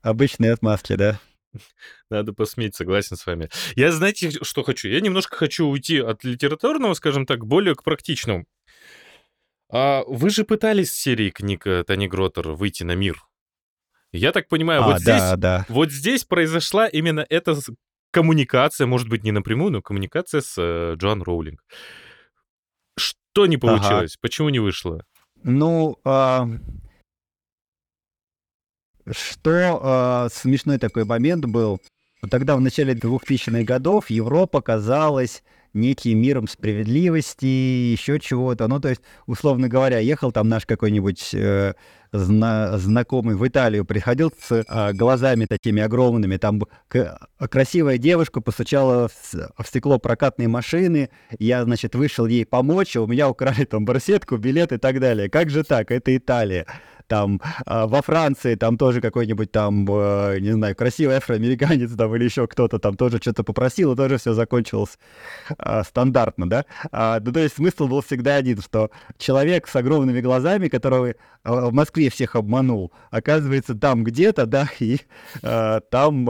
обычные 0.02 0.54
отмазки, 0.54 0.96
да. 0.96 1.20
Надо 2.10 2.34
посметь, 2.34 2.76
согласен 2.76 3.18
с 3.18 3.26
вами. 3.26 3.50
Я, 3.76 3.92
знаете, 3.92 4.32
что 4.42 4.64
хочу? 4.64 4.88
Я 4.88 5.02
немножко 5.02 5.36
хочу 5.36 5.68
уйти 5.68 6.00
от 6.00 6.24
литературного, 6.24 6.94
скажем 6.94 7.26
так, 7.26 7.46
более 7.46 7.76
к 7.76 7.84
практичному. 7.84 8.46
А 9.70 10.04
вы 10.06 10.30
же 10.30 10.44
пытались 10.44 10.92
с 10.92 11.00
серии 11.00 11.30
книг 11.30 11.66
э, 11.66 11.84
Тани 11.86 12.08
Гротер 12.08 12.50
выйти 12.52 12.84
на 12.84 12.94
мир. 12.94 13.24
Я 14.12 14.34
так 14.34 14.50
понимаю, 14.50 14.82
а, 14.82 14.88
вот, 14.88 15.04
да, 15.04 15.18
здесь, 15.18 15.40
да. 15.40 15.66
вот 15.70 15.92
здесь 15.92 16.26
произошла 16.26 16.88
именно 16.88 17.26
эта 17.30 17.58
коммуникация, 18.12 18.86
может 18.86 19.08
быть, 19.08 19.24
не 19.24 19.32
напрямую, 19.32 19.72
но 19.72 19.82
коммуникация 19.82 20.42
с 20.42 20.56
э, 20.58 20.96
Джоан 20.98 21.22
Роулинг. 21.22 21.64
Что 22.98 23.46
не 23.46 23.58
получилось? 23.58 24.12
Ага. 24.16 24.20
Почему 24.22 24.50
не 24.50 24.60
вышло? 24.60 25.06
Ну, 25.44 25.98
а... 26.04 26.50
что 29.10 29.80
а, 29.82 30.28
смешной 30.32 30.78
такой 30.78 31.06
момент 31.06 31.46
был. 31.46 31.80
Тогда, 32.30 32.56
в 32.56 32.62
начале 32.62 32.94
2000-х 32.94 33.64
годов, 33.64 34.10
Европа 34.10 34.62
казалась 34.62 35.42
неким 35.74 36.20
миром 36.20 36.48
справедливости, 36.48 37.46
еще 37.46 38.20
чего-то. 38.20 38.68
Ну, 38.68 38.80
то 38.80 38.90
есть, 38.90 39.02
условно 39.26 39.70
говоря, 39.70 40.00
ехал 40.00 40.32
там 40.32 40.50
наш 40.50 40.66
какой-нибудь 40.66 41.34
э, 41.34 41.74
зна- 42.12 42.78
знакомый 42.78 43.36
в 43.36 43.48
Италию, 43.48 43.86
приходил 43.86 44.34
с 44.38 44.52
э, 44.52 44.94
глазами 44.94 45.46
такими 45.46 45.82
огромными, 45.82 46.38
там 46.38 46.62
к- 46.88 47.18
красивая 47.50 47.98
девушка 47.98 48.42
постучала 48.42 49.08
в, 49.08 49.34
в 49.34 49.68
стекло 49.68 49.98
прокатной 49.98 50.48
машины, 50.48 51.10
я, 51.40 51.64
значит, 51.64 51.96
вышел 51.96 52.26
ей 52.26 52.46
помочь, 52.46 52.96
а 52.98 53.02
у 53.02 53.08
меня 53.08 53.30
украли 53.30 53.64
там 53.64 53.86
барсетку, 53.86 54.38
билет 54.38 54.72
и 54.74 54.78
так 54.78 55.00
далее. 55.00 55.30
Как 55.30 55.50
же 55.50 55.64
так? 55.64 55.92
Это 55.92 56.16
Италия 56.16 56.66
там 57.12 57.42
э, 57.66 57.86
во 57.88 58.02
Франции 58.02 58.56
там 58.56 58.78
тоже 58.78 59.02
какой-нибудь 59.02 59.52
там, 59.52 59.86
э, 59.86 60.40
не 60.40 60.54
знаю, 60.54 60.78
красивый 60.78 61.18
афроамериканец 61.18 61.92
там 61.92 62.16
или 62.16 62.24
еще 62.24 62.48
кто-то 62.48 62.80
там 62.80 62.96
тоже 62.96 63.18
что-то 63.18 63.44
попросил, 63.44 63.92
и 63.92 63.96
тоже 63.98 64.18
все 64.18 64.32
закончилось 64.34 64.98
э, 65.58 65.84
стандартно, 65.86 66.50
да. 66.50 66.66
А, 66.94 67.20
ну, 67.20 67.34
то 67.34 67.42
есть 67.42 67.56
смысл 67.56 67.90
был 67.90 68.02
всегда 68.02 68.38
один, 68.38 68.62
что 68.62 68.92
человек 69.18 69.68
с 69.68 69.76
огромными 69.76 70.22
глазами, 70.22 70.70
который 70.70 71.16
в 71.44 71.74
Москве 71.74 72.10
всех 72.10 72.38
обманул, 72.38 72.94
оказывается 73.10 73.76
там 73.76 74.06
где-то, 74.06 74.46
да, 74.46 74.70
и 74.80 75.00
э, 75.44 75.82
там... 75.90 76.30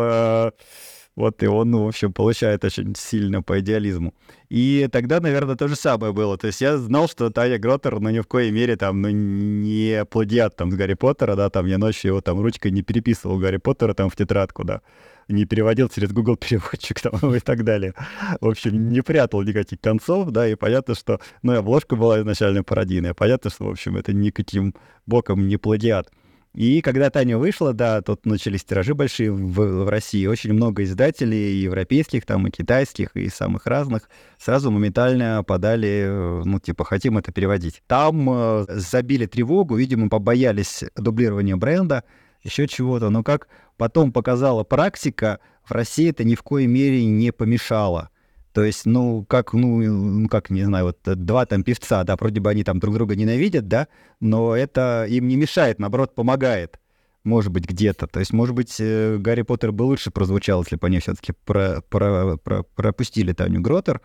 Вот, 1.17 1.43
и 1.43 1.47
он, 1.47 1.71
ну, 1.71 1.83
в 1.83 1.87
общем, 1.89 2.13
получает 2.13 2.63
очень 2.63 2.95
сильно 2.95 3.43
по 3.43 3.59
идеализму. 3.59 4.13
И 4.49 4.87
тогда, 4.91 5.19
наверное, 5.19 5.55
то 5.55 5.67
же 5.67 5.75
самое 5.75 6.13
было. 6.13 6.37
То 6.37 6.47
есть 6.47 6.61
я 6.61 6.77
знал, 6.77 7.09
что 7.09 7.29
Таня 7.29 7.59
Гротер, 7.59 7.99
ну, 7.99 8.09
ни 8.09 8.21
в 8.21 8.27
коей 8.27 8.51
мере 8.51 8.77
там, 8.77 9.01
ну, 9.01 9.09
не 9.09 10.05
плагиат 10.05 10.55
там 10.55 10.71
с 10.71 10.75
Гарри 10.75 10.93
Поттера, 10.93 11.35
да, 11.35 11.49
там 11.49 11.65
я 11.65 11.77
ночью 11.77 12.11
его 12.11 12.21
там 12.21 12.39
ручкой 12.39 12.71
не 12.71 12.81
переписывал 12.81 13.39
Гарри 13.39 13.57
Поттера 13.57 13.93
там 13.93 14.09
в 14.09 14.15
тетрадку, 14.15 14.63
да, 14.63 14.81
не 15.27 15.43
переводил 15.43 15.89
через 15.89 16.13
Google 16.13 16.37
переводчик 16.37 17.01
там 17.01 17.35
и 17.35 17.39
так 17.39 17.65
далее. 17.65 17.93
В 18.39 18.47
общем, 18.47 18.89
не 18.89 19.01
прятал 19.01 19.41
никаких 19.41 19.81
концов, 19.81 20.29
да, 20.29 20.47
и 20.47 20.55
понятно, 20.55 20.95
что, 20.95 21.19
ну, 21.43 21.57
обложка 21.57 21.97
была 21.97 22.21
изначально 22.21 22.63
пародийная, 22.63 23.13
понятно, 23.13 23.49
что, 23.49 23.65
в 23.65 23.69
общем, 23.69 23.97
это 23.97 24.13
никаким 24.13 24.75
боком 25.05 25.49
не 25.49 25.57
плагиат. 25.57 26.09
И 26.53 26.81
когда 26.81 27.09
Таня 27.09 27.37
вышла, 27.37 27.71
да, 27.71 28.01
тут 28.01 28.25
начались 28.25 28.65
тиражи 28.65 28.93
большие 28.93 29.31
в, 29.31 29.85
в 29.85 29.89
России. 29.89 30.25
Очень 30.25 30.53
много 30.53 30.83
издателей, 30.83 31.53
и 31.53 31.61
европейских, 31.61 32.25
там, 32.25 32.45
и 32.45 32.51
китайских, 32.51 33.15
и 33.15 33.29
самых 33.29 33.65
разных, 33.65 34.09
сразу 34.37 34.69
моментально 34.69 35.43
подали, 35.47 36.03
э, 36.07 36.41
ну, 36.43 36.59
типа, 36.59 36.83
хотим 36.83 37.17
это 37.17 37.31
переводить. 37.31 37.81
Там 37.87 38.29
э, 38.29 38.65
забили 38.67 39.27
тревогу, 39.27 39.77
видимо, 39.77 40.09
побоялись 40.09 40.83
дублирования 40.97 41.55
бренда, 41.55 42.03
еще 42.43 42.67
чего-то. 42.67 43.09
Но 43.09 43.23
как 43.23 43.47
потом 43.77 44.11
показала 44.11 44.65
практика, 44.65 45.39
в 45.63 45.71
России 45.71 46.09
это 46.09 46.25
ни 46.25 46.35
в 46.35 46.43
коей 46.43 46.67
мере 46.67 47.05
не 47.05 47.31
помешало. 47.31 48.10
То 48.53 48.63
есть, 48.65 48.85
ну, 48.85 49.23
как, 49.23 49.53
ну, 49.53 50.27
как, 50.27 50.49
не 50.49 50.63
знаю, 50.63 50.85
вот 50.85 51.07
э, 51.07 51.15
два 51.15 51.45
там 51.45 51.63
певца, 51.63 52.03
да, 52.03 52.17
вроде 52.17 52.41
бы 52.41 52.49
они 52.49 52.63
там 52.63 52.79
друг 52.79 52.95
друга 52.95 53.15
ненавидят, 53.15 53.67
да, 53.67 53.87
но 54.19 54.55
это 54.55 55.05
им 55.07 55.27
не 55.29 55.37
мешает, 55.37 55.79
наоборот, 55.79 56.15
помогает, 56.15 56.79
может 57.23 57.51
быть, 57.51 57.65
где-то. 57.65 58.07
То 58.07 58.19
есть, 58.19 58.33
может 58.33 58.53
быть, 58.53 58.75
э, 58.79 59.17
Гарри 59.17 59.43
Поттер 59.43 59.71
бы 59.71 59.83
лучше 59.83 60.11
прозвучал, 60.11 60.63
если 60.63 60.75
бы 60.75 60.87
они 60.87 60.99
все-таки 60.99 61.31
про, 61.45 61.81
про, 61.89 62.35
про, 62.37 62.63
пропустили 62.63 63.31
Таню 63.31 63.61
Гротер, 63.61 64.01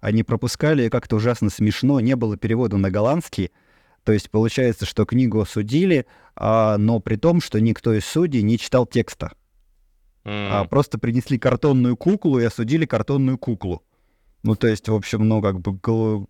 они 0.00 0.22
пропускали, 0.22 0.88
как-то 0.88 1.16
ужасно 1.16 1.50
смешно, 1.50 2.00
не 2.00 2.16
было 2.16 2.38
перевода 2.38 2.78
на 2.78 2.90
голландский, 2.90 3.50
то 4.04 4.12
есть 4.12 4.30
получается, 4.30 4.86
что 4.86 5.04
книгу 5.04 5.40
осудили, 5.40 6.06
а, 6.34 6.78
но 6.78 7.00
при 7.00 7.16
том, 7.16 7.42
что 7.42 7.60
никто 7.60 7.92
из 7.92 8.06
судей 8.06 8.40
не 8.40 8.58
читал 8.58 8.86
текста. 8.86 9.32
Mm. 10.24 10.48
А 10.50 10.64
просто 10.64 10.98
принесли 10.98 11.38
картонную 11.38 11.98
куклу 11.98 12.38
и 12.38 12.44
осудили 12.44 12.86
картонную 12.86 13.36
куклу. 13.36 13.82
Ну, 14.42 14.54
то 14.54 14.66
есть, 14.66 14.88
в 14.88 14.94
общем, 14.94 15.28
ну, 15.28 15.42
как 15.42 15.60
бы, 15.60 15.78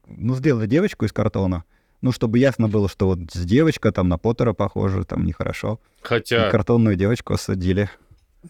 ну, 0.06 0.34
сделали 0.34 0.66
девочку 0.66 1.04
из 1.04 1.12
картона, 1.12 1.64
ну, 2.00 2.12
чтобы 2.12 2.38
ясно 2.38 2.68
было, 2.68 2.88
что 2.88 3.06
вот 3.06 3.20
девочка 3.26 3.92
там 3.92 4.08
на 4.08 4.18
Поттера 4.18 4.52
похожа, 4.52 5.04
там 5.04 5.24
нехорошо. 5.24 5.80
Хотя... 6.02 6.48
И 6.48 6.50
картонную 6.50 6.96
девочку 6.96 7.34
осадили. 7.34 7.90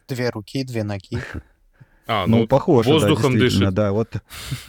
Две 0.08 0.30
руки, 0.30 0.64
две 0.64 0.84
ноги. 0.84 1.18
А, 2.06 2.26
ну, 2.26 2.38
ну 2.38 2.46
похоже, 2.48 2.90
воздухом 2.90 3.34
да, 3.34 3.38
дышит. 3.38 3.74
Да, 3.74 3.92
вот 3.92 4.16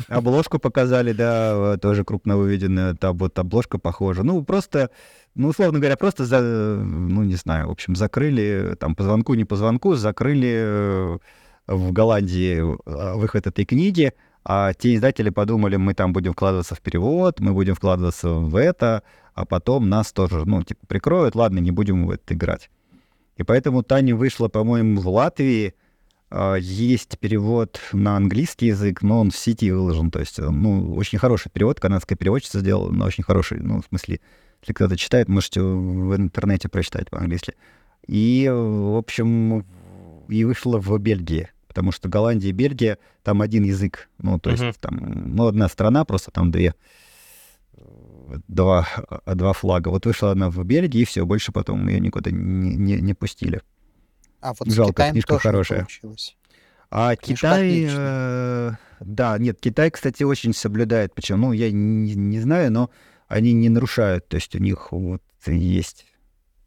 обложку 0.10 0.60
показали, 0.60 1.12
да, 1.12 1.78
тоже 1.78 2.04
крупно 2.04 2.38
выведенная, 2.38 2.94
там 2.94 3.18
вот 3.18 3.38
обложка 3.40 3.80
похожа. 3.80 4.22
Ну, 4.22 4.44
просто, 4.44 4.92
ну, 5.34 5.48
условно 5.48 5.80
говоря, 5.80 5.98
просто, 5.98 6.26
за, 6.26 6.40
ну, 6.40 7.24
не 7.24 7.36
знаю, 7.36 7.70
в 7.70 7.72
общем, 7.72 7.96
закрыли, 7.96 8.76
там, 8.80 8.94
по 8.94 9.04
звонку, 9.04 9.34
не 9.34 9.44
по 9.44 9.56
звонку, 9.56 9.96
закрыли 9.96 10.54
э, 10.54 11.18
в 11.66 11.92
Голландии 11.92 12.58
э, 12.60 13.16
выход 13.16 13.48
этой 13.48 13.66
книги, 13.66 14.14
а 14.44 14.74
те 14.74 14.96
издатели 14.96 15.30
подумали, 15.30 15.76
мы 15.76 15.94
там 15.94 16.14
будем 16.14 16.34
вкладываться 16.34 16.76
в 16.76 16.82
перевод, 16.82 17.40
мы 17.40 17.54
будем 17.54 17.76
вкладываться 17.76 18.30
в 18.30 18.56
это, 18.56 19.04
а 19.34 19.46
потом 19.46 19.90
нас 19.90 20.12
тоже, 20.12 20.44
ну, 20.46 20.64
типа, 20.64 20.86
прикроют, 20.88 21.36
ладно, 21.36 21.60
не 21.60 21.72
будем 21.72 22.08
в 22.08 22.12
это 22.12 22.34
играть. 22.34 22.70
И 23.38 23.44
поэтому 23.44 23.84
Таня 23.84 24.16
вышла, 24.16 24.48
по-моему, 24.48 25.00
в 25.00 25.08
Латвии, 25.08 25.74
а, 26.30 26.56
есть 26.56 27.20
перевод 27.20 27.80
на 27.92 28.16
английский 28.16 28.68
язык, 28.68 29.02
но 29.02 29.20
он 29.20 29.32
в 29.32 29.38
сети 29.38 29.72
выложен. 29.72 30.12
То 30.12 30.20
есть, 30.20 30.40
ну, 30.40 30.96
очень 30.96 31.20
хороший 31.20 31.50
перевод, 31.50 31.80
канадская 31.80 32.18
переводчица 32.18 32.60
сделала, 32.60 32.90
но 32.90 33.06
очень 33.06 33.24
хороший. 33.24 33.60
Ну, 33.60 33.82
в 33.82 33.86
смысле, 33.86 34.20
если 34.62 34.74
кто-то 34.74 34.98
читает, 34.98 35.28
можете 35.28 35.62
в 35.62 36.16
интернете 36.16 36.70
прочитать 36.70 37.10
по-английски. 37.10 37.54
И, 38.08 38.50
в 38.52 38.98
общем, 38.98 39.66
и 40.28 40.44
вышла 40.46 40.80
в 40.80 40.98
Бельгии 40.98 41.50
потому 41.72 41.94
что 41.94 42.10
Голландия 42.10 42.50
и 42.50 42.52
Бельгия, 42.52 42.98
там 43.24 43.42
один 43.42 43.64
язык, 43.64 44.10
ну, 44.18 44.40
то 44.40 44.50
есть 44.50 44.62
uh-huh. 44.62 44.76
там, 44.78 45.36
ну, 45.36 45.48
одна 45.48 45.70
страна, 45.70 46.04
просто 46.04 46.30
там 46.30 46.52
две, 46.52 46.76
два, 48.50 48.86
два 49.26 49.54
флага. 49.54 49.88
Вот 49.88 50.06
вышла 50.06 50.32
она 50.32 50.50
в 50.50 50.62
Бельгии, 50.66 51.00
и 51.00 51.06
все, 51.06 51.26
больше 51.26 51.54
потом 51.54 51.88
ее 51.88 52.02
никуда 52.02 52.30
не, 52.30 52.76
не, 52.76 53.00
не 53.00 53.14
пустили. 53.14 53.62
А 54.42 54.52
вот 54.60 54.70
Жалко, 54.70 55.08
с 55.08 55.12
книжка 55.12 55.40
хорошая. 55.40 55.88
А 56.90 57.16
Книжка 57.16 57.48
Китай, 57.48 57.88
э, 57.90 58.72
да, 59.00 59.38
нет, 59.38 59.62
Китай, 59.62 59.92
кстати, 59.92 60.24
очень 60.24 60.54
соблюдает, 60.54 61.16
почему, 61.16 61.38
ну, 61.38 61.52
я 61.54 61.72
не, 61.72 62.16
не 62.16 62.42
знаю, 62.42 62.70
но 62.70 62.90
они 63.30 63.54
не 63.54 63.70
нарушают, 63.70 64.28
то 64.28 64.36
есть 64.36 64.54
у 64.56 64.60
них 64.60 64.92
вот 64.92 65.24
есть, 65.46 66.06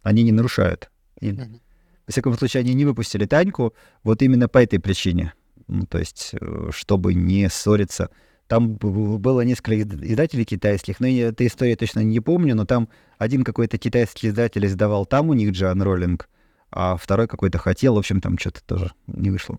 они 0.03 0.23
не 0.23 0.33
нарушают. 0.33 0.91
И, 1.21 1.33
uh-huh. 1.33 1.61
Во 2.07 2.13
всяком 2.13 2.35
случае, 2.35 2.61
они 2.61 2.75
не 2.75 2.85
выпустили 2.85 3.27
Таньку 3.27 3.75
вот 4.03 4.23
именно 4.23 4.49
по 4.49 4.59
этой 4.59 4.79
причине. 4.79 5.35
Ну, 5.67 5.87
то 5.87 5.99
есть, 5.99 6.35
э, 6.39 6.71
чтобы 6.73 7.15
не 7.15 7.49
ссориться. 7.49 8.11
Там 8.47 8.75
было 8.75 9.41
несколько 9.41 9.81
издателей 9.83 10.45
китайских, 10.45 11.01
но 11.01 11.07
я 11.07 11.29
эту 11.29 11.47
историю 11.47 11.79
точно 11.79 12.01
не 12.01 12.21
помню, 12.21 12.55
но 12.55 12.67
там 12.67 12.91
один 13.17 13.43
какой-то 13.43 13.79
китайский 13.79 14.29
издатель 14.29 14.67
издавал 14.67 15.07
там 15.07 15.31
у 15.31 15.33
них 15.33 15.53
Джоан 15.53 15.81
Роллинг, 15.81 16.29
а 16.71 16.99
второй 16.99 17.27
какой-то 17.27 17.57
хотел, 17.57 17.95
в 17.95 17.99
общем, 17.99 18.21
там 18.21 18.37
что-то 18.37 18.63
тоже 18.65 18.93
не 19.07 19.31
вышло. 19.31 19.59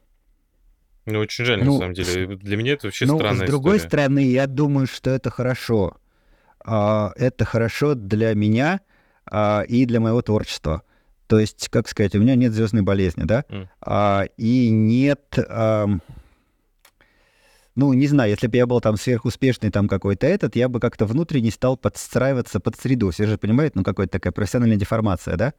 Ну, 1.08 1.20
очень 1.20 1.46
жаль, 1.46 1.64
ну, 1.64 1.74
на 1.74 1.80
самом 1.80 1.94
деле. 1.94 2.36
Для 2.36 2.58
меня 2.58 2.74
это 2.74 2.88
вообще 2.88 3.06
ну, 3.06 3.18
странная 3.18 3.46
с 3.46 3.50
другой 3.50 3.78
история. 3.78 3.90
стороны, 3.90 4.20
я 4.20 4.48
думаю, 4.48 4.88
что 4.88 5.12
это 5.12 5.30
хорошо. 5.30 5.98
А, 6.64 7.12
это 7.16 7.46
хорошо 7.46 7.94
для 7.94 8.34
меня 8.34 8.82
а, 9.26 9.64
и 9.68 9.86
для 9.86 10.00
моего 10.00 10.22
творчества. 10.22 10.82
То 11.28 11.40
есть, 11.40 11.70
как 11.70 11.88
сказать, 11.88 12.16
у 12.16 12.20
меня 12.20 12.36
нет 12.36 12.54
звездной 12.54 12.84
болезни, 12.84 13.24
да, 13.24 13.46
Mm. 13.50 13.68
а, 13.82 14.26
и 14.38 14.70
нет, 14.70 15.38
а, 15.50 15.88
ну, 17.76 17.92
не 17.94 18.08
знаю, 18.08 18.30
если 18.32 18.48
бы 18.48 18.58
я 18.58 18.66
был 18.68 18.80
там 18.80 18.96
сверхуспешный 18.96 19.70
там 19.70 19.88
какой-то 19.88 20.28
этот, 20.28 20.56
я 20.56 20.70
бы 20.70 20.80
как-то 20.80 21.06
внутренне 21.06 21.52
стал 21.52 21.76
подстраиваться 21.76 22.60
под 22.60 22.76
среду. 22.78 23.12
Все 23.12 23.26
же 23.28 23.38
понимают, 23.38 23.76
ну, 23.76 23.84
какая-то 23.84 24.14
такая 24.14 24.32
профессиональная 24.32 24.78
деформация, 24.78 25.36
да? 25.36 25.54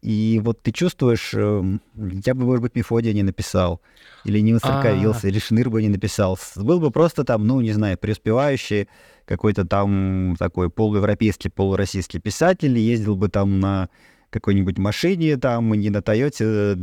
И 0.00 0.40
вот 0.42 0.62
ты 0.62 0.72
чувствуешь, 0.72 1.34
эм, 1.34 1.82
я 2.24 2.34
бы, 2.34 2.44
может 2.44 2.62
быть, 2.62 2.74
Мефодия 2.74 3.12
не 3.12 3.22
написал, 3.22 3.82
или 4.24 4.38
не 4.40 4.54
воцерковился, 4.54 5.28
или 5.28 5.38
Шныр 5.38 5.68
бы 5.68 5.82
не 5.82 5.88
написал. 5.88 6.38
Был 6.56 6.80
бы 6.80 6.90
просто 6.90 7.24
там, 7.24 7.46
ну, 7.46 7.60
не 7.60 7.72
знаю, 7.72 7.98
преуспевающий 7.98 8.88
какой-то 9.26 9.66
там 9.66 10.36
такой 10.38 10.70
полуевропейский, 10.70 11.50
полуроссийский 11.50 12.18
писатель, 12.20 12.78
ездил 12.78 13.16
бы 13.16 13.28
там 13.28 13.60
на 13.60 13.88
какой-нибудь 14.30 14.78
машине, 14.78 15.36
там, 15.36 15.72
не 15.74 15.90
на 15.90 16.02
Тойоте 16.02 16.76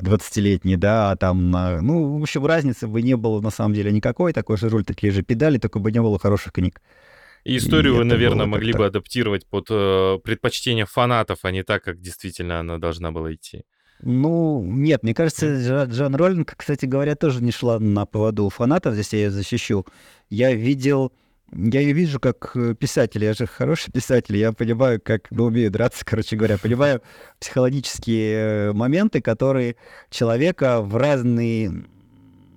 20-летней, 0.00 0.76
да, 0.76 1.10
а 1.10 1.16
там 1.16 1.50
на... 1.50 1.80
Ну, 1.80 2.18
в 2.18 2.22
общем, 2.22 2.44
разницы 2.46 2.86
бы 2.86 3.02
не 3.02 3.16
было 3.16 3.40
на 3.40 3.50
самом 3.50 3.74
деле 3.74 3.90
никакой, 3.90 4.32
такой 4.32 4.56
же 4.56 4.68
руль, 4.68 4.84
такие 4.84 5.12
же 5.12 5.22
педали, 5.22 5.58
только 5.58 5.78
бы 5.78 5.90
не 5.90 6.00
было 6.00 6.18
хороших 6.18 6.52
книг. 6.52 6.80
И 7.44 7.56
историю 7.56 7.94
вы, 7.94 8.00
это 8.00 8.08
наверное, 8.08 8.46
могли 8.46 8.72
бы 8.72 8.86
адаптировать 8.86 9.46
под 9.46 9.66
э, 9.70 10.18
предпочтения 10.24 10.86
фанатов, 10.86 11.40
а 11.42 11.50
не 11.50 11.62
так, 11.62 11.82
как 11.84 12.00
действительно 12.00 12.60
она 12.60 12.78
должна 12.78 13.12
была 13.12 13.34
идти. 13.34 13.64
Ну, 14.00 14.62
нет, 14.64 15.02
мне 15.02 15.14
кажется, 15.14 15.46
Джа- 15.46 15.86
Джан 15.86 16.14
Роллинг, 16.14 16.54
кстати 16.56 16.86
говоря, 16.86 17.16
тоже 17.16 17.42
не 17.42 17.52
шла 17.52 17.78
на 17.78 18.06
поводу 18.06 18.44
у 18.44 18.50
фанатов, 18.50 18.94
здесь 18.94 19.12
я 19.12 19.18
ее 19.20 19.30
защищу. 19.30 19.86
Я 20.30 20.52
видел, 20.54 21.12
я 21.54 21.80
ее 21.80 21.92
вижу 21.92 22.20
как 22.20 22.52
э, 22.54 22.74
писатель, 22.74 23.24
я 23.24 23.32
же 23.32 23.46
хороший 23.46 23.92
писатель, 23.92 24.36
я 24.36 24.52
понимаю, 24.52 25.00
как, 25.00 25.30
ну, 25.30 25.44
умею 25.44 25.70
драться, 25.70 26.04
короче 26.04 26.36
говоря, 26.36 26.58
понимаю 26.58 27.02
психологические 27.40 28.34
э, 28.34 28.72
моменты, 28.72 29.20
которые 29.20 29.76
человека 30.10 30.80
в 30.82 30.96
разные, 30.96 31.84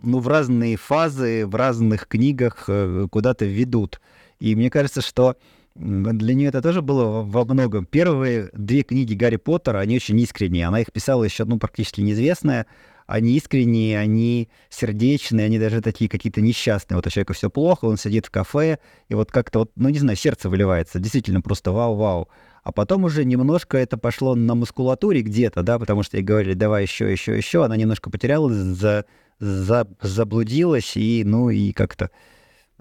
ну, 0.01 0.19
в 0.19 0.27
разные 0.27 0.77
фазы, 0.77 1.45
в 1.45 1.55
разных 1.55 2.07
книгах 2.07 2.65
э, 2.67 3.07
куда-то 3.11 3.45
ведут. 3.45 4.01
И 4.39 4.55
мне 4.55 4.69
кажется, 4.69 5.01
что 5.01 5.37
для 5.75 6.33
нее 6.33 6.49
это 6.49 6.61
тоже 6.61 6.81
было 6.81 7.21
во- 7.21 7.45
многом. 7.45 7.85
Первые 7.85 8.49
две 8.53 8.81
книги 8.81 9.13
Гарри 9.13 9.35
Поттера, 9.35 9.79
они 9.79 9.95
очень 9.95 10.19
искренние. 10.19 10.65
Она 10.65 10.81
их 10.81 10.91
писала 10.91 11.23
еще, 11.23 11.45
ну, 11.45 11.59
практически 11.59 12.01
неизвестная. 12.01 12.65
Они 13.07 13.37
искренние, 13.37 13.97
они 13.97 14.49
сердечные, 14.69 15.45
они 15.45 15.57
даже 15.57 15.81
такие 15.81 16.09
какие-то 16.09 16.41
несчастные. 16.41 16.97
Вот 16.97 17.07
у 17.07 17.09
человека 17.09 17.33
все 17.33 17.49
плохо, 17.49 17.85
он 17.85 17.95
сидит 17.95 18.25
в 18.25 18.31
кафе, 18.31 18.79
и 19.07 19.15
вот 19.15 19.31
как-то 19.31 19.59
вот, 19.59 19.71
ну, 19.77 19.87
не 19.87 19.97
знаю, 19.97 20.17
сердце 20.17 20.49
выливается. 20.49 20.99
Действительно, 20.99 21.41
просто 21.41 21.71
вау-вау. 21.71 22.27
А 22.63 22.73
потом 22.73 23.05
уже 23.05 23.23
немножко 23.23 23.77
это 23.77 23.97
пошло 23.97 24.35
на 24.35 24.55
мускулатуре 24.55 25.21
где-то, 25.21 25.63
да, 25.63 25.79
потому 25.79 26.03
что 26.03 26.17
ей 26.17 26.23
говорили, 26.23 26.53
давай 26.53 26.83
еще, 26.83 27.09
еще, 27.09 27.35
еще. 27.37 27.63
Она 27.63 27.77
немножко 27.77 28.09
потерялась, 28.09 28.57
за, 28.57 29.05
за, 29.39 29.87
заблудилась, 30.01 30.97
и, 30.97 31.23
ну, 31.23 31.49
и 31.49 31.71
как-то, 31.71 32.11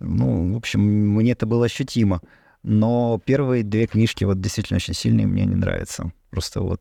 ну, 0.01 0.55
в 0.55 0.57
общем, 0.57 0.81
мне 0.81 1.33
это 1.33 1.47
было 1.47 1.67
ощутимо. 1.67 2.21
Но 2.65 3.23
первые 3.25 3.63
две 3.63 3.87
книжки 3.87 4.25
вот 4.25 4.41
действительно 4.41 4.79
очень 4.79 4.95
сильные, 4.95 5.29
мне 5.29 5.45
не 5.45 5.55
нравятся. 5.55 6.11
Просто 6.31 6.63
вот, 6.63 6.81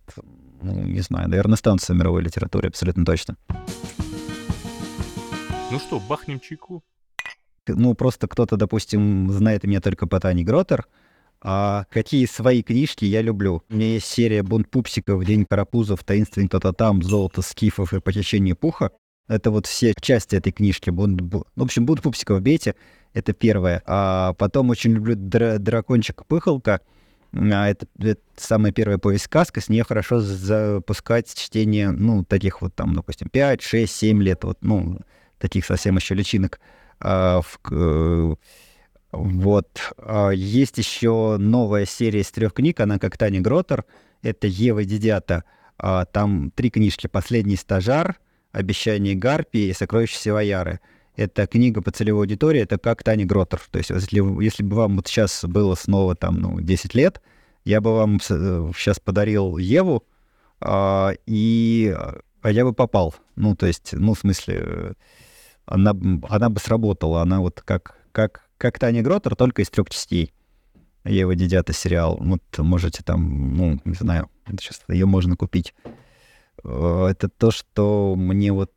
ну, 0.61 0.83
не 0.83 1.01
знаю, 1.01 1.29
наверное, 1.29 1.57
станутся 1.57 1.93
в 1.93 1.95
мировой 1.97 2.21
литературе 2.23 2.69
абсолютно 2.69 3.05
точно. 3.05 3.37
Ну 5.71 5.79
что, 5.79 5.99
бахнем 5.99 6.39
чайку? 6.39 6.83
Ну, 7.67 7.95
просто 7.95 8.27
кто-то, 8.27 8.57
допустим, 8.57 9.31
знает 9.31 9.63
меня 9.63 9.81
только 9.81 10.07
по 10.07 10.19
Тане 10.19 10.43
Гротер, 10.43 10.85
а 11.41 11.85
какие 11.89 12.25
свои 12.25 12.63
книжки 12.63 13.05
я 13.05 13.21
люблю. 13.21 13.63
У 13.69 13.73
меня 13.75 13.93
есть 13.93 14.05
серия 14.05 14.43
«Бунт 14.43 14.69
пупсиков», 14.69 15.23
«День 15.25 15.45
карапузов», 15.49 16.03
«Таинственный 16.03 16.47
кто-то 16.47 16.73
там», 16.73 17.01
«Золото 17.01 17.41
скифов» 17.41 17.93
и 17.93 17.99
«Похищение 17.99 18.55
пуха». 18.55 18.91
Это 19.27 19.49
вот 19.49 19.65
все 19.65 19.93
части 19.99 20.35
этой 20.35 20.51
книжки. 20.51 20.91
Бунт, 20.91 21.19
бу- 21.21 21.45
в 21.55 21.63
общем, 21.63 21.85
«Бунт 21.85 22.01
пупсиков» 22.01 22.41
бейте, 22.41 22.75
это 23.13 23.33
первое. 23.33 23.81
А 23.85 24.33
потом 24.33 24.69
очень 24.69 24.91
люблю 24.91 25.15
дра- 25.15 25.57
«Дракончик 25.57 26.25
Пыхалка», 26.27 26.81
это, 27.35 27.87
это 27.99 28.21
самая 28.37 28.71
первая 28.71 28.97
повесть 28.97 29.25
сказка, 29.25 29.61
с 29.61 29.69
нее 29.69 29.83
хорошо 29.83 30.19
запускать 30.19 31.33
чтение, 31.35 31.91
ну, 31.91 32.23
таких 32.23 32.61
вот 32.61 32.73
там, 32.75 32.95
допустим, 32.95 33.29
5, 33.29 33.61
6, 33.61 33.93
7 33.93 34.23
лет, 34.23 34.43
вот, 34.43 34.57
ну, 34.61 34.99
таких 35.37 35.65
совсем 35.65 35.97
еще 35.97 36.15
личинок. 36.15 36.59
А, 36.99 37.41
в 37.41 38.37
вот. 39.15 39.93
А, 39.97 40.31
Есть 40.31 40.77
еще 40.77 41.37
новая 41.39 41.85
серия 41.85 42.21
из 42.21 42.31
трех 42.31 42.53
книг, 42.53 42.79
она 42.79 42.99
как 42.99 43.17
Таня 43.17 43.41
Гротер. 43.41 43.85
Это 44.21 44.47
Ева 44.47 44.83
Дидята. 44.83 45.43
А, 45.77 46.05
Там 46.05 46.51
три 46.51 46.69
книжки. 46.69 47.07
«Последний 47.07 47.55
стажар», 47.55 48.19
«Обещание 48.51 49.15
Гарпии» 49.15 49.67
и 49.67 49.73
«Сокровища 49.73 50.17
Севояры». 50.17 50.79
Это 51.15 51.47
книга 51.47 51.81
по 51.81 51.91
целевой 51.91 52.23
аудитории, 52.23 52.61
это 52.61 52.77
как 52.77 53.03
Таня 53.03 53.25
Гротер. 53.25 53.61
То 53.71 53.77
есть 53.77 53.89
если, 53.89 54.43
если 54.43 54.63
бы 54.63 54.75
вам 54.75 54.97
вот 54.97 55.07
сейчас 55.07 55.43
было 55.45 55.75
снова 55.75 56.15
там, 56.15 56.35
ну, 56.39 56.59
10 56.59 56.93
лет, 56.93 57.21
я 57.63 57.81
бы 57.81 57.95
вам 57.95 58.19
сейчас 58.19 58.99
подарил 58.99 59.57
Еву, 59.57 60.03
а, 60.59 61.13
и 61.25 61.95
а 62.45 62.51
я 62.51 62.63
бы 62.63 62.73
попал. 62.73 63.15
Ну, 63.35 63.55
то 63.55 63.65
есть, 63.65 63.93
ну, 63.93 64.13
в 64.13 64.19
смысле, 64.19 64.61
э, 64.63 64.93
она, 65.65 65.95
она 66.29 66.49
бы 66.51 66.59
сработала. 66.59 67.23
Она 67.23 67.39
вот 67.39 67.61
как, 67.61 67.97
как, 68.11 68.43
как 68.59 68.77
Таня 68.77 69.01
Гротер, 69.01 69.35
только 69.35 69.63
из 69.63 69.69
трех 69.71 69.89
частей. 69.89 70.31
Ева 71.05 71.33
Дидята 71.33 71.73
сериал. 71.73 72.17
Вот 72.19 72.43
можете 72.59 73.01
там, 73.03 73.55
ну, 73.55 73.79
не 73.83 73.95
знаю, 73.95 74.29
сейчас 74.59 74.83
ее 74.87 75.07
можно 75.07 75.35
купить. 75.35 75.73
Э, 76.63 77.07
Это 77.09 77.29
то, 77.29 77.49
что 77.49 78.13
мне 78.15 78.51
вот 78.51 78.71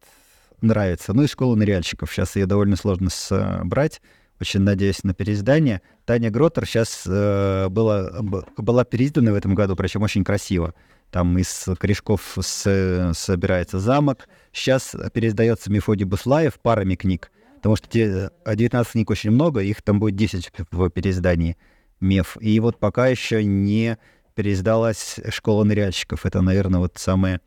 нравится. 0.60 1.12
Ну 1.12 1.22
и 1.22 1.26
школа 1.26 1.54
ныряльщиков. 1.54 2.12
Сейчас 2.12 2.36
ее 2.36 2.46
довольно 2.46 2.76
сложно 2.76 3.10
собрать. 3.10 4.00
Очень 4.40 4.60
надеюсь 4.60 5.02
на 5.04 5.14
переиздание. 5.14 5.82
Таня 6.04 6.30
Гротер 6.30 6.64
сейчас 6.66 7.02
была, 7.06 8.22
б- 8.22 8.44
была 8.56 8.84
переиздана 8.84 9.32
в 9.32 9.34
этом 9.34 9.54
году, 9.54 9.74
причем 9.74 10.02
очень 10.02 10.22
красиво. 10.24 10.74
Там 11.10 11.36
из 11.38 11.66
корешков 11.78 12.36
с- 12.40 13.12
собирается 13.14 13.78
замок. 13.80 14.28
Сейчас 14.52 14.94
переиздается 15.12 15.70
Мефодий 15.72 16.04
Буслаев 16.04 16.60
парами 16.60 16.94
книг. 16.94 17.30
Потому 17.56 17.74
что 17.74 17.88
те, 17.88 18.30
э, 18.44 18.54
19 18.54 18.92
книг 18.92 19.10
очень 19.10 19.30
много, 19.32 19.60
их 19.60 19.82
там 19.82 19.98
будет 19.98 20.14
10 20.14 20.50
в 20.70 20.88
переиздании 20.90 21.56
МЕФ. 22.00 22.36
И 22.40 22.60
вот 22.60 22.78
пока 22.78 23.08
еще 23.08 23.42
не 23.42 23.98
переиздалась 24.36 25.16
«Школа 25.30 25.64
ныряльщиков». 25.64 26.24
Это, 26.24 26.40
наверное, 26.42 26.78
вот 26.78 26.92
самое... 26.96 27.40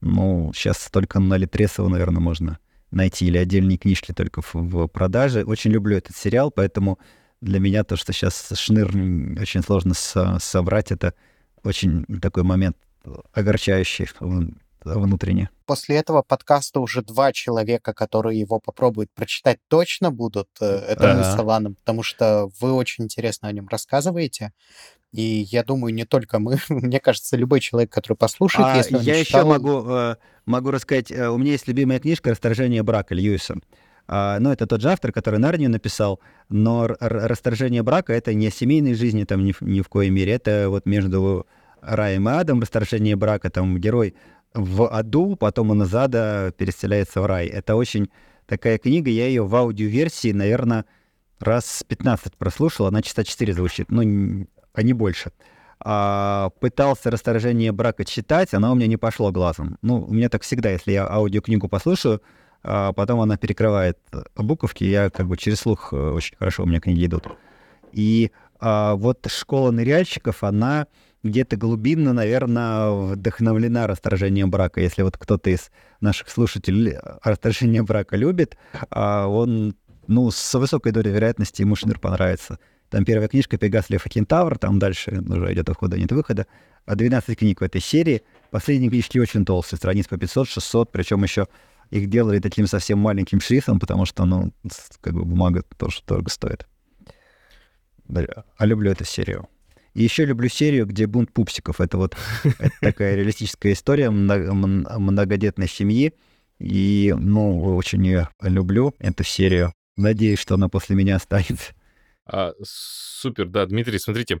Ну, 0.00 0.52
сейчас 0.54 0.88
только 0.90 1.20
на 1.20 1.36
Литресово, 1.36 1.88
наверное, 1.88 2.20
можно 2.20 2.58
найти, 2.90 3.26
или 3.26 3.38
отдельные 3.38 3.78
книжки 3.78 4.12
только 4.12 4.42
в, 4.42 4.54
в 4.54 4.86
продаже. 4.88 5.44
Очень 5.44 5.70
люблю 5.70 5.96
этот 5.96 6.16
сериал, 6.16 6.50
поэтому 6.50 6.98
для 7.40 7.60
меня 7.60 7.84
то, 7.84 7.96
что 7.96 8.12
сейчас 8.12 8.50
Шныр 8.54 8.88
очень 9.40 9.62
сложно 9.62 9.94
со- 9.94 10.38
собрать, 10.40 10.90
это 10.90 11.14
очень 11.62 12.04
такой 12.20 12.42
момент 12.42 12.76
огорчающий 13.32 14.06
вн- 14.20 14.56
внутренне. 14.82 15.50
После 15.66 15.96
этого 15.96 16.22
подкаста 16.22 16.80
уже 16.80 17.02
два 17.02 17.32
человека, 17.32 17.92
которые 17.92 18.40
его 18.40 18.58
попробуют 18.58 19.10
прочитать, 19.12 19.58
точно 19.68 20.10
будут. 20.10 20.48
Это 20.60 21.14
мы 21.16 21.24
с. 21.24 21.36
Аланом, 21.38 21.76
потому 21.76 22.02
что 22.02 22.50
вы 22.60 22.72
очень 22.72 23.04
интересно 23.04 23.48
о 23.48 23.52
нем 23.52 23.68
рассказываете. 23.68 24.52
И 25.12 25.46
я 25.50 25.64
думаю, 25.64 25.92
не 25.92 26.04
только 26.04 26.38
мы. 26.38 26.58
Мне 26.68 27.00
кажется, 27.00 27.36
любой 27.36 27.60
человек, 27.60 27.90
который 27.92 28.16
послушает, 28.16 28.66
А 28.68 28.76
если 28.76 28.96
он 28.96 29.02
я 29.02 29.14
не 29.14 29.20
еще 29.20 29.28
читал, 29.30 29.46
могу, 29.46 29.84
э, 29.88 30.16
могу 30.46 30.70
рассказать, 30.70 31.10
э, 31.10 31.28
у 31.28 31.38
меня 31.38 31.52
есть 31.52 31.66
любимая 31.68 31.98
книжка 31.98 32.30
«Расторжение 32.30 32.82
брака» 32.82 33.14
Льюиса. 33.14 33.56
А, 34.06 34.38
ну, 34.40 34.50
это 34.50 34.66
тот 34.66 34.80
же 34.80 34.90
автор, 34.90 35.12
который 35.12 35.38
Нарнию 35.38 35.70
написал, 35.70 36.20
но 36.48 36.86
«Расторжение 37.00 37.82
брака»— 37.82 38.12
это 38.14 38.34
не 38.34 38.48
о 38.48 38.50
семейной 38.50 38.94
жизни 38.94 39.24
там 39.24 39.44
ни, 39.44 39.52
в- 39.52 39.60
ни 39.62 39.80
в 39.82 39.88
коей 39.88 40.10
мере, 40.10 40.32
это 40.32 40.66
вот 40.68 40.86
между 40.86 41.46
раем 41.80 42.28
и 42.28 42.32
адом 42.32 42.60
«Расторжение 42.60 43.16
брака», 43.16 43.50
там 43.50 43.78
герой 43.78 44.14
в 44.52 44.88
аду, 44.88 45.36
потом 45.36 45.70
он 45.70 45.82
из 45.84 45.94
ада 45.94 46.52
переселяется 46.56 47.20
в 47.20 47.26
рай. 47.26 47.46
Это 47.46 47.76
очень 47.76 48.10
такая 48.46 48.78
книга, 48.78 49.10
я 49.10 49.26
ее 49.28 49.44
в 49.44 49.54
аудиоверсии, 49.54 50.32
наверное, 50.32 50.86
раз 51.38 51.84
15 51.86 52.36
прослушал, 52.36 52.86
она 52.86 53.02
часа 53.02 53.22
4 53.22 53.52
звучит, 53.52 53.90
ну, 53.92 54.46
а 54.72 54.82
не 54.82 54.92
больше. 54.92 55.32
а, 55.82 56.50
пытался 56.60 57.10
«Расторжение 57.10 57.72
брака» 57.72 58.04
читать, 58.04 58.52
оно 58.54 58.72
у 58.72 58.74
меня 58.74 58.86
не 58.86 58.96
пошло 58.96 59.32
глазом. 59.32 59.78
Ну, 59.82 60.04
у 60.04 60.12
меня 60.12 60.28
так 60.28 60.42
всегда, 60.42 60.70
если 60.70 60.92
я 60.92 61.06
аудиокнигу 61.08 61.68
послушаю, 61.68 62.20
а 62.62 62.92
потом 62.92 63.20
она 63.20 63.36
перекрывает 63.36 63.98
буковки, 64.36 64.84
я 64.84 65.08
как 65.08 65.26
бы 65.26 65.36
через 65.38 65.60
слух 65.60 65.92
э, 65.92 65.96
очень 65.96 66.36
хорошо 66.36 66.64
у 66.64 66.66
меня 66.66 66.80
книги 66.80 67.06
идут. 67.06 67.28
И 67.92 68.30
а, 68.58 68.94
вот 68.94 69.26
школа 69.30 69.70
ныряльщиков, 69.70 70.44
она 70.44 70.86
где-то 71.22 71.56
глубинно, 71.56 72.12
наверное, 72.12 72.90
вдохновлена 72.90 73.86
расторжением 73.86 74.50
брака. 74.50 74.80
Если 74.80 75.02
вот 75.02 75.16
кто-то 75.16 75.50
из 75.50 75.70
наших 76.00 76.30
слушателей 76.30 76.96
расторжение 77.22 77.82
брака 77.82 78.16
любит, 78.16 78.56
а 78.90 79.26
он, 79.26 79.74
ну, 80.06 80.30
с 80.30 80.54
высокой 80.58 80.92
долей 80.92 81.10
вероятности 81.10 81.62
ему 81.62 81.76
Шныр 81.76 81.98
понравится. 81.98 82.58
Там 82.90 83.04
первая 83.04 83.28
книжка 83.28 83.56
«Пегас, 83.56 83.88
Лев 83.88 84.04
и 84.04 84.08
Кентавр», 84.08 84.58
там 84.58 84.78
дальше 84.78 85.22
уже 85.26 85.52
идет 85.52 85.68
от 85.70 85.76
входа, 85.76 85.96
нет 85.96 86.12
выхода. 86.12 86.46
А 86.86 86.96
12 86.96 87.38
книг 87.38 87.60
в 87.60 87.64
этой 87.64 87.80
серии. 87.80 88.22
Последние 88.50 88.90
книжки 88.90 89.18
очень 89.18 89.44
толстые, 89.44 89.78
страниц 89.78 90.08
по 90.08 90.14
500-600, 90.14 90.88
причем 90.90 91.22
еще 91.22 91.46
их 91.90 92.08
делали 92.08 92.40
таким 92.40 92.66
совсем 92.66 92.98
маленьким 92.98 93.40
шрифтом, 93.40 93.78
потому 93.78 94.06
что, 94.06 94.24
ну, 94.24 94.52
как 95.00 95.14
бы 95.14 95.24
бумага 95.24 95.62
тоже 95.76 96.00
дорого 96.06 96.30
стоит. 96.30 96.66
А 98.56 98.66
люблю 98.66 98.90
эту 98.90 99.04
серию. 99.04 99.48
И 99.94 100.02
еще 100.02 100.24
люблю 100.24 100.48
серию, 100.48 100.86
где 100.86 101.06
бунт 101.06 101.32
пупсиков. 101.32 101.80
Это 101.80 101.96
вот 101.96 102.16
такая 102.80 103.14
реалистическая 103.16 103.72
история 103.72 104.10
многодетной 104.10 105.68
семьи. 105.68 106.12
И, 106.58 107.14
ну, 107.16 107.76
очень 107.76 108.04
ее 108.04 108.28
люблю, 108.40 108.94
эту 108.98 109.24
серию. 109.24 109.72
Надеюсь, 109.96 110.38
что 110.38 110.54
она 110.54 110.68
после 110.68 110.94
меня 110.96 111.16
останется. 111.16 111.72
А, 112.32 112.52
супер, 112.62 113.46
да, 113.46 113.66
Дмитрий, 113.66 113.98
смотрите. 113.98 114.40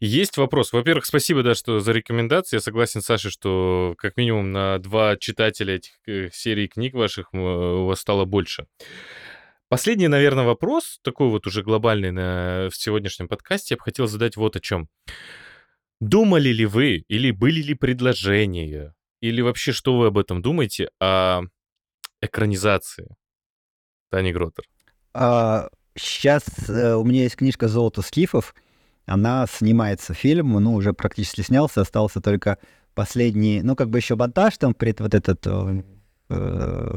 Есть 0.00 0.36
вопрос. 0.36 0.72
Во-первых, 0.72 1.06
спасибо, 1.06 1.42
да, 1.42 1.54
что 1.54 1.80
за 1.80 1.92
рекомендации. 1.92 2.56
Я 2.56 2.60
согласен 2.60 3.02
с 3.02 3.06
Сашей, 3.06 3.32
что 3.32 3.94
как 3.98 4.16
минимум 4.16 4.52
на 4.52 4.78
два 4.78 5.16
читателя 5.16 5.74
этих 5.76 5.92
э, 6.06 6.30
серий 6.32 6.68
книг 6.68 6.94
ваших 6.94 7.32
у 7.32 7.86
вас 7.86 8.00
стало 8.00 8.24
больше. 8.24 8.66
Последний, 9.68 10.08
наверное, 10.08 10.44
вопрос, 10.44 11.00
такой 11.02 11.28
вот 11.28 11.46
уже 11.46 11.62
глобальный 11.62 12.10
на, 12.10 12.68
в 12.70 12.76
сегодняшнем 12.76 13.28
подкасте, 13.28 13.74
я 13.74 13.76
бы 13.76 13.82
хотел 13.82 14.06
задать 14.06 14.36
вот 14.36 14.56
о 14.56 14.60
чем. 14.60 14.88
Думали 16.00 16.50
ли 16.50 16.64
вы, 16.64 17.04
или 17.08 17.32
были 17.32 17.60
ли 17.60 17.74
предложения, 17.74 18.94
или 19.20 19.40
вообще 19.40 19.72
что 19.72 19.98
вы 19.98 20.06
об 20.06 20.16
этом 20.16 20.40
думаете, 20.42 20.90
о 21.00 21.42
экранизации 22.22 23.16
Тани 24.10 24.32
Гротер? 24.32 24.64
А, 25.12 25.68
Сейчас 25.98 26.44
э, 26.68 26.94
у 26.94 27.04
меня 27.04 27.22
есть 27.22 27.36
книжка 27.36 27.68
«Золото 27.68 28.02
скифов». 28.02 28.54
Она 29.06 29.46
снимается 29.46 30.14
фильм, 30.14 30.52
ну, 30.52 30.74
уже 30.74 30.92
практически 30.92 31.40
снялся, 31.40 31.80
остался 31.80 32.20
только 32.20 32.58
последний, 32.94 33.62
ну, 33.62 33.74
как 33.74 33.90
бы 33.90 33.98
еще 33.98 34.16
монтаж 34.16 34.58
там, 34.58 34.74
пред 34.74 35.00
вот 35.00 35.14
этот, 35.14 35.46
э, 35.46 35.82
э, 36.28 36.96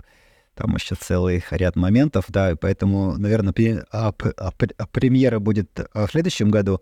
там 0.56 0.76
еще 0.76 0.96
целый 0.96 1.44
ряд 1.52 1.76
моментов, 1.76 2.26
да, 2.28 2.56
поэтому, 2.60 3.18
наверное, 3.18 3.54
пре, 3.54 3.86
а, 3.92 4.14
а, 4.38 4.52
а, 4.78 4.88
премьера 4.88 5.40
будет 5.40 5.70
в 5.94 6.08
следующем 6.10 6.52
году. 6.52 6.82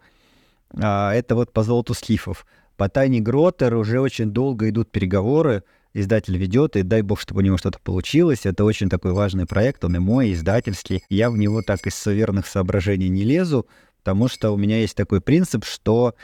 А, 0.73 1.13
это 1.13 1.35
вот 1.35 1.53
по 1.53 1.63
«Золоту 1.63 1.93
скифов». 1.93 2.45
По 2.75 2.89
«Тайне 2.89 3.19
Гротер» 3.19 3.75
уже 3.75 3.99
очень 3.99 4.31
долго 4.31 4.69
идут 4.69 4.91
переговоры, 4.91 5.63
издатель 5.93 6.37
ведет, 6.37 6.75
и 6.75 6.83
дай 6.83 7.01
бог, 7.01 7.19
чтобы 7.19 7.41
у 7.41 7.43
него 7.43 7.57
что-то 7.57 7.79
получилось. 7.79 8.45
Это 8.45 8.63
очень 8.63 8.89
такой 8.89 9.13
важный 9.13 9.45
проект, 9.45 9.83
он 9.83 9.95
и 9.95 9.99
мой, 9.99 10.33
издательский. 10.33 11.03
Я 11.09 11.29
в 11.29 11.37
него 11.37 11.61
так 11.61 11.85
из 11.87 11.95
суверенных 11.95 12.47
соображений 12.47 13.09
не 13.09 13.23
лезу, 13.23 13.67
потому 13.99 14.27
что 14.27 14.51
у 14.51 14.57
меня 14.57 14.79
есть 14.79 14.95
такой 14.95 15.21
принцип, 15.21 15.65
что... 15.65 16.15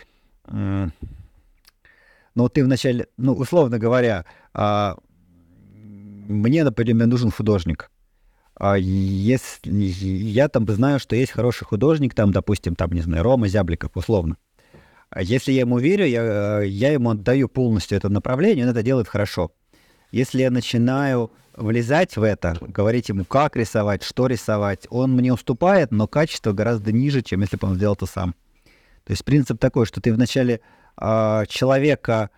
Э, 0.46 0.90
ну, 2.36 2.50
ты 2.50 2.64
вначале, 2.64 3.08
ну, 3.18 3.34
условно 3.34 3.80
говоря, 3.80 4.26
э, 4.54 4.96
мне, 6.28 6.64
например, 6.64 7.08
нужен 7.08 7.32
художник. 7.32 7.90
А 8.58 8.78
если 8.78 9.70
я 9.70 10.48
там 10.48 10.68
знаю, 10.68 11.00
что 11.00 11.16
есть 11.16 11.32
хороший 11.32 11.66
художник, 11.66 12.14
там, 12.14 12.32
допустим, 12.32 12.76
там, 12.76 12.92
не 12.92 13.02
знаю, 13.02 13.24
Рома 13.24 13.48
Зябликов, 13.48 13.92
условно. 13.96 14.38
А 15.16 15.24
если 15.24 15.54
я 15.54 15.62
ему 15.62 15.80
верю, 15.80 16.06
я, 16.06 16.62
я 16.62 16.92
ему 16.92 17.12
отдаю 17.12 17.48
полностью 17.48 17.98
это 17.98 18.10
направление, 18.10 18.66
он 18.66 18.72
это 18.72 18.84
делает 18.84 19.08
хорошо. 19.08 19.54
Если 20.12 20.42
я 20.42 20.52
начинаю 20.52 21.32
влезать 21.56 22.18
в 22.18 22.24
это, 22.24 22.58
говорить 22.60 23.08
ему, 23.08 23.24
как 23.24 23.56
рисовать, 23.56 24.04
что 24.04 24.28
рисовать, 24.28 24.88
он 24.90 25.14
мне 25.14 25.32
уступает, 25.32 25.92
но 25.92 26.10
качество 26.10 26.52
гораздо 26.52 26.92
ниже, 26.92 27.22
чем 27.22 27.40
если 27.40 27.56
бы 27.56 27.66
он 27.66 27.76
сделал 27.76 27.96
это 27.96 28.08
сам. 28.08 28.36
То 29.06 29.12
есть 29.12 29.24
принцип 29.24 29.58
такой, 29.58 29.86
что 29.86 30.02
ты 30.02 30.14
вначале 30.14 30.60
э, 31.00 31.44
человека, 31.48 32.30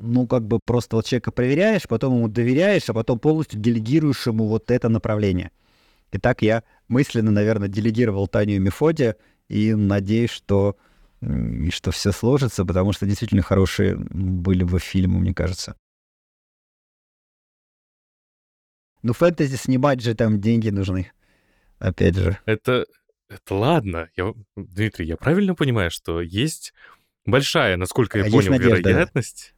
ну, 0.00 0.28
как 0.28 0.46
бы 0.46 0.60
просто 0.64 0.94
вот 0.94 1.06
человека 1.06 1.32
проверяешь, 1.32 1.88
потом 1.88 2.18
ему 2.18 2.28
доверяешь, 2.28 2.88
а 2.88 2.94
потом 2.94 3.18
полностью 3.18 3.58
делегируешь 3.58 4.28
ему 4.28 4.46
вот 4.46 4.70
это 4.70 4.88
направление. 4.88 5.50
И 6.12 6.18
так 6.18 6.40
я 6.40 6.62
мысленно, 6.86 7.32
наверное, 7.32 7.66
делегировал 7.66 8.28
Таню 8.28 8.54
и 8.54 8.58
Мефодия, 8.60 9.16
и 9.48 9.74
надеюсь, 9.74 10.30
что 10.30 10.76
и 11.20 11.70
что 11.70 11.90
все 11.90 12.12
сложится, 12.12 12.64
потому 12.64 12.92
что 12.92 13.06
действительно 13.06 13.42
хорошие 13.42 13.96
были 13.96 14.64
бы 14.64 14.78
фильмы, 14.78 15.18
мне 15.18 15.34
кажется. 15.34 15.76
Ну, 19.02 19.12
фэнтези 19.12 19.56
снимать 19.56 20.00
же 20.00 20.14
там 20.14 20.40
деньги 20.40 20.70
нужны. 20.70 21.12
Опять 21.78 22.16
же. 22.16 22.38
Это, 22.46 22.86
это 23.28 23.54
ладно. 23.54 24.08
Я, 24.16 24.34
Дмитрий, 24.56 25.06
я 25.06 25.16
правильно 25.16 25.54
понимаю, 25.54 25.90
что 25.90 26.20
есть 26.20 26.72
большая, 27.24 27.76
насколько 27.76 28.18
я 28.18 28.26
а 28.26 28.30
понял, 28.30 28.50
надежда. 28.50 28.88
вероятность? 28.88 29.54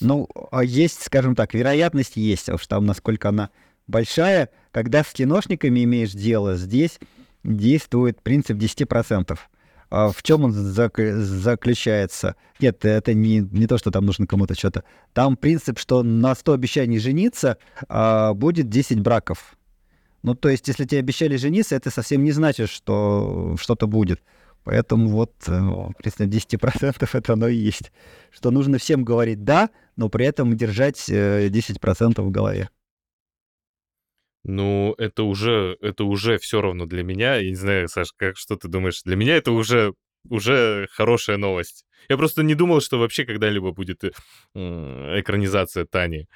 Ну, 0.00 0.28
а 0.50 0.64
есть, 0.64 1.02
скажем 1.02 1.34
так, 1.34 1.54
вероятность 1.54 2.16
есть, 2.16 2.48
а 2.48 2.54
уж 2.54 2.66
там 2.66 2.84
насколько 2.84 3.28
она 3.28 3.50
большая. 3.86 4.50
Когда 4.72 5.02
с 5.02 5.12
киношниками 5.12 5.84
имеешь 5.84 6.12
дело, 6.12 6.56
здесь 6.56 6.98
действует 7.42 8.22
принцип 8.22 8.58
10%. 8.58 9.38
А 9.90 10.10
в 10.10 10.22
чем 10.22 10.44
он 10.44 10.52
зак- 10.52 11.16
заключается? 11.20 12.36
Нет, 12.60 12.84
это 12.84 13.14
не, 13.14 13.38
не 13.38 13.66
то, 13.66 13.78
что 13.78 13.90
там 13.90 14.04
нужно 14.04 14.26
кому-то 14.26 14.54
что-то. 14.54 14.84
Там 15.14 15.36
принцип, 15.36 15.78
что 15.78 16.02
на 16.02 16.34
100 16.34 16.52
обещаний 16.52 16.98
жениться 16.98 17.56
а, 17.88 18.34
будет 18.34 18.68
10 18.68 19.00
браков. 19.00 19.56
Ну, 20.22 20.34
то 20.34 20.48
есть, 20.48 20.68
если 20.68 20.84
тебе 20.84 20.98
обещали 21.00 21.36
жениться, 21.36 21.76
это 21.76 21.90
совсем 21.90 22.24
не 22.24 22.32
значит, 22.32 22.68
что 22.68 23.56
что-то 23.58 23.86
будет. 23.86 24.20
Поэтому 24.64 25.08
вот, 25.08 25.32
э, 25.46 25.60
принцип 25.96 26.20
10% 26.20 27.08
это 27.12 27.32
оно 27.32 27.48
и 27.48 27.56
есть. 27.56 27.92
Что 28.30 28.50
нужно 28.50 28.78
всем 28.78 29.04
говорить 29.04 29.44
«да», 29.44 29.70
но 29.96 30.08
при 30.08 30.26
этом 30.26 30.56
держать 30.56 31.08
10% 31.08 32.12
э, 32.18 32.22
в 32.22 32.30
голове. 32.30 32.68
Ну, 34.44 34.94
это 34.98 35.24
уже, 35.24 35.76
это 35.80 36.04
уже 36.04 36.38
все 36.38 36.60
равно 36.60 36.86
для 36.86 37.02
меня. 37.02 37.36
Я 37.36 37.50
не 37.50 37.56
знаю, 37.56 37.88
Саш, 37.88 38.12
как, 38.16 38.36
что 38.36 38.56
ты 38.56 38.68
думаешь? 38.68 39.02
Для 39.04 39.16
меня 39.16 39.36
это 39.36 39.52
уже, 39.52 39.94
уже 40.28 40.88
хорошая 40.92 41.36
новость. 41.36 41.84
Я 42.08 42.16
просто 42.16 42.42
не 42.42 42.54
думал, 42.54 42.80
что 42.80 42.98
вообще 42.98 43.24
когда-либо 43.24 43.72
будет 43.72 44.04
э, 44.04 44.10
экранизация 44.54 45.84
Тани. 45.84 46.28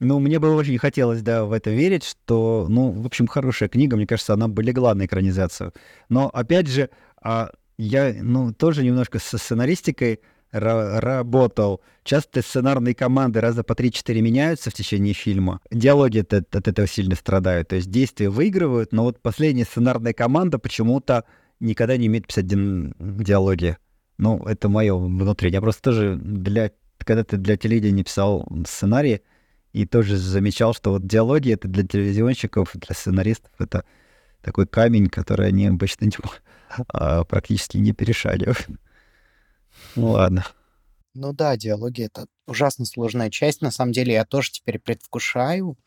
Ну, 0.00 0.18
мне 0.18 0.38
бы 0.38 0.54
очень 0.54 0.76
хотелось, 0.76 1.22
да, 1.22 1.44
в 1.44 1.52
это 1.52 1.70
верить, 1.70 2.04
что, 2.04 2.66
ну, 2.68 2.90
в 2.90 3.06
общем, 3.06 3.26
хорошая 3.26 3.68
книга, 3.68 3.96
мне 3.96 4.06
кажется, 4.06 4.34
она 4.34 4.48
бы 4.48 4.62
легла 4.62 4.94
на 4.94 5.06
экранизацию. 5.06 5.72
Но, 6.08 6.28
опять 6.28 6.66
же, 6.66 6.90
а 7.22 7.50
я, 7.78 8.12
ну, 8.20 8.52
тоже 8.52 8.84
немножко 8.84 9.18
со 9.18 9.38
сценаристикой 9.38 10.20
работал. 10.54 11.80
Часто 12.04 12.42
сценарные 12.42 12.94
команды 12.94 13.40
раза 13.40 13.64
по 13.64 13.72
3-4 13.72 14.20
меняются 14.20 14.70
в 14.70 14.74
течение 14.74 15.14
фильма. 15.14 15.60
Диалоги 15.70 16.20
от, 16.20 16.32
от 16.32 16.68
этого 16.68 16.86
сильно 16.86 17.16
страдают. 17.16 17.68
То 17.68 17.76
есть 17.76 17.90
действия 17.90 18.30
выигрывают, 18.30 18.92
но 18.92 19.04
вот 19.04 19.20
последняя 19.20 19.64
сценарная 19.64 20.12
команда 20.12 20.58
почему-то 20.58 21.24
никогда 21.60 21.96
не 21.96 22.08
умеет 22.08 22.26
писать 22.26 22.46
диалоги. 22.46 23.76
Ну, 24.18 24.44
это 24.44 24.68
мое 24.68 24.94
внутреннее. 24.96 25.54
Я 25.54 25.60
просто 25.60 25.82
тоже 25.82 26.16
для... 26.16 26.70
Когда 26.98 27.24
ты 27.24 27.36
для 27.36 27.56
телевидения 27.56 28.04
писал 28.04 28.46
сценарий, 28.66 29.22
и 29.74 29.86
тоже 29.86 30.16
замечал, 30.16 30.72
что 30.72 30.92
вот 30.92 31.06
диалоги— 31.06 31.52
это 31.54 31.66
для 31.66 31.84
телевизионщиков, 31.84 32.70
для 32.74 32.94
сценаристов— 32.94 33.50
это 33.58 33.84
такой 34.40 34.68
камень, 34.68 35.08
который 35.08 35.48
они 35.48 35.66
обычно 35.66 36.04
не, 36.06 36.12
а, 36.88 37.24
практически 37.24 37.78
не 37.78 37.92
перешагивают. 37.92 38.68
Ну 39.96 40.10
ладно. 40.10 40.44
Ну 41.14 41.32
да, 41.32 41.56
диалоги— 41.56 42.02
это 42.04 42.26
ужасно 42.46 42.84
сложная 42.84 43.30
часть. 43.30 43.62
На 43.62 43.70
самом 43.70 43.92
деле 43.92 44.14
я 44.14 44.24
тоже 44.24 44.50
теперь 44.50 44.80
предвкушаю. 44.80 45.78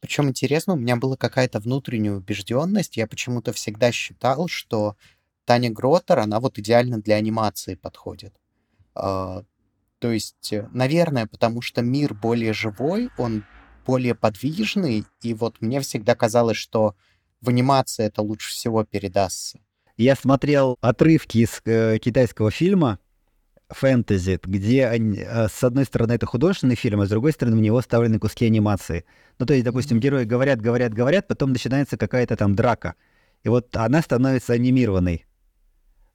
Причем 0.00 0.28
интересно, 0.28 0.74
у 0.74 0.76
меня 0.76 0.96
была 0.96 1.16
какая-то 1.16 1.58
внутренняя 1.58 2.14
убежденность. 2.14 2.96
Я 2.96 3.08
почему-то 3.08 3.52
всегда 3.52 3.90
считал, 3.90 4.46
что 4.46 4.96
Таня 5.44 5.70
Гротер, 5.70 6.20
она 6.20 6.38
вот 6.38 6.58
идеально 6.58 7.00
для 7.00 7.16
анимации 7.16 7.74
подходит. 7.74 8.34
А, 8.94 9.42
то 9.98 10.12
есть, 10.12 10.52
э, 10.52 10.68
наверное, 10.72 11.26
потому 11.26 11.62
что 11.62 11.82
мир 11.82 12.14
более 12.14 12.52
живой, 12.52 13.10
он 13.18 13.44
более 13.86 14.14
подвижный, 14.14 15.04
и 15.22 15.34
вот 15.34 15.60
мне 15.60 15.80
всегда 15.80 16.14
казалось, 16.14 16.56
что 16.56 16.94
в 17.40 17.48
анимации 17.48 18.04
это 18.04 18.22
лучше 18.22 18.50
всего 18.50 18.84
передастся. 18.84 19.60
Я 19.96 20.14
смотрел 20.16 20.76
отрывки 20.80 21.38
из 21.38 21.60
э, 21.64 21.98
китайского 21.98 22.50
фильма 22.50 22.98
фэнтези, 23.68 24.38
где 24.44 24.86
они, 24.86 25.18
э, 25.18 25.48
с 25.48 25.64
одной 25.64 25.84
стороны 25.84 26.12
это 26.12 26.26
художественный 26.26 26.76
фильм, 26.76 27.00
а 27.00 27.06
с 27.06 27.10
другой 27.10 27.32
стороны 27.32 27.56
в 27.56 27.60
него 27.60 27.80
вставлены 27.80 28.18
куски 28.18 28.46
анимации. 28.46 29.04
Ну, 29.38 29.46
то 29.46 29.54
есть, 29.54 29.64
допустим, 29.64 30.00
герои 30.00 30.24
говорят, 30.24 30.60
говорят, 30.60 30.94
говорят, 30.94 31.26
потом 31.26 31.52
начинается 31.52 31.96
какая-то 31.96 32.36
там 32.36 32.54
драка. 32.54 32.94
И 33.42 33.48
вот 33.48 33.76
она 33.76 34.02
становится 34.02 34.52
анимированной. 34.52 35.26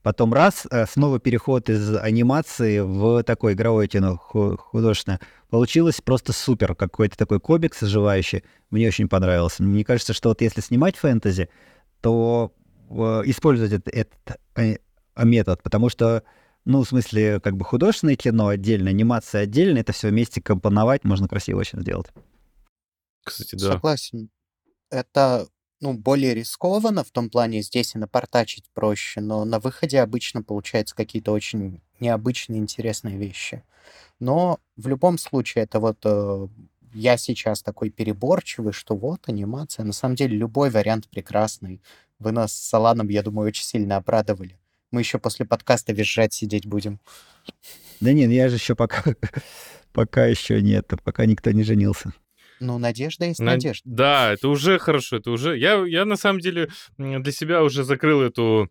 Потом 0.04 0.34
раз, 0.34 0.66
э, 0.72 0.86
снова 0.88 1.20
переход 1.20 1.70
из 1.70 1.96
анимации 1.96 2.80
в 2.80 3.24
такое 3.24 3.54
игровое 3.54 3.88
кино 3.88 4.18
художественное. 4.18 5.20
Получилось 5.50 6.02
просто 6.02 6.34
супер, 6.34 6.74
какой-то 6.74 7.18
такой 7.18 7.40
комикс 7.40 7.84
оживающий. 7.84 8.44
Мне 8.72 8.88
очень 8.88 9.08
понравился. 9.08 9.62
Мне 9.62 9.84
кажется, 9.84 10.14
что 10.14 10.30
вот 10.30 10.42
если 10.42 10.62
снимать 10.62 10.96
фэнтези, 10.96 11.50
то 12.02 12.52
э, 12.90 12.94
использовать 13.26 13.74
этот, 13.74 13.94
этот 13.94 14.80
метод, 15.18 15.62
потому 15.62 15.90
что, 15.90 16.24
ну, 16.66 16.84
в 16.84 16.88
смысле, 16.88 17.40
как 17.40 17.58
бы 17.58 17.66
художественное 17.66 18.16
кино 18.16 18.48
отдельно, 18.48 18.90
анимация 18.90 19.42
отдельно, 19.42 19.80
это 19.80 19.94
все 19.94 20.10
вместе 20.10 20.42
компоновать 20.42 21.04
можно 21.04 21.28
красиво 21.28 21.60
очень 21.60 21.82
сделать. 21.82 22.08
Кстати, 23.24 23.56
да. 23.56 23.74
Согласен. 23.74 24.30
Это 24.90 25.48
ну, 25.80 25.94
более 25.94 26.36
рискованно, 26.36 27.04
в 27.04 27.10
том 27.10 27.30
плане 27.30 27.62
здесь 27.62 27.96
и 27.96 27.98
напортачить 27.98 28.66
проще, 28.74 29.20
но 29.20 29.44
на 29.46 29.60
выходе 29.60 30.00
обычно 30.00 30.44
получаются 30.44 30.96
какие-то 30.96 31.32
очень 31.32 31.82
необычные, 32.00 32.60
интересные 32.60 33.18
вещи. 33.18 33.64
Но 34.20 34.60
в 34.76 34.88
любом 34.88 35.18
случае 35.18 35.64
это 35.64 35.80
вот 35.80 35.98
э, 36.04 36.48
я 36.94 37.18
сейчас 37.18 37.64
такой 37.64 37.90
переборчивый, 37.90 38.74
что 38.74 38.96
вот 38.96 39.28
анимация. 39.28 39.84
На 39.84 39.94
самом 39.94 40.16
деле 40.16 40.38
любой 40.38 40.70
вариант 40.70 41.10
прекрасный. 41.10 41.82
Вы 42.20 42.32
нас 42.32 42.54
с 42.54 42.74
Аланом, 42.74 43.10
я 43.10 43.24
думаю, 43.24 43.48
очень 43.48 43.64
сильно 43.64 43.98
обрадовали. 43.98 44.60
Мы 44.92 45.02
еще 45.02 45.20
после 45.20 45.46
подкаста 45.46 45.94
визжать 45.94 46.34
сидеть 46.34 46.66
будем. 46.66 47.00
Да 48.00 48.14
нет, 48.14 48.30
я 48.32 48.50
же 48.50 48.56
еще 48.56 48.76
пока, 48.76 49.04
пока 49.94 50.26
еще 50.26 50.62
нет, 50.62 50.92
пока 51.04 51.26
никто 51.26 51.52
не 51.52 51.64
женился. 51.64 52.14
Ну, 52.60 52.78
надежда 52.78 53.26
есть 53.26 53.40
На... 53.40 53.52
надежда. 53.54 53.82
Да, 53.86 54.34
это 54.34 54.48
уже 54.48 54.78
хорошо, 54.78 55.18
это 55.18 55.32
уже... 55.32 55.58
Я, 55.58 55.84
я 55.86 56.06
на 56.06 56.16
самом 56.16 56.40
деле 56.40 56.70
для 56.98 57.32
себя 57.32 57.64
уже 57.64 57.84
закрыл 57.84 58.22
эту 58.22 58.70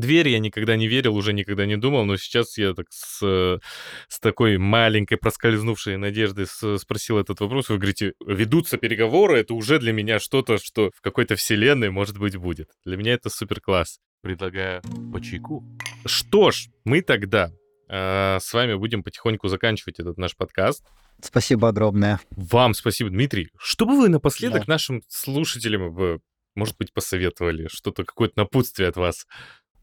дверь, 0.00 0.28
я 0.28 0.38
никогда 0.38 0.76
не 0.76 0.88
верил, 0.88 1.16
уже 1.16 1.32
никогда 1.32 1.66
не 1.66 1.76
думал, 1.76 2.04
но 2.04 2.16
сейчас 2.16 2.58
я 2.58 2.74
так 2.74 2.86
с, 2.90 3.60
с 4.08 4.20
такой 4.20 4.58
маленькой 4.58 5.16
проскользнувшей 5.16 5.96
надеждой 5.96 6.46
спросил 6.46 7.18
этот 7.18 7.40
вопрос. 7.40 7.68
Вы 7.68 7.78
говорите, 7.78 8.14
ведутся 8.26 8.76
переговоры, 8.76 9.38
это 9.38 9.54
уже 9.54 9.78
для 9.78 9.92
меня 9.92 10.18
что-то, 10.18 10.58
что 10.58 10.90
в 10.94 11.00
какой-то 11.00 11.36
вселенной, 11.36 11.90
может 11.90 12.18
быть, 12.18 12.36
будет. 12.36 12.70
Для 12.84 12.96
меня 12.96 13.14
это 13.14 13.30
супер 13.30 13.60
класс. 13.60 13.98
Предлагаю 14.22 14.82
по 15.12 15.20
чайку. 15.20 15.64
Что 16.06 16.50
ж, 16.50 16.68
мы 16.84 17.02
тогда 17.02 17.50
э, 17.88 18.38
с 18.40 18.52
вами 18.54 18.74
будем 18.74 19.02
потихоньку 19.02 19.48
заканчивать 19.48 20.00
этот 20.00 20.16
наш 20.16 20.34
подкаст. 20.34 20.84
Спасибо 21.20 21.68
огромное. 21.68 22.20
Вам 22.30 22.74
спасибо, 22.74 23.10
Дмитрий. 23.10 23.50
Что 23.58 23.86
бы 23.86 23.96
вы 23.96 24.08
напоследок 24.08 24.66
да. 24.66 24.72
нашим 24.72 25.02
слушателям, 25.08 25.94
бы, 25.94 26.20
может 26.54 26.76
быть, 26.76 26.92
посоветовали? 26.92 27.68
Что-то, 27.68 28.04
какое-то 28.04 28.38
напутствие 28.38 28.88
от 28.88 28.96
вас? 28.96 29.26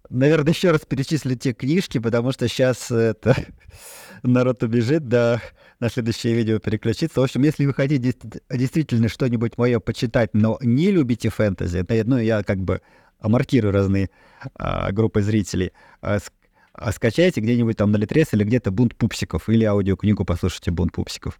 Наверное, 0.09 0.53
еще 0.53 0.71
раз 0.71 0.81
перечислить 0.81 1.41
те 1.41 1.53
книжки, 1.53 1.97
потому 1.97 2.31
что 2.31 2.47
сейчас 2.47 2.91
это 2.91 3.35
народ 4.23 4.63
убежит, 4.63 5.07
да, 5.07 5.41
на 5.79 5.89
следующее 5.89 6.33
видео 6.33 6.59
переключиться. 6.59 7.19
В 7.19 7.23
общем, 7.23 7.43
если 7.43 7.65
вы 7.65 7.73
хотите 7.73 8.13
действительно 8.49 9.09
что-нибудь 9.09 9.57
мое 9.57 9.79
почитать, 9.79 10.31
но 10.33 10.57
не 10.61 10.91
любите 10.91 11.29
фэнтези, 11.29 11.85
ну, 12.05 12.17
я 12.17 12.43
как 12.43 12.59
бы 12.59 12.81
маркирую 13.21 13.73
разные 13.73 14.09
а, 14.55 14.91
группы 14.91 15.21
зрителей, 15.21 15.71
а, 16.01 16.19
а 16.73 16.91
скачайте 16.91 17.41
где-нибудь 17.41 17.77
там 17.77 17.91
на 17.91 17.97
Литрес 17.97 18.33
или 18.33 18.43
где-то 18.43 18.71
«Бунт 18.71 18.95
пупсиков» 18.95 19.49
или 19.49 19.63
аудиокнигу 19.65 20.25
послушайте 20.25 20.71
«Бунт 20.71 20.93
пупсиков». 20.93 21.39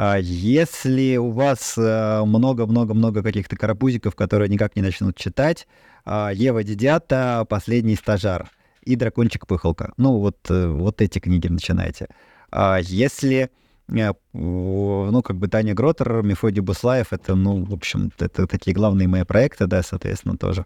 А 0.00 0.16
если 0.16 1.16
у 1.16 1.32
вас 1.32 1.76
э, 1.76 2.22
много-много-много 2.24 3.20
каких-то 3.20 3.56
карапузиков, 3.56 4.14
которые 4.14 4.48
никак 4.48 4.76
не 4.76 4.82
начнут 4.82 5.16
читать, 5.16 5.66
а, 6.04 6.30
Ева 6.32 6.62
Дидята 6.62 7.44
«Последний 7.48 7.96
стажар» 7.96 8.48
и 8.84 8.94
«Дракончик-пыхалка». 8.94 9.94
Ну, 9.96 10.20
вот, 10.20 10.36
э, 10.50 10.68
вот 10.68 11.02
эти 11.02 11.18
книги 11.18 11.48
начинайте. 11.48 12.06
А 12.52 12.78
если 12.80 13.50
э, 13.88 14.12
ну, 14.32 15.22
как 15.24 15.36
бы 15.36 15.48
Таня 15.48 15.74
Гротер, 15.74 16.22
Мефодий 16.22 16.62
Буслаев, 16.62 17.12
это, 17.12 17.34
ну, 17.34 17.64
в 17.64 17.74
общем, 17.74 18.12
это 18.20 18.46
такие 18.46 18.74
главные 18.76 19.08
мои 19.08 19.24
проекты, 19.24 19.66
да, 19.66 19.82
соответственно, 19.82 20.38
тоже. 20.38 20.64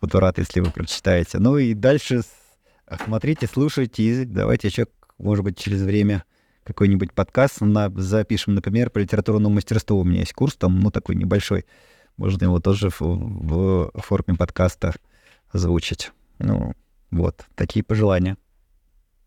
Буду 0.00 0.18
рад, 0.18 0.38
если 0.38 0.60
вы 0.60 0.70
прочитаете. 0.70 1.40
Ну 1.40 1.58
и 1.58 1.74
дальше 1.74 2.22
смотрите, 3.04 3.48
слушайте, 3.52 4.02
и 4.02 4.24
давайте 4.24 4.68
еще, 4.68 4.86
может 5.18 5.44
быть, 5.44 5.58
через 5.58 5.82
время 5.82 6.24
какой-нибудь 6.66 7.12
подкаст 7.12 7.60
на, 7.60 7.90
запишем, 7.90 8.54
например, 8.54 8.90
по 8.90 8.98
литературному 8.98 9.54
мастерству. 9.54 10.00
У 10.00 10.04
меня 10.04 10.20
есть 10.20 10.32
курс 10.32 10.56
там, 10.56 10.80
ну, 10.80 10.90
такой 10.90 11.14
небольшой. 11.14 11.64
Можно 12.16 12.44
его 12.44 12.60
тоже 12.60 12.90
в, 12.90 13.00
в 13.00 14.00
форме 14.00 14.36
подкаста 14.36 14.94
озвучить. 15.50 16.10
Ну, 16.38 16.74
вот, 17.10 17.46
такие 17.54 17.84
пожелания. 17.84 18.36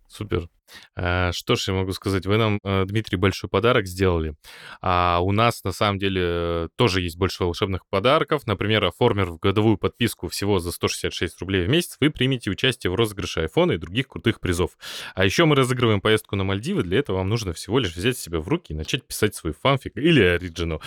Супер. 0.10 0.50
Э, 0.96 1.32
что 1.32 1.56
ж, 1.56 1.68
я 1.68 1.74
могу 1.76 1.92
сказать, 1.94 2.26
вы 2.26 2.38
нам, 2.38 2.60
э, 2.64 2.86
Дмитрий, 2.86 3.18
большой 3.18 3.50
подарок 3.50 3.86
сделали. 3.86 4.36
А 4.82 5.20
у 5.22 5.32
нас, 5.32 5.64
на 5.64 5.72
самом 5.72 6.00
деле, 6.00 6.70
тоже 6.76 7.02
есть 7.02 7.18
больше 7.18 7.44
волшебных 7.44 7.86
подарков. 7.90 8.48
Например, 8.48 8.84
оформив 8.86 9.40
годовую 9.40 9.78
подписку 9.78 10.28
всего 10.28 10.60
за 10.60 10.72
166 10.72 11.40
рублей 11.42 11.66
в 11.66 11.70
месяц, 11.70 11.98
вы 12.00 12.10
примете 12.10 12.50
участие 12.50 12.92
в 12.92 12.96
розыгрыше 12.96 13.42
айфона 13.42 13.74
и 13.74 13.78
других 13.78 14.08
крутых 14.08 14.40
призов. 14.40 14.72
А 15.14 15.26
еще 15.26 15.46
мы 15.46 15.56
разыгрываем 15.56 16.02
поездку 16.02 16.36
на 16.36 16.44
Мальдивы. 16.44 16.82
Для 16.84 17.00
этого 17.00 17.18
вам 17.18 17.30
нужно 17.30 17.54
всего 17.54 17.78
лишь 17.78 17.96
взять 17.96 18.18
себя 18.18 18.40
в 18.40 18.48
руки 18.48 18.74
и 18.74 18.76
начать 18.76 19.06
писать 19.06 19.36
свой 19.36 19.54
фанфик 19.54 19.96
или 19.96 20.22
оригинал. 20.22 20.82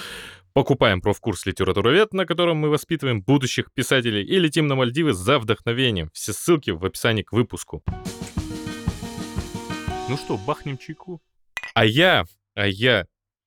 Покупаем 0.53 1.01
профкурс 1.01 1.47
«Литературовед», 1.47 2.13
на 2.13 2.27
котором 2.27 2.59
мы 2.59 2.69
воспитываем 2.69 3.23
будущих 3.23 3.73
писателей, 3.73 4.23
и 4.23 4.39
летим 4.39 4.67
на 4.67 4.75
Мальдивы 4.75 5.15
за 5.15 5.39
вдохновением. 5.39 6.11
Все 6.13 6.35
ссылки 6.35 6.71
в 6.71 6.85
описании 6.85 7.23
к 7.23 7.33
выпуску. 7.33 7.83
Ну 10.09 10.17
что, 10.17 10.37
бахнем 10.37 10.79
чайку? 10.79 11.23
А 11.75 11.85
я, 11.85 12.25
а 12.55 12.67
я 12.67 13.07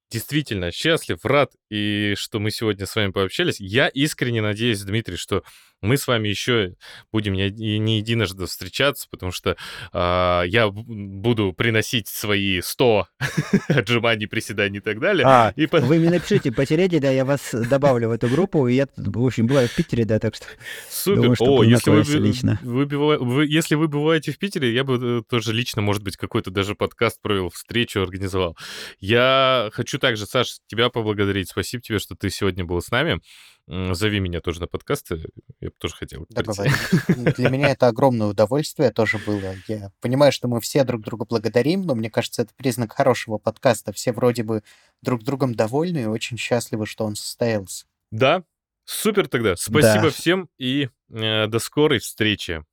действительно 0.10 0.72
счастлив, 0.72 1.24
рад, 1.26 1.52
и 1.70 2.14
что 2.18 2.40
мы 2.40 2.50
сегодня 2.52 2.86
с 2.86 2.96
вами 2.96 3.12
пообщались. 3.12 3.60
Я 3.60 3.88
искренне 3.90 4.42
надеюсь, 4.42 4.82
Дмитрий, 4.82 5.18
что 5.18 5.44
мы 5.86 5.98
с 5.98 6.08
вами 6.08 6.28
еще 6.28 6.76
будем 7.12 7.34
не, 7.34 7.50
не 7.50 7.98
единожды 7.98 8.46
встречаться, 8.46 9.08
потому 9.10 9.32
что 9.32 9.56
э, 9.94 10.44
я 10.48 10.70
буду 10.70 11.54
приносить 11.54 12.08
свои 12.08 12.62
100 12.62 13.08
отжиманий, 13.70 14.28
приседаний 14.28 14.80
и 14.80 14.82
так 14.82 15.00
далее. 15.00 15.26
А, 15.26 15.54
и 15.56 15.68
вы 15.68 16.00
мне 16.00 16.10
напишите 16.10 16.52
по 16.52 16.66
телеге, 16.66 17.00
да, 17.00 17.12
я 17.12 17.26
вас 17.26 17.54
добавлю 17.54 18.10
в 18.10 18.12
эту 18.12 18.28
группу, 18.28 18.68
и 18.68 18.76
я, 18.76 18.88
в 18.98 19.26
общем, 19.26 19.48
бываю 19.48 19.68
в 19.68 19.76
Питере, 19.76 20.06
да, 20.06 20.20
так 20.20 20.36
что... 20.36 20.46
Супер. 20.90 21.22
Думаю, 21.22 21.36
что 21.36 21.58
О, 21.58 21.64
если 21.64 21.90
вы, 21.92 22.04
лично. 22.20 22.60
Вы, 22.62 22.86
вы, 22.86 23.46
если 23.46 23.76
вы 23.76 23.88
бываете 23.88 24.32
в 24.32 24.38
Питере, 24.38 24.74
я 24.74 24.84
бы 24.84 25.20
э, 25.20 25.22
тоже 25.30 25.54
лично, 25.54 25.82
может 25.82 26.04
быть, 26.04 26.18
какой-то 26.18 26.52
даже 26.52 26.76
подкаст 26.76 27.22
провел, 27.22 27.50
встречу 27.50 28.02
организовал. 28.02 28.58
Я 29.00 29.70
хочу 29.74 30.00
также, 30.00 30.26
Саш, 30.26 30.58
тебя 30.68 30.90
поблагодарить. 30.90 31.50
Спасибо 31.50 31.82
тебе, 31.82 32.00
что 32.00 32.16
ты 32.16 32.30
сегодня 32.30 32.66
был 32.66 32.82
с 32.82 32.92
нами. 32.92 33.20
Зови 33.68 34.20
меня 34.20 34.42
тоже 34.42 34.60
на 34.60 34.68
подкасты, 34.68 35.26
я 35.60 35.70
бы 35.70 35.76
тоже 35.80 35.96
хотел. 35.96 36.28
Для 36.30 37.50
меня 37.50 37.70
это 37.70 37.88
огромное 37.88 38.28
удовольствие 38.28 38.92
тоже 38.92 39.18
было. 39.18 39.56
Я 39.68 39.92
понимаю, 40.02 40.32
что 40.32 40.48
мы 40.48 40.62
все 40.62 40.84
друг 40.84 41.02
друга 41.02 41.26
благодарим, 41.26 41.82
но 41.82 41.96
мне 41.96 42.12
кажется, 42.12 42.44
это 42.44 42.54
признак 42.56 42.94
хорошего 42.94 43.40
подкаста. 43.40 43.92
Все 43.92 44.12
вроде 44.12 44.44
бы 44.44 44.62
друг 45.02 45.24
другом 45.24 45.56
довольны 45.56 46.04
и 46.04 46.06
очень 46.06 46.38
счастливы, 46.38 46.86
что 46.86 47.06
он 47.06 47.16
состоялся. 47.16 47.86
Да, 48.12 48.44
супер 48.86 49.28
тогда. 49.28 49.56
Спасибо 49.56 50.04
да. 50.04 50.10
всем 50.12 50.50
и 50.60 50.90
э, 51.10 51.48
до 51.48 51.60
скорой 51.60 52.00
встречи. 52.00 52.64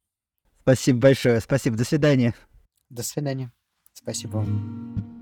Спасибо 0.60 0.98
большое. 1.00 1.40
Спасибо. 1.40 1.76
До 1.76 1.84
свидания. 1.84 2.34
До 2.90 3.02
свидания. 3.02 3.50
Спасибо 3.94 4.38
вам. 4.38 5.21